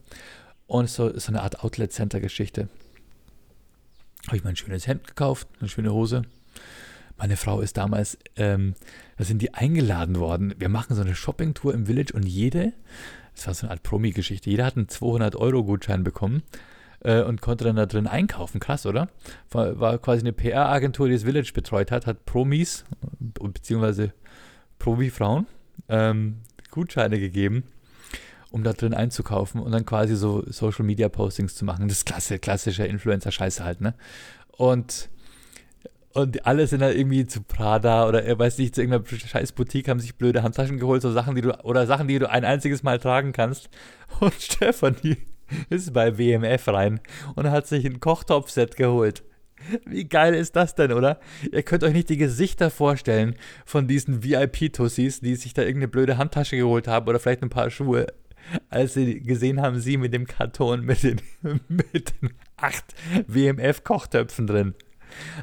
und 0.67 0.89
so, 0.89 1.17
so 1.19 1.29
eine 1.29 1.43
Art 1.43 1.63
Outlet-Center-Geschichte. 1.63 2.69
Habe 4.27 4.37
ich 4.37 4.45
mir 4.45 4.51
ein 4.51 4.57
schönes 4.57 4.87
Hemd 4.87 5.07
gekauft, 5.07 5.49
eine 5.61 5.69
schöne 5.69 5.93
Hose. 5.93 6.23
Meine 7.17 7.37
Frau 7.37 7.61
ist 7.61 7.77
damals, 7.77 8.19
ähm, 8.37 8.75
da 9.19 9.25
sind 9.25 9.43
die 9.43 9.53
eingeladen 9.53 10.19
worden. 10.19 10.55
Wir 10.59 10.71
machen 10.71 10.97
so 10.97 11.03
eine 11.03 11.15
Shopping-Tour 11.15 11.75
im 11.75 11.87
Village 11.87 12.15
und 12.15 12.25
jede, 12.25 12.73
das 13.35 13.47
war 13.47 13.55
so 13.55 13.67
eine 13.67 13.73
Art 13.73 13.83
Promi-Geschichte, 13.83 14.49
jeder 14.49 14.65
hat 14.65 14.77
einen 14.77 14.87
200-Euro-Gutschein 14.87 16.03
bekommen 16.03 16.43
äh, 17.01 17.23
und 17.23 17.43
konnte 17.43 17.65
dann 17.65 17.77
da 17.77 17.87
drin 17.87 18.07
einkaufen. 18.07 18.59
Krass, 18.59 18.87
oder? 18.87 19.09
War, 19.51 19.79
war 19.79 19.99
quasi 19.99 20.21
eine 20.21 20.33
PR-Agentur, 20.33 21.09
die 21.09 21.15
das 21.15 21.25
Village 21.25 21.53
betreut 21.53 21.91
hat, 21.91 22.07
hat 22.07 22.25
Promis, 22.25 22.85
beziehungsweise 23.19 24.15
Promi-Frauen, 24.79 25.47
ähm, 25.91 26.37
Gutscheine 26.71 27.19
gegeben, 27.19 27.65
um 28.51 28.65
da 28.65 28.73
drin 28.73 28.95
einzukaufen 28.95 29.61
und 29.61 29.73
dann 29.73 29.85
quasi 29.85 30.17
so 30.17 30.45
Social 30.47 30.85
Media 30.85 31.09
Postings 31.09 31.55
zu 31.55 31.65
machen. 31.65 31.89
Das 31.89 31.99
ist 31.99 32.07
klasse, 32.07 32.39
klassischer 32.39 32.87
Influencer-Scheiße 32.87 33.65
halt, 33.65 33.81
ne? 33.81 33.95
Und 34.57 35.11
und 36.13 36.45
alle 36.45 36.67
sind 36.67 36.81
dann 36.81 36.97
irgendwie 36.97 37.27
zu 37.27 37.41
Prada 37.41 38.09
oder 38.09 38.25
er 38.25 38.37
weiß 38.37 38.59
nicht, 38.59 38.75
zu 38.75 38.83
irgendeiner 38.83 39.17
scheiß 39.17 39.53
Boutique, 39.53 39.89
haben 39.89 40.01
sich 40.01 40.17
blöde 40.17 40.43
Handtaschen 40.43 40.79
geholt, 40.79 41.03
so 41.03 41.13
Sachen, 41.13 41.37
die 41.37 41.41
du, 41.43 41.53
oder 41.65 41.87
Sachen, 41.87 42.09
die 42.09 42.19
du 42.19 42.29
ein 42.29 42.45
einziges 42.45 42.83
Mal 42.83 42.99
tragen 42.99 43.33
kannst. 43.33 43.71
Und 44.19 44.35
Stefanie 44.39 45.19
ist 45.69 45.93
bei 45.93 46.19
WMF 46.19 46.67
rein 46.67 47.01
und 47.37 47.51
hat 47.51 47.69
sich 47.69 47.85
ein 47.87 48.01
Kochtopfset 48.01 48.77
geholt. 48.77 49.23
Wie 49.87 50.09
geil 50.09 50.35
ist 50.35 50.57
das 50.57 50.75
denn, 50.75 50.93
oder? 50.93 51.21
Ihr 51.53 51.63
könnt 51.63 51.85
euch 51.85 51.93
nicht 51.93 52.09
die 52.09 52.17
Gesichter 52.17 52.71
vorstellen 52.71 53.37
von 53.65 53.87
diesen 53.87 54.25
VIP-Tussis, 54.25 55.21
die 55.21 55.37
sich 55.37 55.55
da 55.55 55.63
irgendeine 55.63 55.89
blöde 55.89 56.19
Handtasche 56.19 56.57
geholt 56.57 56.89
haben 56.89 57.09
oder 57.09 57.19
vielleicht 57.19 57.43
ein 57.43 57.51
paar 57.51 57.71
Schuhe, 57.71 58.07
als 58.69 58.95
sie 58.95 59.21
gesehen 59.21 59.61
haben, 59.61 59.81
sie 59.81 59.97
mit 59.97 60.13
dem 60.13 60.27
Karton 60.27 60.85
mit 60.85 61.03
den, 61.03 61.21
mit 61.69 62.15
den 62.23 62.31
acht 62.57 62.85
WMF-Kochtöpfen 63.27 64.47
drin. 64.47 64.75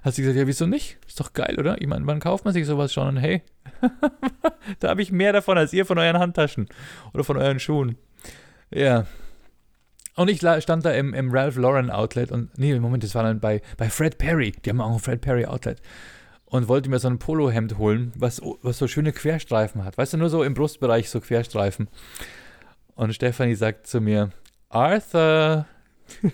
Hat 0.03 0.15
sie 0.15 0.21
gesagt, 0.21 0.37
ja, 0.37 0.47
wieso 0.47 0.65
nicht? 0.65 0.97
Ist 1.07 1.19
doch 1.19 1.33
geil, 1.33 1.57
oder? 1.59 1.81
Ich 1.81 1.87
meine, 1.87 2.07
wann 2.07 2.19
kauft 2.19 2.45
man 2.45 2.53
sich 2.53 2.65
sowas 2.65 2.93
schon? 2.93 3.09
Und 3.09 3.17
hey, 3.17 3.43
da 4.79 4.89
habe 4.89 5.01
ich 5.01 5.11
mehr 5.11 5.33
davon 5.33 5.57
als 5.57 5.73
ihr 5.73 5.85
von 5.85 5.97
euren 5.97 6.19
Handtaschen 6.19 6.67
oder 7.13 7.23
von 7.23 7.37
euren 7.37 7.59
Schuhen. 7.59 7.97
Ja, 8.71 9.05
und 10.17 10.29
ich 10.29 10.39
stand 10.39 10.83
da 10.83 10.91
im, 10.91 11.13
im 11.13 11.29
Ralph 11.29 11.57
Lauren 11.57 11.91
Outlet 11.91 12.31
und, 12.31 12.57
nee, 12.57 12.77
Moment, 12.79 13.03
das 13.03 13.13
war 13.13 13.21
dann 13.21 13.39
bei, 13.39 13.61
bei 13.77 13.87
Fred 13.87 14.17
Perry. 14.17 14.51
Die 14.51 14.71
haben 14.71 14.81
auch 14.81 14.91
ein 14.91 14.99
Fred 14.99 15.21
Perry 15.21 15.45
Outlet. 15.45 15.79
Und 16.45 16.67
wollte 16.67 16.89
mir 16.89 16.97
so 16.97 17.07
ein 17.07 17.19
Polohemd 17.19 17.77
holen, 17.77 18.11
was, 18.15 18.41
was 18.63 18.79
so 18.79 18.87
schöne 18.87 19.11
Querstreifen 19.11 19.83
hat. 19.83 19.95
Weißt 19.95 20.13
du, 20.13 20.17
nur 20.17 20.29
so 20.29 20.43
im 20.43 20.55
Brustbereich 20.55 21.11
so 21.11 21.21
Querstreifen. 21.21 21.87
Und 22.95 23.13
Stephanie 23.13 23.53
sagt 23.53 23.85
zu 23.85 24.01
mir, 24.01 24.31
Arthur. 24.69 25.67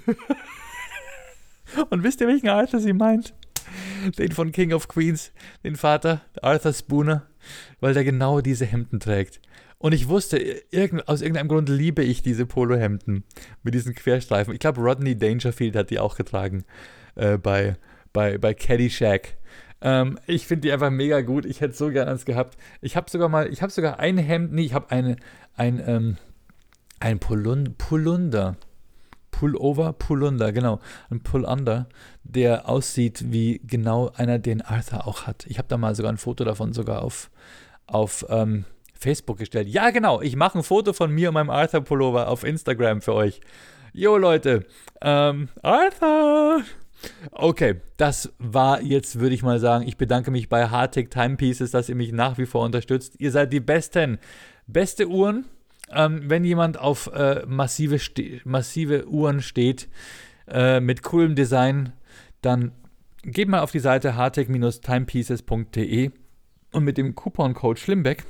und 1.89 2.03
wisst 2.03 2.21
ihr, 2.21 2.27
welchen 2.27 2.47
Arthur 2.47 2.79
sie 2.79 2.93
meint? 2.93 3.33
Den 4.17 4.31
von 4.31 4.53
King 4.53 4.71
of 4.71 4.87
Queens, 4.87 5.33
den 5.65 5.75
Vater, 5.75 6.21
Arthur 6.41 6.71
Spooner, 6.71 7.23
weil 7.79 7.93
der 7.93 8.03
genau 8.03 8.41
diese 8.41 8.65
Hemden 8.65 8.99
trägt. 8.99 9.39
Und 9.77 9.93
ich 9.93 10.07
wusste, 10.07 10.37
irgend, 10.71 11.07
aus 11.09 11.21
irgendeinem 11.21 11.49
Grund 11.49 11.67
liebe 11.67 12.03
ich 12.03 12.21
diese 12.21 12.45
Polohemden 12.45 13.25
mit 13.63 13.73
diesen 13.73 13.93
Querstreifen. 13.93 14.53
Ich 14.53 14.59
glaube, 14.61 14.79
Rodney 14.79 15.17
Dangerfield 15.17 15.75
hat 15.75 15.89
die 15.89 15.99
auch 15.99 16.15
getragen 16.15 16.63
äh, 17.15 17.37
bei, 17.37 17.75
bei, 18.13 18.37
bei 18.37 18.53
Caddyshack. 18.53 19.35
Ähm, 19.81 20.17
ich 20.25 20.47
finde 20.47 20.61
die 20.61 20.71
einfach 20.71 20.89
mega 20.89 21.19
gut. 21.19 21.45
Ich 21.45 21.59
hätte 21.59 21.73
so 21.73 21.89
gern 21.89 22.07
eins 22.07 22.23
gehabt. 22.23 22.57
Ich 22.81 22.95
habe 22.95 23.09
sogar 23.09 23.27
mal, 23.27 23.51
ich 23.51 23.61
habe 23.61 23.73
sogar 23.73 23.99
ein 23.99 24.17
Hemd, 24.17 24.53
nee, 24.53 24.63
ich 24.63 24.73
habe 24.73 24.89
eine, 24.89 25.17
ein, 25.55 25.83
ähm, 25.85 26.17
ein 27.01 27.19
Pulun, 27.19 27.75
Pulunder. 27.77 28.55
Pullover, 29.43 29.91
Pullunder, 29.91 30.53
genau. 30.53 30.79
Ein 31.09 31.21
Pullunder, 31.21 31.89
der 32.23 32.69
aussieht 32.69 33.25
wie 33.33 33.59
genau 33.65 34.09
einer, 34.15 34.39
den 34.39 34.61
Arthur 34.61 35.05
auch 35.05 35.27
hat. 35.27 35.45
Ich 35.49 35.57
habe 35.57 35.67
da 35.67 35.75
mal 35.75 35.95
sogar 35.95 36.13
ein 36.13 36.17
Foto 36.17 36.45
davon 36.45 36.71
sogar 36.71 37.01
auf, 37.01 37.29
auf 37.85 38.25
ähm, 38.29 38.63
Facebook 38.93 39.39
gestellt. 39.39 39.67
Ja, 39.67 39.89
genau. 39.89 40.21
Ich 40.21 40.37
mache 40.37 40.59
ein 40.59 40.63
Foto 40.63 40.93
von 40.93 41.11
mir 41.11 41.27
und 41.27 41.33
meinem 41.33 41.49
Arthur-Pullover 41.49 42.29
auf 42.29 42.45
Instagram 42.45 43.01
für 43.01 43.15
euch. 43.15 43.41
Jo, 43.91 44.15
Leute. 44.15 44.65
Ähm, 45.01 45.49
Arthur! 45.61 46.61
Okay, 47.33 47.81
das 47.97 48.31
war 48.39 48.81
jetzt, 48.81 49.19
würde 49.19 49.35
ich 49.35 49.43
mal 49.43 49.59
sagen. 49.59 49.85
Ich 49.85 49.97
bedanke 49.97 50.31
mich 50.31 50.47
bei 50.47 50.69
Hardtech 50.69 51.09
Timepieces, 51.09 51.71
dass 51.71 51.89
ihr 51.89 51.95
mich 51.95 52.13
nach 52.13 52.37
wie 52.37 52.45
vor 52.45 52.63
unterstützt. 52.63 53.15
Ihr 53.17 53.31
seid 53.31 53.51
die 53.51 53.59
Besten. 53.59 54.19
Beste 54.67 55.09
Uhren. 55.09 55.43
Ähm, 55.95 56.29
wenn 56.29 56.43
jemand 56.43 56.77
auf 56.79 57.07
äh, 57.13 57.43
massive, 57.47 57.99
massive 58.45 59.07
Uhren 59.07 59.41
steht, 59.41 59.89
äh, 60.47 60.79
mit 60.79 61.03
coolem 61.03 61.35
Design, 61.35 61.93
dann 62.41 62.71
geht 63.23 63.47
mal 63.47 63.61
auf 63.61 63.71
die 63.71 63.79
Seite 63.79 64.15
hartec-timepieces.de 64.15 66.11
und 66.71 66.83
mit 66.83 66.97
dem 66.97 67.15
Couponcode 67.15 67.79
Schlimbeck 67.79 68.25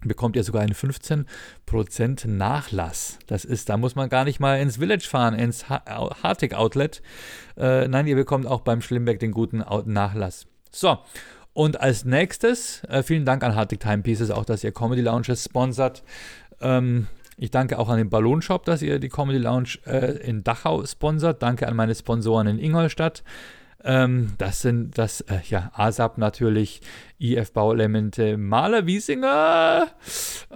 bekommt 0.00 0.36
ihr 0.36 0.44
sogar 0.44 0.62
einen 0.62 0.74
15% 0.74 2.28
Nachlass. 2.28 3.18
Das 3.26 3.44
ist, 3.44 3.68
da 3.68 3.76
muss 3.76 3.96
man 3.96 4.08
gar 4.08 4.24
nicht 4.24 4.38
mal 4.38 4.60
ins 4.60 4.76
Village 4.76 5.06
fahren, 5.08 5.34
ins 5.34 5.68
Hartig 5.68 6.54
Outlet. 6.54 7.02
Äh, 7.56 7.88
nein, 7.88 8.06
ihr 8.06 8.14
bekommt 8.14 8.46
auch 8.46 8.60
beim 8.60 8.80
Schlimbeck 8.80 9.18
den 9.18 9.32
guten 9.32 9.64
Nachlass. 9.86 10.46
So, 10.70 10.98
und 11.58 11.80
als 11.80 12.04
nächstes, 12.04 12.84
äh, 12.84 13.02
vielen 13.02 13.24
Dank 13.24 13.42
an 13.42 13.56
Hartig 13.56 13.80
Timepieces, 13.80 14.30
auch 14.30 14.44
dass 14.44 14.62
ihr 14.62 14.70
Comedy 14.70 15.00
Lounges 15.00 15.42
sponsert. 15.42 16.04
Ähm, 16.60 17.08
ich 17.36 17.50
danke 17.50 17.80
auch 17.80 17.88
an 17.88 17.98
den 17.98 18.08
Ballonshop, 18.08 18.64
dass 18.64 18.80
ihr 18.80 19.00
die 19.00 19.08
Comedy 19.08 19.40
Lounge 19.40 19.70
äh, 19.84 20.18
in 20.18 20.44
Dachau 20.44 20.86
sponsert. 20.86 21.42
Danke 21.42 21.66
an 21.66 21.74
meine 21.74 21.96
Sponsoren 21.96 22.46
in 22.46 22.60
Ingolstadt. 22.60 23.24
Ähm, 23.82 24.34
das 24.38 24.62
sind 24.62 24.98
das, 24.98 25.20
äh, 25.22 25.40
ja, 25.48 25.72
ASAP 25.74 26.18
natürlich, 26.18 26.80
IF 27.18 27.52
Bauelemente, 27.52 28.36
Maler 28.36 28.86
Wiesinger, 28.86 29.88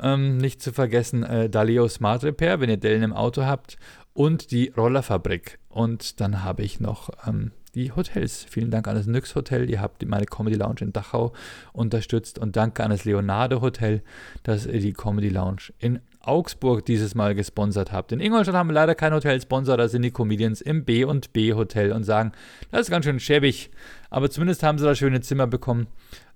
ähm, 0.00 0.36
nicht 0.36 0.62
zu 0.62 0.72
vergessen 0.72 1.24
äh, 1.24 1.50
Daleo 1.50 1.88
Smart 1.88 2.22
Repair, 2.22 2.60
wenn 2.60 2.70
ihr 2.70 2.76
Dellen 2.76 3.02
im 3.02 3.12
Auto 3.12 3.42
habt 3.42 3.76
und 4.12 4.52
die 4.52 4.68
Rollerfabrik. 4.76 5.58
Und 5.68 6.20
dann 6.20 6.44
habe 6.44 6.62
ich 6.62 6.78
noch 6.78 7.10
ähm, 7.26 7.50
die 7.74 7.92
Hotels. 7.92 8.44
Vielen 8.48 8.70
Dank 8.70 8.86
an 8.86 8.94
das 8.94 9.06
Nyx 9.06 9.34
Hotel, 9.34 9.68
ihr 9.70 9.80
habt 9.80 10.04
meine 10.06 10.26
Comedy 10.26 10.56
Lounge 10.56 10.80
in 10.80 10.92
Dachau 10.92 11.32
unterstützt 11.72 12.38
und 12.38 12.56
danke 12.56 12.84
an 12.84 12.90
das 12.90 13.04
Leonardo 13.04 13.60
Hotel, 13.60 14.02
dass 14.42 14.66
ihr 14.66 14.80
die 14.80 14.92
Comedy 14.92 15.30
Lounge 15.30 15.72
in 15.78 16.00
Augsburg 16.20 16.84
dieses 16.84 17.14
Mal 17.14 17.34
gesponsert 17.34 17.92
habt. 17.92 18.12
In 18.12 18.20
Ingolstadt 18.20 18.54
haben 18.54 18.68
wir 18.68 18.74
leider 18.74 18.94
keinen 18.94 19.14
Hotelsponsor, 19.14 19.76
da 19.76 19.88
sind 19.88 20.02
die 20.02 20.10
Comedians 20.10 20.60
im 20.60 20.84
B 20.84 21.04
und 21.04 21.32
B 21.32 21.54
Hotel 21.54 21.92
und 21.92 22.04
sagen, 22.04 22.32
das 22.70 22.82
ist 22.82 22.90
ganz 22.90 23.04
schön 23.04 23.20
schäbig, 23.20 23.70
aber 24.10 24.30
zumindest 24.30 24.62
haben 24.62 24.78
sie 24.78 24.84
da 24.84 24.94
schöne 24.94 25.20
Zimmer 25.20 25.46
bekommen, 25.46 25.86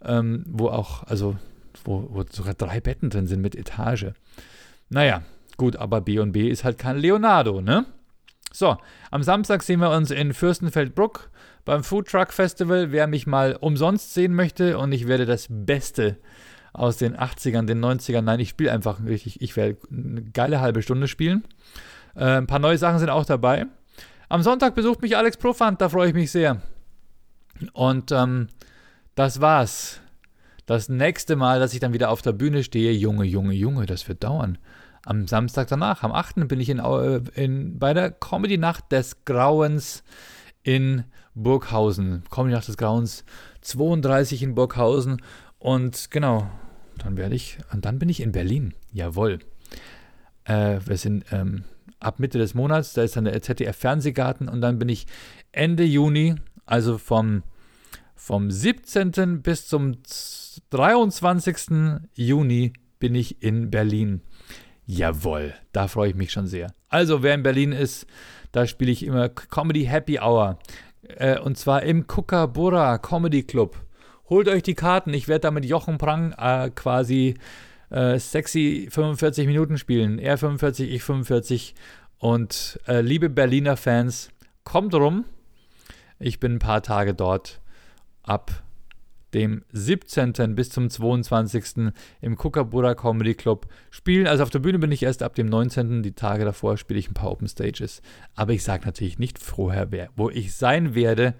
ähm, 0.04 0.44
wo 0.48 0.68
auch, 0.68 1.04
also 1.04 1.36
wo, 1.84 2.08
wo 2.10 2.24
sogar 2.30 2.54
drei 2.54 2.80
Betten 2.80 3.10
drin 3.10 3.26
sind 3.26 3.42
mit 3.42 3.54
Etage. 3.54 4.06
Naja, 4.88 5.22
gut, 5.56 5.76
aber 5.76 6.00
B 6.00 6.18
und 6.18 6.32
B 6.32 6.48
ist 6.48 6.64
halt 6.64 6.78
kein 6.78 6.96
Leonardo, 6.96 7.60
ne? 7.60 7.86
So, 8.56 8.78
am 9.10 9.22
Samstag 9.22 9.62
sehen 9.62 9.80
wir 9.80 9.90
uns 9.90 10.10
in 10.10 10.32
Fürstenfeldbruck 10.32 11.28
beim 11.66 11.84
Food 11.84 12.08
Truck 12.08 12.32
Festival. 12.32 12.90
Wer 12.90 13.06
mich 13.06 13.26
mal 13.26 13.54
umsonst 13.60 14.14
sehen 14.14 14.32
möchte 14.32 14.78
und 14.78 14.92
ich 14.92 15.06
werde 15.06 15.26
das 15.26 15.48
Beste 15.50 16.16
aus 16.72 16.96
den 16.96 17.14
80ern, 17.18 17.66
den 17.66 17.84
90ern. 17.84 18.22
Nein, 18.22 18.40
ich 18.40 18.48
spiele 18.48 18.72
einfach 18.72 19.04
richtig. 19.04 19.42
Ich 19.42 19.56
werde 19.56 19.76
eine 19.90 20.22
geile 20.22 20.62
halbe 20.62 20.80
Stunde 20.80 21.06
spielen. 21.06 21.44
Äh, 22.14 22.38
ein 22.38 22.46
paar 22.46 22.58
neue 22.58 22.78
Sachen 22.78 22.98
sind 22.98 23.10
auch 23.10 23.26
dabei. 23.26 23.66
Am 24.30 24.42
Sonntag 24.42 24.74
besucht 24.74 25.02
mich 25.02 25.18
Alex 25.18 25.36
Profant, 25.36 25.82
da 25.82 25.90
freue 25.90 26.08
ich 26.08 26.14
mich 26.14 26.30
sehr. 26.30 26.62
Und 27.74 28.10
ähm, 28.10 28.48
das 29.16 29.42
war's. 29.42 30.00
Das 30.64 30.88
nächste 30.88 31.36
Mal, 31.36 31.60
dass 31.60 31.74
ich 31.74 31.80
dann 31.80 31.92
wieder 31.92 32.08
auf 32.08 32.22
der 32.22 32.32
Bühne 32.32 32.64
stehe, 32.64 32.92
Junge, 32.92 33.26
Junge, 33.26 33.52
Junge, 33.52 33.84
das 33.84 34.08
wird 34.08 34.24
dauern. 34.24 34.56
Am 35.06 35.28
Samstag 35.28 35.68
danach, 35.68 36.02
am 36.02 36.10
8. 36.10 36.48
bin 36.48 36.58
ich 36.58 36.68
in, 36.68 36.80
äh, 36.80 37.20
in, 37.36 37.78
bei 37.78 37.94
der 37.94 38.10
Comedy-Nacht 38.10 38.90
des 38.90 39.24
Grauens 39.24 40.02
in 40.64 41.04
Burghausen. 41.36 42.24
Comedy-Nacht 42.28 42.66
des 42.66 42.76
Grauens 42.76 43.24
32 43.60 44.42
in 44.42 44.56
Burghausen. 44.56 45.22
Und 45.60 46.10
genau, 46.10 46.50
dann 46.98 47.16
werde 47.16 47.36
ich, 47.36 47.56
und 47.72 47.84
dann 47.84 48.00
bin 48.00 48.08
ich 48.08 48.20
in 48.20 48.32
Berlin. 48.32 48.74
Jawohl. 48.92 49.38
Äh, 50.42 50.80
wir 50.84 50.96
sind 50.96 51.24
ähm, 51.30 51.62
ab 52.00 52.18
Mitte 52.18 52.38
des 52.38 52.54
Monats, 52.54 52.92
da 52.92 53.04
ist 53.04 53.14
dann 53.14 53.26
der 53.26 53.40
ZDF-Fernsehgarten 53.40 54.48
und 54.48 54.60
dann 54.60 54.76
bin 54.80 54.88
ich 54.88 55.06
Ende 55.52 55.84
Juni, 55.84 56.34
also 56.64 56.98
vom, 56.98 57.44
vom 58.16 58.50
17. 58.50 59.40
bis 59.40 59.68
zum 59.68 59.98
23. 60.70 62.00
Juni 62.14 62.72
bin 62.98 63.14
ich 63.14 63.40
in 63.40 63.70
Berlin. 63.70 64.22
Jawohl, 64.86 65.54
da 65.72 65.88
freue 65.88 66.10
ich 66.10 66.14
mich 66.14 66.30
schon 66.32 66.46
sehr. 66.46 66.72
Also, 66.88 67.22
wer 67.22 67.34
in 67.34 67.42
Berlin 67.42 67.72
ist, 67.72 68.06
da 68.52 68.66
spiele 68.66 68.92
ich 68.92 69.04
immer 69.04 69.28
Comedy 69.28 69.84
Happy 69.84 70.18
Hour. 70.20 70.58
Äh, 71.02 71.40
und 71.40 71.58
zwar 71.58 71.82
im 71.82 72.06
Kookaburra 72.06 72.98
Comedy 72.98 73.42
Club. 73.42 73.76
Holt 74.28 74.48
euch 74.48 74.62
die 74.62 74.74
Karten. 74.74 75.12
Ich 75.12 75.28
werde 75.28 75.42
da 75.42 75.50
mit 75.50 75.64
Jochen 75.64 75.98
Prang 75.98 76.32
äh, 76.38 76.70
quasi 76.70 77.34
äh, 77.90 78.18
sexy 78.18 78.88
45 78.90 79.46
Minuten 79.46 79.76
spielen. 79.78 80.18
Er 80.18 80.38
45, 80.38 80.90
ich 80.90 81.02
45. 81.02 81.74
Und 82.18 82.80
äh, 82.86 83.00
liebe 83.00 83.28
Berliner 83.28 83.76
Fans, 83.76 84.30
kommt 84.64 84.94
rum. 84.94 85.24
Ich 86.18 86.40
bin 86.40 86.54
ein 86.54 86.58
paar 86.58 86.82
Tage 86.82 87.14
dort. 87.14 87.60
Ab 88.22 88.62
dem 89.36 89.62
17. 89.72 90.32
bis 90.54 90.70
zum 90.70 90.88
22. 90.90 91.92
im 92.22 92.36
Kookaburra 92.36 92.94
Comedy 92.94 93.34
Club 93.34 93.66
spielen. 93.90 94.26
Also 94.26 94.42
auf 94.42 94.50
der 94.50 94.60
Bühne 94.60 94.78
bin 94.78 94.90
ich 94.90 95.02
erst 95.02 95.22
ab 95.22 95.34
dem 95.34 95.46
19. 95.46 96.02
Die 96.02 96.12
Tage 96.12 96.44
davor 96.44 96.78
spiele 96.78 96.98
ich 96.98 97.10
ein 97.10 97.14
paar 97.14 97.30
Open 97.30 97.46
Stages. 97.46 98.00
Aber 98.34 98.52
ich 98.54 98.64
sage 98.64 98.86
natürlich 98.86 99.18
nicht 99.18 99.38
vorher, 99.38 99.92
wer, 99.92 100.08
wo 100.16 100.30
ich 100.30 100.54
sein 100.54 100.94
werde, 100.94 101.34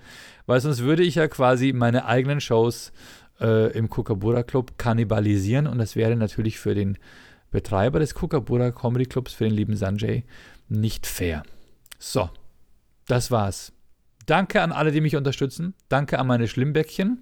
weil 0.44 0.60
sonst 0.60 0.82
würde 0.82 1.02
ich 1.02 1.14
ja 1.14 1.26
quasi 1.26 1.72
meine 1.72 2.04
eigenen 2.04 2.40
Shows 2.40 2.92
äh, 3.40 3.72
im 3.72 3.88
Kookaburra 3.88 4.42
Club 4.42 4.78
kannibalisieren 4.78 5.66
und 5.66 5.78
das 5.78 5.96
wäre 5.96 6.14
natürlich 6.16 6.58
für 6.58 6.74
den 6.74 6.98
Betreiber 7.50 7.98
des 7.98 8.14
Kookaburra 8.14 8.72
Comedy 8.72 9.06
Clubs, 9.06 9.32
für 9.32 9.44
den 9.44 9.54
lieben 9.54 9.76
Sanjay, 9.76 10.24
nicht 10.68 11.06
fair. 11.06 11.42
So, 11.98 12.28
das 13.06 13.30
war's. 13.30 13.72
Danke 14.26 14.60
an 14.60 14.72
alle, 14.72 14.90
die 14.90 15.00
mich 15.00 15.16
unterstützen. 15.16 15.74
Danke 15.88 16.18
an 16.18 16.26
meine 16.26 16.48
Schlimmbäckchen 16.48 17.20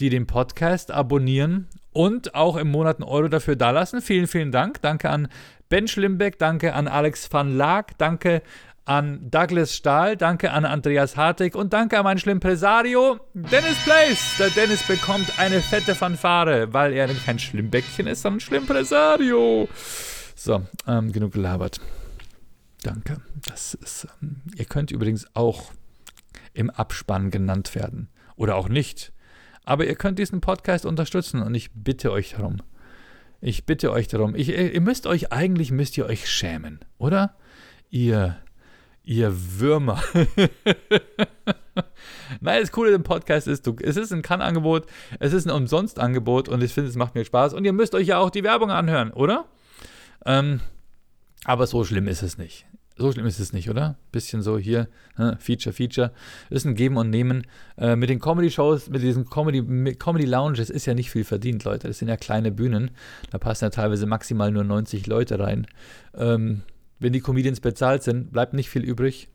die 0.00 0.08
den 0.08 0.26
Podcast 0.26 0.90
abonnieren 0.90 1.68
und 1.92 2.34
auch 2.34 2.56
im 2.56 2.70
Monat 2.70 2.96
einen 2.96 3.08
Euro 3.08 3.28
dafür 3.28 3.56
dalassen. 3.56 4.00
Vielen, 4.00 4.26
vielen 4.26 4.52
Dank. 4.52 4.80
Danke 4.82 5.10
an 5.10 5.28
Ben 5.68 5.86
Schlimbeck, 5.86 6.38
danke 6.38 6.74
an 6.74 6.88
Alex 6.88 7.32
van 7.32 7.56
Laak, 7.56 7.96
danke 7.98 8.42
an 8.84 9.30
Douglas 9.30 9.76
Stahl, 9.76 10.16
danke 10.16 10.50
an 10.50 10.64
Andreas 10.64 11.16
Hartig 11.16 11.54
und 11.54 11.72
danke 11.72 11.98
an 11.98 12.04
meinen 12.04 12.18
Schlimmpresario 12.18 13.20
Dennis 13.34 13.78
Place. 13.84 14.36
Der 14.38 14.50
Dennis 14.50 14.82
bekommt 14.82 15.38
eine 15.38 15.60
fette 15.60 15.94
Fanfare, 15.94 16.72
weil 16.72 16.92
er 16.92 17.06
kein 17.08 17.38
Schlimmbäckchen 17.38 18.06
ist, 18.06 18.22
sondern 18.22 18.40
Schlimmpresario. 18.40 19.68
So, 20.34 20.62
ähm, 20.88 21.12
genug 21.12 21.34
gelabert. 21.34 21.80
Danke. 22.82 23.18
Das 23.42 23.74
ist, 23.74 24.08
ähm, 24.22 24.42
ihr 24.56 24.64
könnt 24.64 24.90
übrigens 24.90 25.26
auch 25.34 25.70
im 26.52 26.70
Abspann 26.70 27.30
genannt 27.30 27.74
werden. 27.74 28.08
Oder 28.36 28.56
auch 28.56 28.68
nicht. 28.68 29.12
Aber 29.70 29.86
ihr 29.86 29.94
könnt 29.94 30.18
diesen 30.18 30.40
Podcast 30.40 30.84
unterstützen 30.84 31.42
und 31.42 31.54
ich 31.54 31.70
bitte 31.72 32.10
euch 32.10 32.32
darum. 32.32 32.56
Ich 33.40 33.66
bitte 33.66 33.92
euch 33.92 34.08
darum. 34.08 34.34
Ich, 34.34 34.48
ihr 34.48 34.80
müsst 34.80 35.06
euch, 35.06 35.30
eigentlich 35.30 35.70
müsst 35.70 35.96
ihr 35.96 36.06
euch 36.06 36.28
schämen, 36.28 36.80
oder? 36.98 37.36
Ihr, 37.88 38.36
ihr 39.04 39.32
Würmer. 39.60 40.02
Nein, 42.40 42.60
das 42.60 42.72
Coole 42.72 42.90
im 42.90 43.04
Podcast 43.04 43.46
ist, 43.46 43.64
du, 43.64 43.76
es 43.80 43.96
ist 43.96 44.12
ein 44.12 44.22
Kann-Angebot, 44.22 44.86
es 45.20 45.32
ist 45.32 45.46
ein 45.46 45.52
Umsonst-Angebot 45.52 46.48
und 46.48 46.64
ich 46.64 46.74
finde, 46.74 46.90
es 46.90 46.96
macht 46.96 47.14
mir 47.14 47.24
Spaß. 47.24 47.54
Und 47.54 47.64
ihr 47.64 47.72
müsst 47.72 47.94
euch 47.94 48.08
ja 48.08 48.18
auch 48.18 48.30
die 48.30 48.42
Werbung 48.42 48.72
anhören, 48.72 49.12
oder? 49.12 49.44
Ähm, 50.26 50.58
aber 51.44 51.68
so 51.68 51.84
schlimm 51.84 52.08
ist 52.08 52.22
es 52.22 52.38
nicht. 52.38 52.66
So 53.00 53.10
schlimm 53.10 53.24
ist 53.24 53.40
es 53.40 53.54
nicht, 53.54 53.70
oder? 53.70 53.96
Bisschen 54.12 54.42
so 54.42 54.58
hier, 54.58 54.86
ne? 55.16 55.38
Feature, 55.40 55.72
Feature. 55.72 56.12
Ist 56.50 56.66
ein 56.66 56.74
Geben 56.74 56.98
und 56.98 57.08
Nehmen. 57.08 57.46
Äh, 57.78 57.96
mit 57.96 58.10
den 58.10 58.20
Comedy-Shows, 58.20 58.90
mit 58.90 59.00
diesen 59.00 59.24
Comedy, 59.24 59.94
Comedy 59.94 60.26
ist 60.60 60.84
ja 60.84 60.92
nicht 60.92 61.10
viel 61.10 61.24
verdient, 61.24 61.64
Leute. 61.64 61.88
Das 61.88 61.98
sind 61.98 62.08
ja 62.08 62.18
kleine 62.18 62.52
Bühnen. 62.52 62.90
Da 63.30 63.38
passen 63.38 63.64
ja 63.64 63.70
teilweise 63.70 64.04
maximal 64.04 64.52
nur 64.52 64.64
90 64.64 65.06
Leute 65.06 65.38
rein. 65.38 65.66
Ähm, 66.14 66.60
wenn 66.98 67.14
die 67.14 67.20
Comedians 67.20 67.60
bezahlt 67.60 68.02
sind, 68.02 68.32
bleibt 68.34 68.52
nicht 68.52 68.68
viel 68.68 68.84
übrig. 68.84 69.30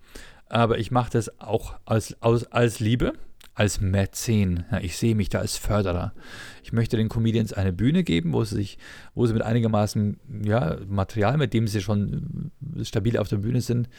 Aber 0.47 0.77
ich 0.77 0.91
mache 0.91 1.09
das 1.13 1.41
auch 1.41 1.73
als, 1.85 2.15
als, 2.21 2.51
als 2.51 2.79
Liebe 2.79 3.13
als 3.55 3.79
Mäzen. 3.79 4.65
Ja, 4.69 4.79
ich 4.79 4.97
sehe 4.97 5.15
mich 5.15 5.29
da 5.29 5.39
als 5.39 5.57
Förderer. 5.57 6.13
Ich 6.61 6.73
möchte 6.73 6.97
den 6.97 7.09
Comedians 7.09 7.53
eine 7.53 7.73
Bühne 7.73 8.03
geben, 8.03 8.33
wo 8.33 8.43
sie 8.43 8.55
sich, 8.55 8.77
wo 9.15 9.25
sie 9.25 9.33
mit 9.33 9.41
einigermaßen 9.41 10.19
ja, 10.43 10.77
Material, 10.87 11.37
mit 11.37 11.53
dem 11.53 11.67
sie 11.67 11.81
schon 11.81 12.51
stabil 12.83 13.17
auf 13.17 13.29
der 13.29 13.37
Bühne 13.37 13.61
sind, 13.61 13.89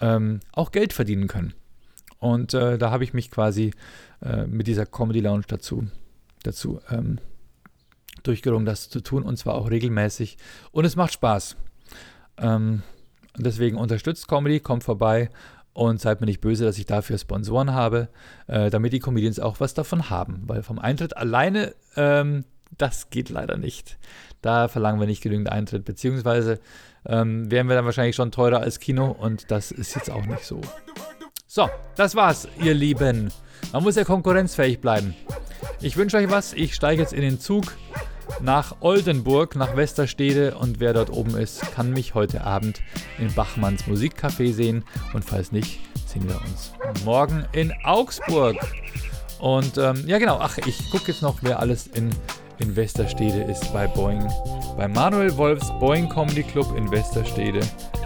ähm, 0.00 0.40
auch 0.52 0.72
Geld 0.72 0.92
verdienen 0.92 1.28
können. 1.28 1.52
Und 2.18 2.54
äh, 2.54 2.78
da 2.78 2.90
habe 2.90 3.04
ich 3.04 3.12
mich 3.12 3.30
quasi 3.30 3.72
äh, 4.22 4.46
mit 4.46 4.66
dieser 4.66 4.86
Comedy 4.86 5.20
Lounge 5.20 5.44
dazu, 5.46 5.86
dazu 6.42 6.80
ähm, 6.90 7.18
durchgerungen, 8.22 8.64
das 8.64 8.88
zu 8.88 9.02
tun 9.02 9.22
und 9.22 9.36
zwar 9.36 9.54
auch 9.54 9.70
regelmäßig. 9.70 10.38
Und 10.72 10.86
es 10.86 10.96
macht 10.96 11.12
Spaß. 11.12 11.56
Ähm, 12.38 12.82
deswegen 13.36 13.76
unterstützt 13.76 14.28
Comedy, 14.28 14.60
kommt 14.60 14.84
vorbei 14.84 15.28
und 15.74 16.00
seid 16.00 16.20
mir 16.20 16.26
nicht 16.26 16.40
böse, 16.40 16.64
dass 16.64 16.78
ich 16.78 16.86
dafür 16.86 17.18
Sponsoren 17.18 17.72
habe, 17.72 18.08
äh, 18.46 18.70
damit 18.70 18.92
die 18.92 19.00
Comedians 19.00 19.38
auch 19.38 19.60
was 19.60 19.74
davon 19.74 20.08
haben. 20.08 20.42
Weil 20.46 20.62
vom 20.62 20.78
Eintritt 20.78 21.16
alleine 21.16 21.74
ähm, 21.96 22.44
das 22.78 23.10
geht 23.10 23.30
leider 23.30 23.56
nicht. 23.56 23.98
Da 24.42 24.68
verlangen 24.68 25.00
wir 25.00 25.06
nicht 25.06 25.22
genügend 25.22 25.50
Eintritt, 25.50 25.84
beziehungsweise 25.84 26.60
ähm, 27.06 27.50
wären 27.50 27.68
wir 27.68 27.76
dann 27.76 27.84
wahrscheinlich 27.84 28.16
schon 28.16 28.30
teurer 28.30 28.60
als 28.60 28.80
Kino 28.80 29.10
und 29.10 29.50
das 29.50 29.70
ist 29.70 29.94
jetzt 29.94 30.10
auch 30.10 30.24
nicht 30.26 30.44
so. 30.44 30.60
So, 31.46 31.68
das 31.96 32.14
war's, 32.14 32.48
ihr 32.60 32.74
Lieben. 32.74 33.30
Man 33.72 33.82
muss 33.82 33.96
ja 33.96 34.04
konkurrenzfähig 34.04 34.80
bleiben. 34.80 35.14
Ich 35.80 35.96
wünsche 35.96 36.16
euch 36.16 36.30
was. 36.30 36.52
Ich 36.52 36.74
steige 36.74 37.00
jetzt 37.00 37.12
in 37.12 37.22
den 37.22 37.40
Zug 37.40 37.64
nach 38.40 38.76
Oldenburg, 38.80 39.56
nach 39.56 39.76
Westerstede 39.76 40.56
und 40.56 40.80
wer 40.80 40.92
dort 40.92 41.10
oben 41.10 41.36
ist, 41.36 41.60
kann 41.72 41.90
mich 41.90 42.14
heute 42.14 42.44
Abend 42.44 42.80
in 43.18 43.32
Bachmanns 43.32 43.84
Musikcafé 43.84 44.52
sehen 44.52 44.84
und 45.12 45.24
falls 45.24 45.52
nicht, 45.52 45.80
sehen 46.06 46.28
wir 46.28 46.40
uns 46.40 46.72
morgen 47.04 47.44
in 47.52 47.72
Augsburg. 47.84 48.56
Und 49.38 49.78
ähm, 49.78 50.04
ja 50.06 50.18
genau, 50.18 50.38
ach, 50.40 50.58
ich 50.58 50.90
gucke 50.90 51.12
jetzt 51.12 51.22
noch, 51.22 51.38
wer 51.42 51.60
alles 51.60 51.86
in, 51.88 52.10
in 52.58 52.74
Westerstede 52.76 53.42
ist 53.44 53.72
bei 53.72 53.86
Boeing. 53.86 54.26
Bei 54.76 54.88
Manuel 54.88 55.36
Wolfs 55.36 55.68
Boeing 55.80 56.08
Comedy 56.08 56.42
Club 56.42 56.76
in 56.76 56.90
Westerstede. 56.90 57.60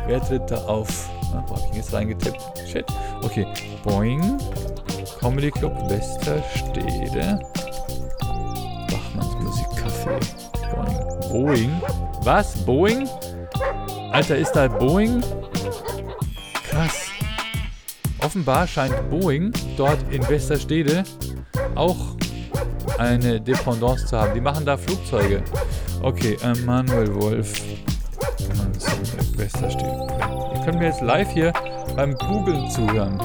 Wer 0.06 0.22
tritt 0.22 0.50
da 0.50 0.56
auf? 0.64 1.08
Ah, 1.34 1.44
wo 1.46 1.56
habe 1.56 1.68
ich 1.70 1.76
jetzt 1.76 1.92
reingetippt? 1.92 2.40
Shit. 2.70 2.86
Okay, 3.22 3.46
Boeing 3.84 4.38
Comedy 5.20 5.50
Club 5.50 5.74
Westerstede. 5.90 7.38
Boeing. 10.08 11.30
Boeing? 11.30 11.82
Was? 12.22 12.64
Boeing? 12.64 13.08
Alter, 14.12 14.36
ist 14.36 14.52
da 14.52 14.68
Boeing? 14.68 15.22
Krass. 16.68 17.08
Offenbar 18.20 18.66
scheint 18.66 19.10
Boeing 19.10 19.52
dort 19.76 19.98
in 20.10 20.26
Westerstede 20.28 21.04
auch 21.74 22.16
eine 22.98 23.40
Dependance 23.40 24.06
zu 24.06 24.18
haben. 24.18 24.34
Die 24.34 24.40
machen 24.40 24.64
da 24.64 24.76
Flugzeuge. 24.76 25.42
Okay, 26.02 26.36
Manuel 26.64 27.14
Wolf. 27.14 27.52
Westerstede. 29.36 30.06
Ihr 30.54 30.60
könnt 30.64 30.78
mir 30.78 30.86
jetzt 30.86 31.00
live 31.00 31.30
hier 31.30 31.52
beim 31.94 32.14
Googlen 32.14 32.70
zuhören. 32.70 33.20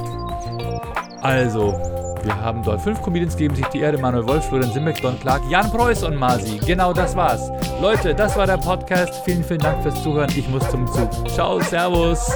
Also, 1.21 1.92
wir 2.23 2.35
haben 2.35 2.63
dort 2.63 2.81
fünf 2.81 3.01
Comedians 3.01 3.35
geben 3.35 3.55
sich 3.55 3.65
die 3.67 3.79
Erde, 3.79 3.97
Manuel 3.97 4.27
Wolf, 4.27 4.45
Florian 4.45 4.71
Simbeck, 4.71 5.01
Don 5.01 5.19
Clark, 5.19 5.41
Jan 5.49 5.69
Preuß 5.71 6.03
und 6.03 6.15
Masi. 6.15 6.59
Genau 6.65 6.93
das 6.93 7.15
war's. 7.15 7.51
Leute, 7.81 8.13
das 8.13 8.35
war 8.37 8.47
der 8.47 8.57
Podcast. 8.57 9.23
Vielen, 9.25 9.43
vielen 9.43 9.59
Dank 9.59 9.81
fürs 9.83 10.01
Zuhören. 10.03 10.29
Ich 10.35 10.47
muss 10.49 10.67
zum 10.69 10.87
Zug. 10.87 11.09
Ciao, 11.29 11.59
Servus. 11.59 12.31